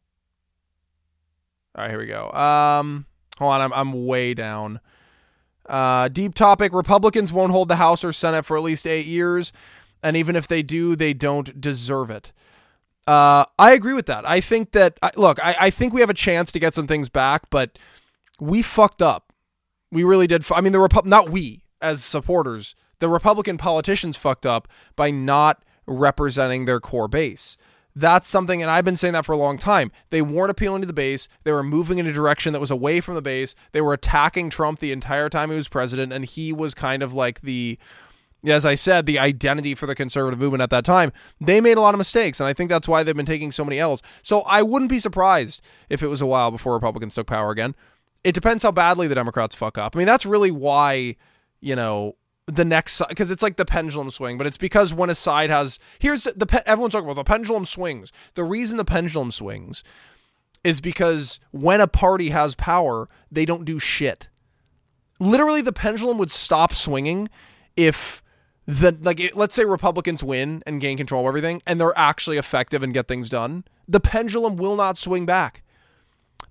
All 1.76 1.84
right, 1.84 1.90
here 1.90 2.00
we 2.00 2.06
go. 2.06 2.30
Um, 2.32 3.06
hold 3.38 3.54
on, 3.54 3.62
I'm 3.62 3.74
I'm 3.74 4.06
way 4.06 4.34
down. 4.34 4.80
Uh, 5.68 6.08
deep 6.08 6.36
topic 6.36 6.74
Republicans 6.74 7.34
won't 7.34 7.52
hold 7.52 7.68
the 7.68 7.78
House 7.78 8.04
or 8.04 8.14
Senate 8.14 8.46
for 8.46 8.56
at 8.56 8.64
least 8.64 8.86
eight 8.86 9.08
years. 9.08 9.52
And 10.04 10.16
even 10.16 10.36
if 10.36 10.48
they 10.48 10.62
do, 10.62 10.96
they 10.96 11.14
don't 11.14 11.60
deserve 11.60 12.12
it. 12.12 12.32
Uh, 13.08 13.46
I 13.58 13.74
agree 13.74 13.94
with 13.94 14.06
that. 14.06 14.28
I 14.28 14.40
think 14.40 14.72
that, 14.72 15.00
look, 15.18 15.44
I, 15.44 15.56
I 15.60 15.70
think 15.72 15.94
we 15.94 16.02
have 16.02 16.10
a 16.10 16.14
chance 16.14 16.52
to 16.52 16.60
get 16.60 16.76
some 16.76 16.86
things 16.86 17.10
back, 17.10 17.50
but 17.50 17.80
we 18.40 18.62
fucked 18.62 19.02
up. 19.02 19.34
We 19.92 20.04
really 20.04 20.28
did. 20.28 20.44
I 20.52 20.62
mean, 20.62 20.74
the 20.74 20.80
Repu- 20.80 21.06
not 21.06 21.30
we 21.30 21.64
as 21.82 22.04
supporters, 22.04 22.76
the 23.00 23.10
Republican 23.10 23.58
politicians 23.58 24.18
fucked 24.18 24.46
up 24.46 24.68
by 24.96 25.12
not 25.12 25.64
representing 25.86 26.66
their 26.66 26.80
core 26.80 27.08
base. 27.08 27.58
That's 27.98 28.28
something, 28.28 28.62
and 28.62 28.70
I've 28.70 28.84
been 28.84 28.98
saying 28.98 29.14
that 29.14 29.26
for 29.26 29.32
a 29.32 29.38
long 29.38 29.58
time. 29.58 29.90
They 30.10 30.22
weren't 30.22 30.52
appealing 30.52 30.82
to 30.82 30.88
the 30.88 30.92
base. 30.92 31.30
They 31.46 31.54
were 31.54 31.64
moving 31.64 31.98
in 31.98 32.06
a 32.06 32.12
direction 32.12 32.52
that 32.52 32.60
was 32.60 32.72
away 32.72 33.00
from 33.00 33.16
the 33.16 33.22
base. 33.22 33.56
They 33.72 33.80
were 33.80 33.94
attacking 33.94 34.50
Trump 34.50 34.80
the 34.80 34.92
entire 34.92 35.30
time 35.30 35.50
he 35.50 35.56
was 35.56 35.70
president, 35.70 36.12
and 36.12 36.26
he 36.26 36.52
was 36.52 36.74
kind 36.74 37.02
of 37.02 37.14
like 37.14 37.40
the, 37.40 37.80
as 38.46 38.66
I 38.66 38.76
said, 38.76 39.06
the 39.06 39.18
identity 39.18 39.76
for 39.76 39.86
the 39.86 39.96
conservative 39.96 40.40
movement 40.40 40.62
at 40.62 40.72
that 40.72 40.84
time. 40.84 41.14
They 41.40 41.62
made 41.62 41.78
a 41.78 41.82
lot 41.82 41.94
of 41.94 41.98
mistakes, 41.98 42.42
and 42.42 42.48
I 42.48 42.54
think 42.54 42.70
that's 42.70 42.90
why 42.90 43.02
they've 43.04 43.16
been 43.16 43.26
taking 43.26 43.54
so 43.54 43.64
many 43.64 43.80
L's. 43.80 44.02
So 44.24 44.42
I 44.42 44.62
wouldn't 44.62 44.92
be 44.92 45.00
surprised 45.00 45.62
if 45.88 46.04
it 46.04 46.08
was 46.08 46.22
a 46.22 46.26
while 46.26 46.52
before 46.52 46.74
Republicans 46.74 47.16
took 47.16 47.28
power 47.28 47.50
again. 47.50 47.76
It 48.26 48.34
depends 48.34 48.64
how 48.64 48.72
badly 48.72 49.08
the 49.08 49.16
Democrats 49.16 49.56
fuck 49.56 49.78
up. 49.78 49.96
I 49.96 50.00
mean, 50.00 50.08
that's 50.08 50.26
really 50.26 50.52
why, 50.52 51.16
you 51.62 51.78
know, 51.78 52.18
the 52.48 52.66
next 52.66 53.02
because 53.10 53.32
it's 53.32 53.42
like 53.42 53.58
the 53.58 53.66
pendulum 53.66 54.12
swing, 54.12 54.38
but 54.38 54.46
it's 54.48 54.58
because 54.58 54.94
when 54.94 55.10
a 55.10 55.16
side 55.16 55.50
has 55.50 55.80
here's 56.00 56.24
the, 56.24 56.34
the 56.34 56.64
everyone's 56.70 56.94
talking 56.94 57.10
about 57.10 57.16
the 57.16 57.24
pendulum 57.24 57.66
swings. 57.66 58.12
The 58.36 58.44
reason 58.44 58.78
the 58.78 58.86
pendulum 58.86 59.32
swings 59.32 59.84
is 60.64 60.82
because 60.82 61.40
when 61.52 61.82
a 61.82 61.88
party 61.88 62.30
has 62.30 62.56
power, 62.56 63.08
they 63.32 63.46
don't 63.46 63.66
do 63.66 63.80
shit. 63.80 64.30
Literally, 65.20 65.62
the 65.62 65.74
pendulum 65.74 66.18
would 66.18 66.32
stop 66.32 66.74
swinging 66.74 67.30
if 67.76 68.22
the 68.68 68.96
like 69.02 69.20
it, 69.20 69.36
let's 69.36 69.56
say 69.56 69.66
Republicans 69.66 70.24
win 70.24 70.62
and 70.66 70.82
gain 70.82 70.98
control 70.98 71.22
of 71.22 71.28
everything, 71.28 71.62
and 71.66 71.80
they're 71.80 71.98
actually 71.98 72.38
effective 72.38 72.84
and 72.84 72.94
get 72.94 73.08
things 73.08 73.30
done. 73.30 73.64
The 73.88 74.00
pendulum 74.00 74.56
will 74.56 74.76
not 74.76 74.98
swing 74.98 75.26
back. 75.26 75.64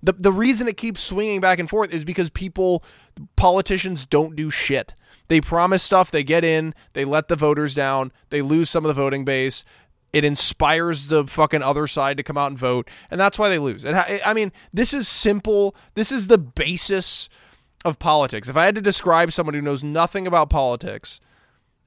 The, 0.03 0.13
the 0.13 0.31
reason 0.31 0.67
it 0.67 0.77
keeps 0.77 1.01
swinging 1.01 1.39
back 1.39 1.59
and 1.59 1.69
forth 1.69 1.93
is 1.93 2.03
because 2.03 2.29
people, 2.29 2.83
politicians 3.35 4.05
don't 4.05 4.35
do 4.35 4.49
shit. 4.49 4.95
They 5.27 5.41
promise 5.41 5.83
stuff, 5.83 6.11
they 6.11 6.23
get 6.23 6.43
in, 6.43 6.73
they 6.93 7.05
let 7.05 7.27
the 7.27 7.35
voters 7.35 7.73
down, 7.73 8.11
they 8.29 8.41
lose 8.41 8.69
some 8.69 8.85
of 8.85 8.89
the 8.89 9.01
voting 9.01 9.25
base. 9.25 9.65
It 10.13 10.23
inspires 10.23 11.07
the 11.07 11.25
fucking 11.25 11.61
other 11.61 11.87
side 11.87 12.17
to 12.17 12.23
come 12.23 12.37
out 12.37 12.51
and 12.51 12.57
vote, 12.57 12.89
and 13.11 13.19
that's 13.19 13.37
why 13.37 13.49
they 13.49 13.59
lose. 13.59 13.83
Ha- 13.83 14.19
I 14.25 14.33
mean, 14.33 14.51
this 14.71 14.93
is 14.93 15.07
simple. 15.07 15.75
This 15.95 16.11
is 16.11 16.27
the 16.27 16.37
basis 16.37 17.27
of 17.83 17.99
politics. 17.99 18.47
If 18.47 18.55
I 18.55 18.65
had 18.65 18.75
to 18.75 18.81
describe 18.81 19.31
someone 19.31 19.55
who 19.55 19.61
knows 19.61 19.83
nothing 19.83 20.25
about 20.25 20.49
politics, 20.49 21.19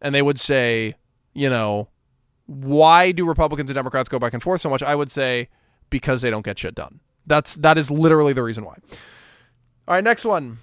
and 0.02 0.14
they 0.14 0.22
would 0.22 0.38
say, 0.38 0.94
you 1.32 1.48
know, 1.48 1.88
why 2.46 3.12
do 3.12 3.26
Republicans 3.26 3.70
and 3.70 3.74
Democrats 3.74 4.08
go 4.08 4.18
back 4.18 4.32
and 4.32 4.42
forth 4.42 4.60
so 4.60 4.70
much? 4.70 4.82
I 4.82 4.94
would 4.94 5.10
say 5.10 5.48
because 5.90 6.22
they 6.22 6.30
don't 6.30 6.44
get 6.44 6.58
shit 6.58 6.74
done. 6.74 7.00
That's 7.28 7.56
that 7.56 7.78
is 7.78 7.90
literally 7.90 8.32
the 8.32 8.42
reason 8.42 8.64
why. 8.64 8.76
All 9.86 9.94
right, 9.94 10.04
next 10.04 10.24
one. 10.24 10.58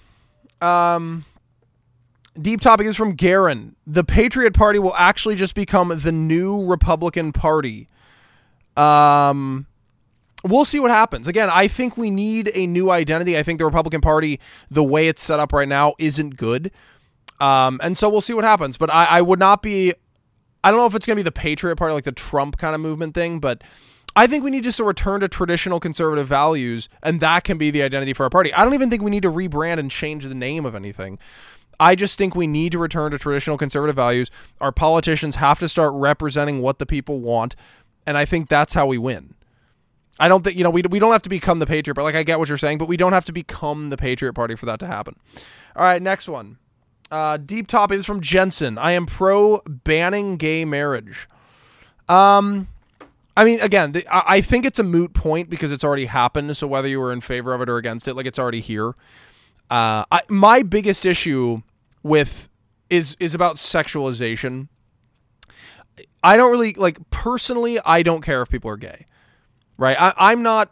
Um, 0.62 1.26
Deep 2.40 2.60
topic 2.60 2.86
is 2.86 2.98
from 2.98 3.14
Garen. 3.14 3.76
The 3.88 4.04
Patriot 4.04 4.54
Party 4.54 4.78
will 4.78 4.96
actually 4.96 5.36
just 5.36 5.56
become 5.56 5.98
the 5.98 6.12
new 6.12 6.66
Republican 6.66 7.32
Party. 7.32 7.88
Um, 8.76 9.68
we'll 10.44 10.66
see 10.66 10.82
what 10.82 10.92
happens. 10.92 11.30
Again, 11.30 11.50
I 11.50 11.70
think 11.70 11.96
we 11.96 12.12
need 12.12 12.52
a 12.54 12.68
new 12.68 12.92
identity. 12.92 13.38
I 13.38 13.44
think 13.44 13.60
the 13.60 13.66
Republican 13.66 14.02
Party, 14.02 14.42
the 14.70 14.84
way 14.84 15.08
it's 15.08 15.24
set 15.24 15.40
up 15.40 15.54
right 15.54 15.68
now, 15.68 15.94
isn't 15.98 16.36
good. 16.36 16.72
Um, 17.40 17.80
and 17.82 17.98
so 17.98 18.10
we'll 18.10 18.22
see 18.22 18.34
what 18.34 18.44
happens. 18.44 18.76
But 18.76 18.94
I, 18.94 19.06
I 19.06 19.22
would 19.22 19.40
not 19.40 19.62
be. 19.62 19.94
I 20.62 20.72
don't 20.72 20.80
know 20.80 20.88
if 20.88 20.96
it's 20.96 21.06
going 21.06 21.16
to 21.16 21.20
be 21.20 21.24
the 21.24 21.32
Patriot 21.32 21.78
Party, 21.78 21.94
like 21.94 22.04
the 22.04 22.12
Trump 22.12 22.58
kind 22.58 22.76
of 22.76 22.82
movement 22.82 23.14
thing, 23.14 23.40
but 23.40 23.64
I 24.16 24.28
think 24.28 24.44
we 24.44 24.52
need 24.52 24.64
just 24.64 24.78
to 24.78 24.84
return 24.84 25.20
to 25.22 25.28
traditional 25.28 25.80
conservative 25.80 26.28
values, 26.28 26.88
and 27.04 27.20
that 27.20 27.44
can 27.44 27.58
be 27.58 27.70
the 27.70 27.82
identity 27.82 28.14
for 28.14 28.24
our 28.24 28.30
party. 28.30 28.54
I 28.54 28.64
don't 28.64 28.74
even 28.74 28.90
think 28.90 29.04
we 29.04 29.12
need 29.12 29.24
to 29.24 29.32
rebrand 29.32 29.78
and 29.78 29.92
change 29.92 30.24
the 30.24 30.36
name 30.36 30.66
of 30.66 30.74
anything. 30.74 31.20
I 31.80 31.96
just 31.96 32.18
think 32.18 32.36
we 32.36 32.48
need 32.48 32.72
to 32.72 32.80
return 32.80 33.12
to 33.12 33.18
traditional 33.18 33.58
conservative 33.58 33.98
values. 33.98 34.32
Our 34.62 34.72
politicians 34.72 35.36
have 35.36 35.60
to 35.60 35.68
start 35.68 35.94
representing 35.94 36.62
what 36.62 36.80
the 36.80 36.86
people 36.86 37.20
want, 37.20 37.56
and 38.06 38.18
I 38.18 38.24
think 38.24 38.48
that's 38.48 38.74
how 38.74 38.86
we 38.86 38.98
win. 38.98 39.34
I 40.18 40.30
don't 40.30 40.44
think 40.44 40.58
you 40.58 40.64
know 40.64 40.70
we 40.70 40.82
we 40.84 41.00
don't 41.00 41.12
have 41.12 41.24
to 41.24 41.30
become 41.30 41.60
the 41.60 41.66
Patriot, 41.66 41.96
but 41.96 42.04
like 42.04 42.16
I 42.16 42.24
get 42.24 42.40
what 42.40 42.48
you're 42.48 42.58
saying, 42.58 42.78
but 42.78 42.88
we 42.88 42.96
don't 42.96 43.12
have 43.12 43.26
to 43.26 43.34
become 43.34 43.90
the 43.90 43.98
Patriot 43.98 44.32
Party 44.32 44.56
for 44.56 44.66
that 44.66 44.80
to 44.80 44.88
happen. 44.88 45.18
All 45.76 45.84
right, 45.84 46.02
next 46.02 46.30
one. 46.30 46.58
Uh, 47.12 47.38
deep 47.38 47.68
topic 47.68 48.00
is 48.00 48.06
from 48.06 48.22
Jensen. 48.22 48.78
I 48.78 48.92
am 48.92 49.06
pro 49.06 49.62
banning 49.68 50.38
gay 50.38 50.64
marriage. 50.64 51.28
Um, 52.08 52.70
I 53.38 53.44
mean, 53.44 53.60
again, 53.60 53.92
the, 53.92 54.06
I, 54.10 54.40
think 54.40 54.66
it's 54.66 54.80
a 54.80 54.84
moot 54.84 55.14
point 55.14 55.50
because 55.50 55.72
it's 55.72 55.84
already 55.84 56.06
happened. 56.06 56.56
So 56.56 56.68
whether 56.68 56.88
you 56.88 57.00
were 57.00 57.12
in 57.12 57.20
favor 57.20 57.54
of 57.54 57.62
it 57.62 57.70
or 57.70 57.78
against 57.78 58.08
it, 58.08 58.14
like 58.14 58.26
it's 58.26 58.40
already 58.40 58.62
here. 58.62 58.96
Uh, 59.70 60.06
I, 60.10 60.22
my 60.30 60.64
biggest 60.64 61.06
issue 61.06 61.62
with 62.02 62.50
is 62.90 63.18
is 63.20 63.34
about 63.34 63.56
sexualization. 63.56 64.70
I 66.24 66.38
don't 66.38 66.52
really 66.52 66.76
like 66.76 66.98
personally. 67.10 67.80
I 67.84 68.04
don't 68.04 68.22
care 68.22 68.42
if 68.42 68.50
people 68.50 68.70
are 68.70 68.78
gay, 68.78 69.06
right? 69.78 70.00
I, 70.00 70.14
I'm 70.18 70.42
not 70.42 70.72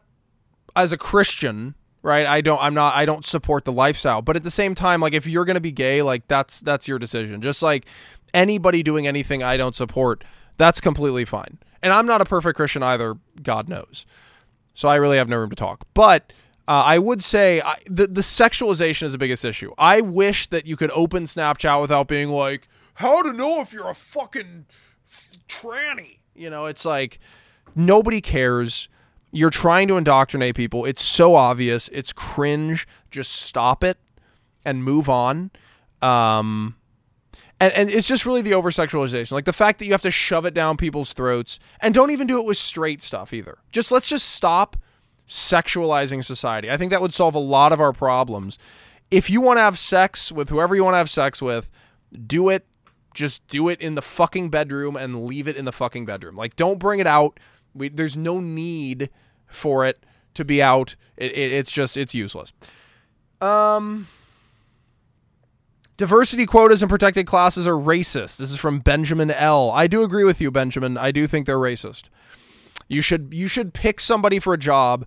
as 0.76 0.91
a 0.91 0.97
Christian, 0.97 1.76
right? 2.02 2.26
I 2.26 2.41
don't. 2.41 2.62
I'm 2.62 2.73
not. 2.73 2.95
I 2.95 3.06
don't 3.06 3.26
support 3.26 3.65
the 3.65 3.71
lifestyle, 3.71 4.21
but 4.21 4.36
at 4.36 4.43
the 4.43 4.52
same 4.52 4.76
time, 4.76 5.02
like 5.02 5.13
if 5.13 5.28
you're 5.28 5.45
gonna 5.45 5.60
be 5.60 5.71
gay, 5.71 6.02
like 6.02 6.28
that's 6.28 6.62
that's 6.62 6.88
your 6.88 6.99
decision. 6.99 7.41
Just 7.41 7.62
like 7.62 7.88
anybody 8.34 8.84
doing 8.84 9.08
anything 9.08 9.43
I 9.43 9.58
don't 9.58 9.76
support, 9.76 10.23
that's 10.58 10.80
completely 10.80 11.26
fine. 11.26 11.58
And 11.83 11.93
I'm 11.93 12.07
not 12.07 12.21
a 12.21 12.25
perfect 12.25 12.55
Christian 12.55 12.81
either. 12.81 13.15
God 13.43 13.69
knows. 13.69 14.05
So 14.73 14.89
I 14.89 14.95
really 14.95 15.17
have 15.17 15.29
no 15.29 15.37
room 15.37 15.51
to 15.51 15.55
talk, 15.55 15.85
but 15.93 16.33
uh, 16.67 16.81
I 16.85 16.97
would 16.97 17.23
say 17.23 17.61
I, 17.61 17.75
the 17.85 18.07
the 18.07 18.21
sexualization 18.21 19.03
is 19.03 19.11
the 19.11 19.17
biggest 19.17 19.45
issue. 19.45 19.73
I 19.77 20.01
wish 20.01 20.47
that 20.47 20.65
you 20.65 20.75
could 20.77 20.91
open 20.91 21.25
Snapchat 21.25 21.79
without 21.81 22.07
being 22.07 22.29
like, 22.29 22.67
"How 22.95 23.21
to 23.21 23.33
know 23.33 23.61
if 23.61 23.73
you're 23.73 23.89
a 23.89 23.93
fucking 23.93 24.65
tranny?" 25.47 26.19
You 26.33 26.49
know, 26.49 26.65
it's 26.65 26.85
like 26.85 27.19
nobody 27.75 28.21
cares. 28.21 28.89
You're 29.31 29.49
trying 29.49 29.87
to 29.89 29.97
indoctrinate 29.97 30.55
people. 30.55 30.85
It's 30.85 31.03
so 31.03 31.35
obvious. 31.35 31.89
It's 31.89 32.13
cringe. 32.13 32.88
Just 33.11 33.34
stop 33.34 33.84
it 33.84 33.97
and 34.63 34.84
move 34.84 35.09
on. 35.09 35.51
Um, 36.01 36.75
and, 37.60 37.74
and 37.74 37.89
it's 37.89 38.08
just 38.08 38.26
really 38.26 38.41
the 38.41 38.54
over 38.54 38.72
sexualization 38.72 39.32
like 39.32 39.45
the 39.45 39.54
fact 39.54 39.80
that 39.80 39.86
you 39.86 39.91
have 39.91 40.01
to 40.01 40.12
shove 40.12 40.45
it 40.45 40.54
down 40.54 40.78
people's 40.78 41.14
throats 41.14 41.60
and 41.80 41.93
don't 41.93 42.12
even 42.12 42.28
do 42.28 42.39
it 42.39 42.45
with 42.45 42.58
straight 42.58 43.01
stuff 43.01 43.34
either 43.34 43.58
just 43.72 43.91
let's 43.91 44.08
just 44.08 44.30
stop 44.30 44.78
sexualizing 45.28 46.24
society. 46.24 46.70
I 46.70 46.78
think 46.78 46.91
that 46.91 47.01
would 47.01 47.14
solve 47.14 47.36
a 47.36 47.39
lot 47.39 47.72
of 47.72 47.80
our 47.80 47.93
problems. 47.93 48.58
If 49.12 49.30
you 49.30 49.41
want 49.41 49.58
to 49.58 49.62
have 49.62 49.78
sex 49.78 50.32
with 50.32 50.49
whoever 50.49 50.76
you 50.76 50.84
want 50.84 50.93
to 50.93 50.99
have 50.99 51.10
sex 51.10 51.41
with, 51.41 51.70
do 52.28 52.49
it. 52.49 52.66
Just 53.14 53.47
do 53.47 53.70
it 53.70 53.80
in 53.80 53.93
the 53.93 54.01
fucking 54.01 54.49
bedroom 54.49 54.95
and 54.95 55.26
leave 55.26 55.47
it 55.47 55.56
in 55.56 55.66
the 55.66 55.72
fucking 55.72 56.06
bedroom. 56.06 56.36
Like, 56.36 56.56
don't 56.56 56.80
bring 56.80 56.99
it 56.99 57.06
out. 57.06 57.39
We, 57.74 57.89
there's 57.89 58.18
no 58.18 58.39
need 58.39 59.12
for 59.45 59.86
it 59.86 60.04
to 60.34 60.43
be 60.43 60.62
out. 60.62 60.95
It, 61.16 61.32
it, 61.32 61.51
it's 61.51 61.72
just, 61.72 61.95
it's 61.95 62.16
useless. 62.16 62.54
Um, 63.39 64.08
Diversity 65.95 66.45
quotas 66.45 66.81
and 66.81 66.89
protected 66.89 67.27
classes 67.27 67.67
are 67.67 67.73
racist. 67.73 68.37
This 68.37 68.51
is 68.51 68.57
from 68.57 68.79
Benjamin 68.79 69.29
L. 69.29 69.69
I 69.71 69.85
do 69.85 70.03
agree 70.03 70.23
with 70.23 70.41
you, 70.41 70.49
Benjamin. 70.49 70.97
I 70.97 71.11
do 71.11 71.27
think 71.27 71.45
they're 71.45 71.57
racist. 71.57 72.09
You 72.87 73.01
should 73.01 73.33
you 73.33 73.47
should 73.47 73.73
pick 73.73 73.99
somebody 73.99 74.39
for 74.39 74.53
a 74.53 74.57
job 74.57 75.05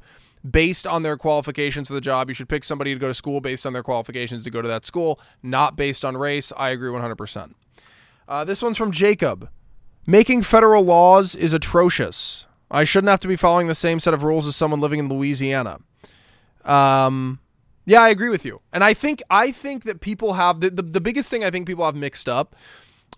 based 0.49 0.87
on 0.87 1.03
their 1.03 1.17
qualifications 1.17 1.89
for 1.89 1.95
the 1.95 2.01
job. 2.01 2.29
You 2.29 2.35
should 2.35 2.49
pick 2.49 2.63
somebody 2.63 2.95
to 2.95 3.01
go 3.01 3.09
to 3.09 3.15
school 3.15 3.41
based 3.41 3.67
on 3.67 3.73
their 3.73 3.83
qualifications 3.83 4.45
to 4.45 4.51
go 4.51 4.63
to 4.63 4.69
that 4.69 4.87
school, 4.87 5.21
not 5.43 5.77
based 5.77 6.05
on 6.05 6.17
race. 6.17 6.53
I 6.57 6.71
agree 6.71 6.91
100%. 6.91 7.55
Uh, 8.29 8.45
this 8.45 8.63
one's 8.63 8.77
from 8.77 8.93
Jacob. 8.93 9.49
Making 10.07 10.43
federal 10.43 10.85
laws 10.85 11.35
is 11.35 11.53
atrocious. 11.53 12.47
I 12.71 12.85
shouldn't 12.85 13.11
have 13.11 13.21
to 13.21 13.29
be 13.29 13.37
following 13.37 13.67
the 13.67 13.75
same 13.75 13.99
set 13.99 14.15
of 14.15 14.23
rules 14.23 14.47
as 14.47 14.55
someone 14.57 14.81
living 14.81 15.01
in 15.01 15.09
Louisiana. 15.09 15.79
Um, 16.65 17.41
yeah, 17.87 18.03
I 18.03 18.09
agree 18.09 18.29
with 18.29 18.45
you. 18.45 18.61
And 18.73 18.83
I 18.83 18.93
think 18.93 19.23
I 19.31 19.53
think 19.53 19.85
that 19.85 20.01
people 20.01 20.35
have 20.35 20.61
the, 20.61 20.71
the, 20.71 20.83
the 20.83 21.01
biggest 21.01 21.31
thing 21.31 21.45
I 21.45 21.51
think 21.51 21.67
people 21.67 21.85
have 21.85 21.95
mixed 21.95 22.29
up 22.29 22.57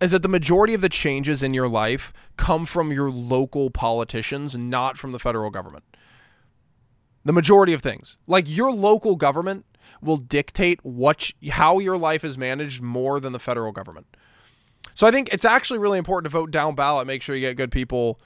is 0.00 0.10
that 0.10 0.22
the 0.22 0.28
majority 0.28 0.74
of 0.74 0.82
the 0.82 0.90
changes 0.90 1.42
in 1.42 1.54
your 1.54 1.68
life 1.68 2.12
come 2.36 2.66
from 2.66 2.92
your 2.92 3.10
local 3.10 3.70
politicians, 3.70 4.56
not 4.56 4.98
from 4.98 5.12
the 5.12 5.18
federal 5.18 5.50
government. 5.50 5.84
The 7.24 7.32
majority 7.32 7.72
of 7.72 7.82
things. 7.82 8.18
Like 8.26 8.44
your 8.46 8.70
local 8.70 9.16
government 9.16 9.64
will 10.02 10.18
dictate 10.18 10.84
what 10.84 11.32
how 11.50 11.78
your 11.78 11.96
life 11.96 12.22
is 12.22 12.36
managed 12.36 12.82
more 12.82 13.20
than 13.20 13.32
the 13.32 13.38
federal 13.38 13.72
government. 13.72 14.06
So 14.94 15.06
I 15.06 15.10
think 15.10 15.32
it's 15.32 15.44
actually 15.46 15.78
really 15.78 15.98
important 15.98 16.30
to 16.30 16.38
vote 16.38 16.50
down 16.50 16.74
ballot, 16.74 17.06
make 17.06 17.22
sure 17.22 17.34
you 17.34 17.40
get 17.40 17.56
good 17.56 17.72
people 17.72 18.20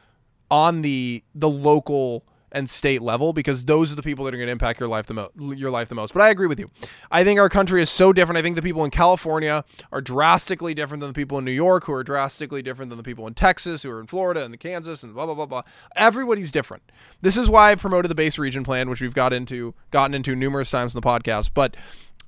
on 0.51 0.82
the 0.82 1.22
the 1.36 1.49
local 1.49 2.26
and 2.53 2.69
state 2.69 3.03
level 3.03 3.33
because 3.33 3.65
those 3.65 3.91
are 3.93 3.95
the 3.95 4.03
people 4.03 4.25
that 4.25 4.35
are 4.35 4.37
going 4.37 4.47
to 4.47 4.53
impact 4.53 4.81
your 4.81 4.89
life 4.89 5.07
the 5.07 5.15
most 5.15 5.33
your 5.37 5.71
life 5.71 5.89
the 5.89 5.95
most. 5.95 6.13
But 6.13 6.23
I 6.23 6.31
agree 6.31 6.47
with 6.47 6.59
you. 6.59 6.71
I 7.11 7.25
think 7.25 7.41
our 7.41 7.49
country 7.49 7.83
is 7.83 7.91
so 7.91 8.13
different. 8.13 8.39
I 8.39 8.43
think 8.43 8.57
the 8.57 8.63
people 8.63 8.85
in 8.85 8.91
California 8.91 9.65
are 9.91 10.01
drastically 10.01 10.75
different 10.75 11.01
than 11.01 11.09
the 11.09 11.15
people 11.15 11.39
in 11.39 11.45
New 11.45 11.53
York 11.53 11.85
who 11.85 11.93
are 11.93 12.05
drastically 12.05 12.63
different 12.63 12.91
than 12.91 12.97
the 12.99 13.03
people 13.03 13.27
in 13.27 13.35
Texas 13.35 13.83
who 13.83 13.91
are 13.91 14.01
in 14.01 14.07
Florida 14.07 14.45
and 14.45 14.59
Kansas 14.61 15.03
and 15.03 15.15
blah 15.15 15.27
blah 15.27 15.35
blah 15.35 15.47
blah. 15.47 15.63
Everybody's 15.97 16.53
different. 16.53 16.83
This 17.21 17.37
is 17.37 17.49
why 17.49 17.71
I've 17.71 17.81
promoted 17.81 18.11
the 18.11 18.15
base 18.15 18.39
region 18.39 18.65
plan 18.65 18.89
which 18.89 19.01
we've 19.01 19.15
got 19.15 19.33
into 19.33 19.75
gotten 19.91 20.15
into 20.15 20.37
numerous 20.37 20.71
times 20.71 20.95
in 20.95 21.01
the 21.01 21.07
podcast, 21.07 21.51
but 21.55 21.77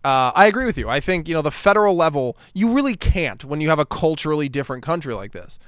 uh, 0.05 0.31
I 0.35 0.47
agree 0.47 0.66
with 0.66 0.77
you. 0.77 0.89
I 0.89 1.01
think 1.01 1.27
you 1.27 1.35
know 1.35 1.43
the 1.43 1.51
federal 1.51 1.97
level. 1.97 2.37
You 2.53 2.75
really 2.75 2.95
can't 2.95 3.43
when 3.45 3.61
you 3.62 3.70
have 3.70 3.79
a 3.79 3.87
culturally 3.87 4.51
different 4.51 4.83
country 4.83 5.14
like 5.14 5.33
this. 5.33 5.59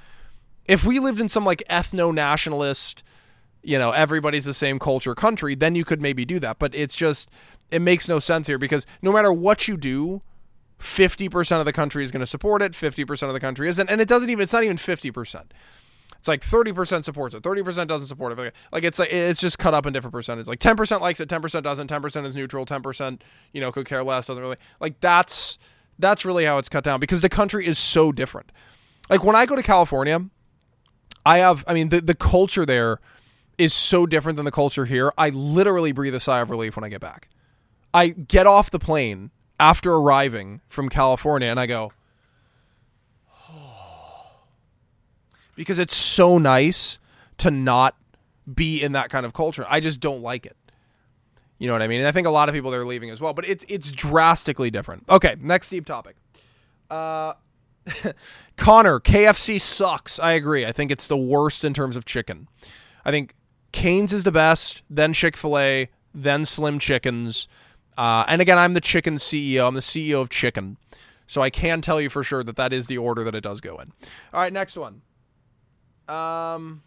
If 0.67 0.85
we 0.85 0.99
lived 0.99 1.21
in 1.21 1.29
some 1.29 1.45
like 1.45 1.63
ethno 1.71 2.13
nationalist, 2.13 3.03
you 3.67 3.81
know, 3.81 3.91
everybody's 3.91 4.45
the 4.45 4.55
same 4.55 4.79
culture 4.79 5.15
country, 5.15 5.57
then 5.57 5.75
you 5.75 5.85
could 5.85 6.01
maybe 6.01 6.25
do 6.25 6.39
that. 6.39 6.61
But 6.61 6.73
it's 6.75 6.95
just, 6.95 7.29
it 7.71 7.83
makes 7.83 8.09
no 8.09 8.21
sense 8.21 8.47
here 8.47 8.59
because 8.59 8.87
no 9.03 9.11
matter 9.13 9.33
what 9.33 9.67
you 9.67 9.77
do, 9.77 10.23
50% 10.79 11.59
of 11.59 11.65
the 11.65 11.73
country 11.73 12.05
is 12.05 12.13
going 12.13 12.21
to 12.21 12.27
support 12.27 12.63
it, 12.63 12.73
50% 12.73 13.27
of 13.27 13.33
the 13.33 13.41
country 13.41 13.69
isn't. 13.69 13.91
And 13.91 14.01
it 14.01 14.07
doesn't 14.07 14.31
even, 14.31 14.45
it's 14.45 14.53
not 14.53 14.63
even 14.63 14.77
50%. 14.77 15.47
It's 16.17 16.29
like 16.29 16.43
30% 16.43 17.05
supports 17.05 17.35
it, 17.35 17.43
30% 17.43 17.89
doesn't 17.89 18.07
support 18.07 18.39
it. 18.39 18.55
Like 18.73 18.85
it's 18.85 19.01
like 19.01 19.13
it's 19.13 19.41
just 19.41 19.59
cut 19.59 19.75
up 19.75 19.85
in 19.85 19.93
different 19.93 20.13
percentages. 20.13 20.49
Like 20.49 20.61
10% 20.61 21.01
likes 21.01 21.19
it, 21.19 21.29
10% 21.29 21.63
doesn't, 21.63 21.91
10% 21.91 22.27
is 22.27 22.37
neutral, 22.37 22.65
10% 22.65 23.21
you 23.53 23.61
know 23.61 23.73
could 23.73 23.87
care 23.87 24.05
less, 24.05 24.27
doesn't 24.29 24.43
really. 24.43 24.57
Like 24.81 25.01
that's 25.01 25.59
that's 25.99 26.25
really 26.25 26.45
how 26.45 26.59
it's 26.59 26.69
cut 26.69 26.85
down 26.85 27.01
because 27.01 27.21
the 27.21 27.29
country 27.29 27.67
is 27.67 27.79
so 27.79 28.13
different. 28.13 28.53
Like 29.11 29.25
when 29.25 29.37
I 29.37 29.47
go 29.47 29.57
to 29.57 29.63
California, 29.63 30.25
I 31.25 31.39
have, 31.39 31.65
I 31.67 31.75
mean, 31.75 31.89
the, 31.89 32.01
the 32.01 32.15
culture 32.15 32.67
there 32.67 33.01
is 33.59 33.73
so 33.73 34.07
different 34.07 34.37
than 34.37 34.45
the 34.45 34.51
culture 34.51 34.85
here. 34.85 35.13
I 35.17 35.31
literally 35.31 35.93
breathe 35.93 36.15
a 36.15 36.21
sigh 36.21 36.41
of 36.41 36.51
relief 36.51 36.77
when 36.77 36.85
I 36.85 36.89
get 36.89 37.01
back. 37.01 37.29
I 37.95 38.09
get 38.09 38.47
off 38.47 38.71
the 38.71 38.79
plane 38.79 39.31
after 39.59 39.95
arriving 39.95 40.61
from 40.69 40.89
California 40.89 41.49
and 41.49 41.59
I 41.59 41.67
go, 41.67 41.93
because 45.55 45.79
it's 45.79 45.97
so 45.97 46.39
nice 46.39 46.99
to 47.39 47.51
not 47.51 47.97
be 48.53 48.83
in 48.83 48.93
that 48.93 49.11
kind 49.11 49.27
of 49.27 49.33
culture. 49.33 49.65
I 49.69 49.81
just 49.81 50.01
don't 50.01 50.23
like 50.23 50.47
it. 50.47 50.57
You 51.59 51.67
know 51.69 51.73
what 51.75 51.83
I 51.83 51.87
mean? 51.87 52.01
And 52.01 52.09
I 52.09 52.13
think 52.13 52.27
a 52.27 52.31
lot 52.31 52.49
of 52.49 52.55
people 52.55 52.75
are 52.75 52.85
leaving 52.85 53.11
as 53.11 53.21
well, 53.21 53.33
but 53.33 53.49
it's 53.49 53.65
it's 53.69 53.91
drastically 53.91 54.71
different. 54.71 55.05
Okay, 55.09 55.37
next 55.41 55.71
deep 55.71 55.87
topic. 55.87 56.17
Uh 56.91 57.33
Connor, 58.57 59.01
KFC 59.01 59.61
sucks. 59.61 60.19
I 60.19 60.33
agree. 60.33 60.67
I 60.67 60.73
think 60.73 60.91
it's 60.91 61.07
the 61.07 61.17
worst 61.17 61.65
in 61.65 61.73
terms 61.73 61.97
of 61.97 62.05
chicken. 62.05 62.49
I 63.05 63.11
think 63.11 63.35
Cane's 63.77 64.15
is 64.15 64.23
the 64.23 64.33
best, 64.33 64.83
then 64.89 65.13
Chick 65.13 65.37
fil 65.37 65.59
A, 65.59 65.91
then 66.15 66.47
Slim 66.47 66.79
Chickens. 66.79 67.47
Uh, 67.99 68.25
and 68.27 68.41
again, 68.41 68.57
I'm 68.57 68.73
the 68.73 68.81
chicken 68.81 69.17
CEO. 69.17 69.69
I'm 69.69 69.75
the 69.75 69.81
CEO 69.81 70.23
of 70.23 70.31
chicken. 70.31 70.79
So 71.27 71.43
I 71.43 71.51
can 71.51 71.83
tell 71.83 72.01
you 72.01 72.09
for 72.09 72.23
sure 72.23 72.43
that 72.43 72.57
that 72.57 72.73
is 72.73 72.87
the 72.87 72.97
order 72.97 73.23
that 73.25 73.35
it 73.35 73.43
does 73.43 73.61
go 73.61 73.77
in. 73.79 73.93
All 74.33 74.41
right, 74.41 74.53
next 74.53 74.79
one. 74.79 75.03
Um, 76.09 76.83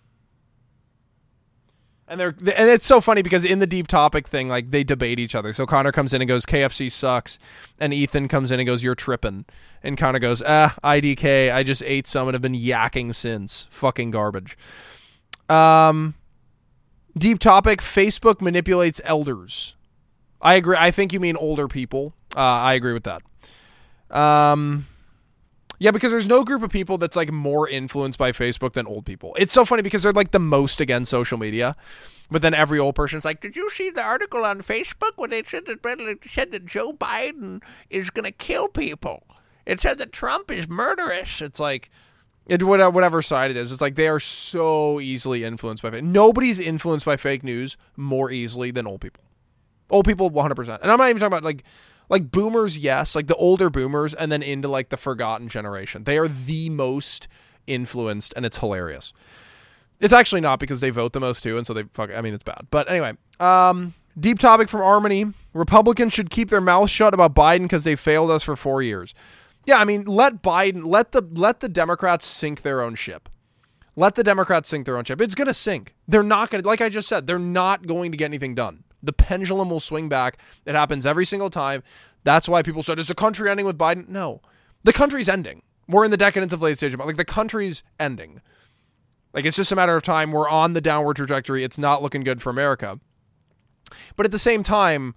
and 2.08 2.20
they're 2.20 2.30
and 2.30 2.70
it's 2.70 2.88
so 2.88 3.02
funny 3.02 3.22
because 3.22 3.46
in 3.46 3.60
the 3.60 3.68
deep 3.68 3.86
topic 3.86 4.28
thing, 4.28 4.50
like 4.50 4.72
they 4.72 4.84
debate 4.84 5.20
each 5.20 5.36
other. 5.36 5.54
So 5.54 5.68
Connor 5.68 5.92
comes 5.92 6.12
in 6.12 6.24
and 6.24 6.28
goes, 6.28 6.44
"KFC 6.44 6.92
sucks," 6.92 7.38
and 7.80 7.94
Ethan 7.94 8.28
comes 8.30 8.50
in 8.50 8.60
and 8.60 8.66
goes, 8.66 8.82
"You're 8.84 8.96
tripping," 8.96 9.46
and 9.84 9.96
Connor 9.96 10.20
goes, 10.20 10.42
"Ah, 10.44 10.76
IDK, 10.84 11.52
I 11.52 11.62
just 11.62 11.84
ate 11.84 12.08
some 12.08 12.28
and 12.28 12.34
have 12.34 12.42
been 12.42 12.54
yakking 12.54 13.14
since. 13.14 13.68
Fucking 13.70 14.10
garbage." 14.10 14.58
Um, 15.50 16.16
deep 17.18 17.40
topic: 17.40 17.82
Facebook 17.82 18.42
manipulates 18.42 19.02
elders. 19.04 19.76
I 20.42 20.56
agree. 20.56 20.78
I 20.80 20.92
think 20.92 21.12
you 21.14 21.20
mean 21.20 21.36
older 21.36 21.68
people. 21.68 22.14
Uh, 22.36 22.40
I 22.40 22.74
agree 22.74 22.94
with 22.94 23.04
that. 23.04 23.22
Um. 24.16 24.88
Yeah, 25.82 25.92
because 25.92 26.12
there's 26.12 26.28
no 26.28 26.44
group 26.44 26.62
of 26.62 26.72
people 26.72 26.98
that's 26.98 27.16
like 27.16 27.32
more 27.32 27.68
influenced 27.68 28.20
by 28.20 28.34
Facebook 28.34 28.74
than 28.74 28.86
old 28.86 29.06
people. 29.06 29.34
It's 29.40 29.54
so 29.54 29.64
funny 29.64 29.82
because 29.82 30.04
they're 30.04 30.12
like 30.12 30.32
the 30.32 30.40
most 30.40 30.82
against 30.82 31.10
social 31.10 31.38
media. 31.38 31.78
But 32.30 32.42
then 32.42 32.54
every 32.54 32.78
old 32.80 32.96
person's 32.96 33.26
like, 33.26 33.42
"Did 33.42 33.56
you 33.56 33.70
see 33.70 33.90
the 33.90 34.04
article 34.04 34.46
on 34.46 34.62
Facebook 34.62 35.14
when 35.16 35.30
they 35.30 35.42
said 35.44 35.66
that 35.68 35.80
said 36.30 36.52
that 36.52 36.66
Joe 36.66 36.92
Biden 36.94 37.64
is 37.90 38.10
going 38.10 38.26
to 38.26 38.32
kill 38.32 38.68
people? 38.68 39.24
It 39.66 39.80
said 39.80 39.98
that 40.00 40.12
Trump 40.12 40.52
is 40.52 40.68
murderous." 40.68 41.42
It's 41.42 41.60
like, 41.60 41.90
it 42.50 42.64
whatever 42.64 43.22
side 43.22 43.52
it 43.52 43.58
is. 43.58 43.72
It's 43.72 43.82
like 43.82 43.96
they 43.96 44.08
are 44.08 44.20
so 44.20 45.00
easily 45.00 45.44
influenced 45.44 45.84
by 45.84 45.92
fake. 45.92 46.04
Nobody's 46.04 46.60
influenced 46.60 47.06
by 47.06 47.18
fake 47.18 47.44
news 47.44 47.78
more 47.96 48.32
easily 48.32 48.72
than 48.72 48.88
old 48.88 49.02
people. 49.02 49.24
Old 49.92 50.06
people, 50.06 50.30
100. 50.30 50.56
percent 50.56 50.82
And 50.82 50.92
I'm 50.92 50.98
not 50.98 51.10
even 51.10 51.20
talking 51.20 51.34
about 51.34 51.44
like 51.44 51.64
like 52.10 52.32
boomers, 52.32 52.78
yes, 52.78 53.16
like 53.16 53.28
the 53.28 53.36
older 53.36 53.70
boomers, 53.70 54.14
and 54.14 54.32
then 54.32 54.42
into 54.42 54.68
like 54.68 54.90
the 54.90 54.98
forgotten 54.98 55.48
generation. 55.48 56.04
They 56.04 56.18
are 56.18 56.28
the 56.28 56.70
most 56.70 57.28
influenced, 57.68 58.34
and 58.36 58.46
it's 58.46 58.58
hilarious. 58.58 59.14
It's 60.00 60.14
actually 60.14 60.42
not 60.42 60.60
because 60.60 60.82
they 60.82 60.90
vote 60.90 61.14
the 61.14 61.20
most 61.20 61.44
too, 61.44 61.58
and 61.58 61.68
so 61.68 61.74
they 61.74 61.84
fuck. 61.94 62.10
I 62.12 62.22
mean, 62.22 62.34
it's 62.34 62.44
bad. 62.44 62.68
But 62.72 62.90
anyway, 62.90 63.14
um, 63.40 63.94
deep 64.20 64.40
topic 64.40 64.70
from 64.70 64.82
Harmony: 64.82 65.34
Republicans 65.54 66.14
should 66.14 66.30
keep 66.30 66.50
their 66.50 66.62
mouths 66.62 66.92
shut 66.92 67.14
about 67.14 67.36
Biden 67.36 67.64
because 67.64 67.84
they 67.84 67.96
failed 67.96 68.32
us 68.32 68.44
for 68.44 68.56
four 68.56 68.82
years. 68.82 69.14
Yeah, 69.70 69.78
I 69.78 69.86
mean, 69.86 70.06
let 70.06 70.42
Biden, 70.42 70.84
let 70.84 71.12
the 71.12 71.22
let 71.22 71.60
the 71.60 71.70
Democrats 71.70 72.26
sink 72.26 72.64
their 72.64 72.82
own 72.82 72.96
ship. 72.96 73.30
Let 73.96 74.16
the 74.16 74.24
Democrats 74.24 74.68
sink 74.68 74.88
their 74.88 74.98
own 74.98 75.04
ship. 75.04 75.22
It's 75.22 75.36
going 75.36 75.46
to 75.46 75.54
sink. 75.54 75.94
They're 76.08 76.24
not 76.24 76.50
going 76.50 76.64
to, 76.64 76.68
like 76.68 76.82
I 76.82 76.90
just 76.90 77.08
said, 77.08 77.28
they're 77.28 77.38
not 77.38 77.86
going 77.86 78.12
to 78.12 78.18
get 78.18 78.26
anything 78.26 78.56
done. 78.56 78.84
The 79.04 79.14
pendulum 79.14 79.70
will 79.70 79.80
swing 79.80 80.10
back. 80.10 80.40
It 80.66 80.74
happens 80.74 81.06
every 81.06 81.24
single 81.24 81.52
time. 81.52 81.84
That's 82.24 82.50
why 82.50 82.64
people 82.64 82.82
said, 82.82 82.98
is 82.98 83.10
the 83.10 83.14
country 83.14 83.48
ending 83.48 83.68
with 83.68 83.78
Biden? 83.78 84.10
No. 84.10 84.42
The 84.86 84.92
country's 84.92 85.30
ending. 85.30 85.62
We're 85.88 86.04
in 86.04 86.10
the 86.10 86.18
decadence 86.18 86.52
of 86.52 86.64
late 86.64 86.78
stage. 86.78 86.98
Like 86.98 87.18
the 87.18 87.24
country's 87.24 87.84
ending. 88.00 88.42
Like 89.36 89.46
it's 89.46 89.58
just 89.58 89.72
a 89.72 89.76
matter 89.76 89.96
of 89.96 90.02
time. 90.02 90.32
We're 90.32 90.50
on 90.50 90.74
the 90.74 90.82
downward 90.82 91.18
trajectory. 91.18 91.64
It's 91.64 91.78
not 91.78 92.02
looking 92.02 92.24
good 92.24 92.42
for 92.42 92.50
America. 92.50 93.00
But 94.16 94.26
at 94.26 94.32
the 94.32 94.40
same 94.40 94.64
time, 94.64 95.14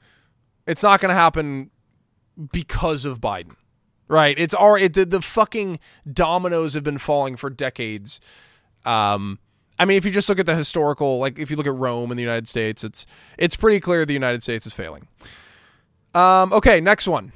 it's 0.66 0.82
not 0.82 1.00
going 1.00 1.08
to 1.08 1.14
happen 1.14 1.70
because 2.52 3.06
of 3.06 3.18
Biden. 3.18 3.56
Right? 4.12 4.38
It's 4.38 4.52
already 4.52 4.88
the, 4.88 5.06
the 5.06 5.22
fucking 5.22 5.80
dominoes 6.12 6.74
have 6.74 6.84
been 6.84 6.98
falling 6.98 7.34
for 7.34 7.48
decades. 7.48 8.20
Um, 8.84 9.38
I 9.78 9.86
mean, 9.86 9.96
if 9.96 10.04
you 10.04 10.10
just 10.10 10.28
look 10.28 10.38
at 10.38 10.44
the 10.44 10.54
historical, 10.54 11.18
like 11.18 11.38
if 11.38 11.50
you 11.50 11.56
look 11.56 11.66
at 11.66 11.74
Rome 11.74 12.10
and 12.10 12.18
the 12.18 12.22
United 12.22 12.46
States, 12.46 12.84
it's 12.84 13.06
it's 13.38 13.56
pretty 13.56 13.80
clear 13.80 14.04
the 14.04 14.12
United 14.12 14.42
States 14.42 14.66
is 14.66 14.74
failing. 14.74 15.08
Um, 16.14 16.52
okay, 16.52 16.78
next 16.78 17.08
one. 17.08 17.32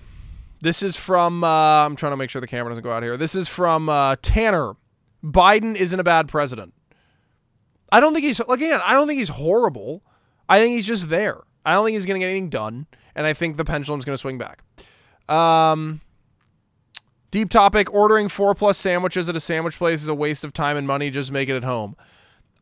This 0.60 0.82
is 0.82 0.96
from. 0.96 1.42
Uh, 1.42 1.86
I'm 1.86 1.96
trying 1.96 2.12
to 2.12 2.16
make 2.18 2.28
sure 2.28 2.42
the 2.42 2.46
camera 2.46 2.70
doesn't 2.70 2.84
go 2.84 2.92
out 2.92 3.02
here. 3.02 3.16
This 3.16 3.34
is 3.34 3.48
from 3.48 3.88
uh, 3.88 4.16
Tanner. 4.20 4.74
Biden 5.24 5.76
isn't 5.76 5.98
a 5.98 6.04
bad 6.04 6.28
president. 6.28 6.74
I 7.90 8.00
don't 8.00 8.12
think 8.12 8.26
he's 8.26 8.40
again. 8.40 8.80
I 8.84 8.92
don't 8.92 9.08
think 9.08 9.18
he's 9.18 9.30
horrible. 9.30 10.02
I 10.46 10.60
think 10.60 10.74
he's 10.74 10.86
just 10.86 11.08
there. 11.08 11.40
I 11.64 11.72
don't 11.72 11.86
think 11.86 11.94
he's 11.94 12.04
going 12.04 12.20
to 12.20 12.24
get 12.26 12.30
anything 12.30 12.50
done, 12.50 12.86
and 13.14 13.26
I 13.26 13.32
think 13.32 13.56
the 13.56 13.64
pendulum's 13.64 14.04
going 14.04 14.12
to 14.12 14.20
swing 14.20 14.36
back. 14.36 14.62
Um, 15.34 16.02
deep 17.30 17.50
topic: 17.50 17.92
ordering 17.92 18.28
four 18.28 18.54
plus 18.54 18.78
sandwiches 18.78 19.28
at 19.28 19.36
a 19.36 19.40
sandwich 19.40 19.76
place 19.76 20.02
is 20.02 20.08
a 20.08 20.14
waste 20.14 20.44
of 20.44 20.52
time 20.52 20.76
and 20.76 20.86
money. 20.86 21.10
Just 21.10 21.32
make 21.32 21.48
it 21.48 21.56
at 21.56 21.64
home. 21.64 21.96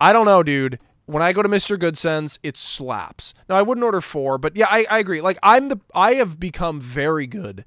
I 0.01 0.13
don't 0.13 0.27
know, 0.27 0.43
dude. 0.43 0.79
When 1.07 1.23
I 1.23 1.33
go 1.33 1.43
to 1.43 1.49
Mr. 1.49 1.77
Goodcents, 1.77 2.39
it 2.43 2.57
slaps. 2.57 3.35
Now 3.49 3.57
I 3.57 3.63
wouldn't 3.63 3.85
order 3.85 4.01
four, 4.01 4.39
but 4.39 4.57
yeah, 4.57 4.69
I, 4.71 4.87
I 4.91 4.99
agree. 4.99 5.21
Like 5.21 5.39
I'm 5.43 5.69
the 5.69 5.81
I 5.95 6.15
have 6.15 6.41
become 6.41 6.81
very 6.81 7.27
good 7.27 7.65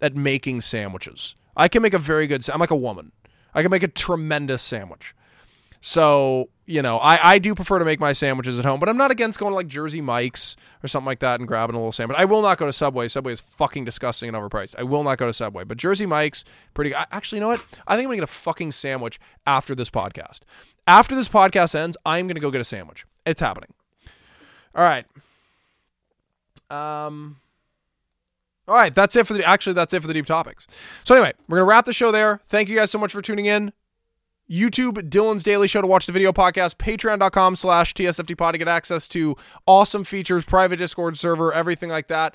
at 0.00 0.16
making 0.16 0.62
sandwiches. 0.62 1.34
I 1.56 1.68
can 1.68 1.82
make 1.82 1.94
a 1.94 1.98
very 1.98 2.26
good. 2.26 2.48
I'm 2.48 2.60
like 2.60 2.70
a 2.70 2.76
woman. 2.76 3.12
I 3.54 3.62
can 3.62 3.70
make 3.70 3.82
a 3.82 3.88
tremendous 3.88 4.62
sandwich. 4.62 5.14
So, 5.80 6.48
you 6.66 6.82
know, 6.82 6.98
I, 6.98 7.34
I 7.34 7.38
do 7.38 7.54
prefer 7.54 7.78
to 7.78 7.84
make 7.84 8.00
my 8.00 8.12
sandwiches 8.12 8.58
at 8.58 8.64
home, 8.64 8.80
but 8.80 8.88
I'm 8.88 8.96
not 8.96 9.10
against 9.10 9.38
going 9.38 9.52
to 9.52 9.54
like 9.54 9.68
Jersey 9.68 10.00
Mike's 10.00 10.56
or 10.82 10.88
something 10.88 11.06
like 11.06 11.20
that 11.20 11.38
and 11.40 11.46
grabbing 11.46 11.74
a 11.74 11.78
little 11.78 11.92
sandwich. 11.92 12.18
I 12.18 12.24
will 12.24 12.42
not 12.42 12.58
go 12.58 12.66
to 12.66 12.72
Subway. 12.72 13.08
Subway 13.08 13.32
is 13.32 13.40
fucking 13.40 13.84
disgusting 13.84 14.28
and 14.28 14.36
overpriced. 14.36 14.74
I 14.76 14.82
will 14.82 15.04
not 15.04 15.18
go 15.18 15.26
to 15.26 15.32
Subway, 15.32 15.64
but 15.64 15.76
Jersey 15.76 16.06
Mike's 16.06 16.44
pretty. 16.74 16.94
I, 16.94 17.06
actually, 17.12 17.36
you 17.36 17.40
know 17.40 17.48
what? 17.48 17.64
I 17.86 17.96
think 17.96 18.06
I'm 18.06 18.10
gonna 18.10 18.16
get 18.16 18.24
a 18.24 18.26
fucking 18.26 18.72
sandwich 18.72 19.20
after 19.46 19.74
this 19.74 19.88
podcast. 19.88 20.40
After 20.86 21.14
this 21.14 21.28
podcast 21.28 21.74
ends, 21.74 21.96
I'm 22.04 22.26
gonna 22.26 22.40
go 22.40 22.50
get 22.50 22.60
a 22.60 22.64
sandwich. 22.64 23.06
It's 23.24 23.40
happening. 23.40 23.72
All 24.74 24.84
right. 24.84 25.06
Um. 26.70 27.36
All 28.66 28.74
right, 28.74 28.94
that's 28.94 29.16
it 29.16 29.26
for 29.26 29.32
the. 29.32 29.44
Actually, 29.44 29.72
that's 29.72 29.94
it 29.94 30.00
for 30.00 30.06
the 30.06 30.14
deep 30.14 30.26
topics. 30.26 30.66
So 31.04 31.14
anyway, 31.14 31.32
we're 31.48 31.58
gonna 31.58 31.68
wrap 31.68 31.86
the 31.86 31.92
show 31.92 32.12
there. 32.12 32.40
Thank 32.48 32.68
you 32.68 32.76
guys 32.76 32.90
so 32.90 32.98
much 32.98 33.12
for 33.12 33.22
tuning 33.22 33.46
in. 33.46 33.72
YouTube, 34.50 35.10
Dylan's 35.10 35.42
Daily 35.42 35.68
Show 35.68 35.80
to 35.80 35.86
watch 35.86 36.06
the 36.06 36.12
video 36.12 36.32
podcast, 36.32 36.76
patreon.com 36.76 37.56
slash 37.56 37.94
TSFDpod 37.94 38.52
to 38.52 38.58
get 38.58 38.68
access 38.68 39.06
to 39.08 39.36
awesome 39.66 40.04
features, 40.04 40.44
private 40.44 40.76
Discord 40.76 41.18
server, 41.18 41.52
everything 41.52 41.90
like 41.90 42.08
that. 42.08 42.34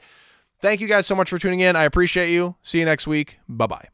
Thank 0.62 0.80
you 0.80 0.88
guys 0.88 1.08
so 1.08 1.16
much 1.16 1.30
for 1.30 1.38
tuning 1.38 1.60
in. 1.60 1.76
I 1.76 1.84
appreciate 1.84 2.32
you. 2.32 2.56
See 2.64 2.80
you 2.80 2.86
next 2.86 3.08
week. 3.08 3.40
Bye 3.50 3.68
bye. 3.68 3.88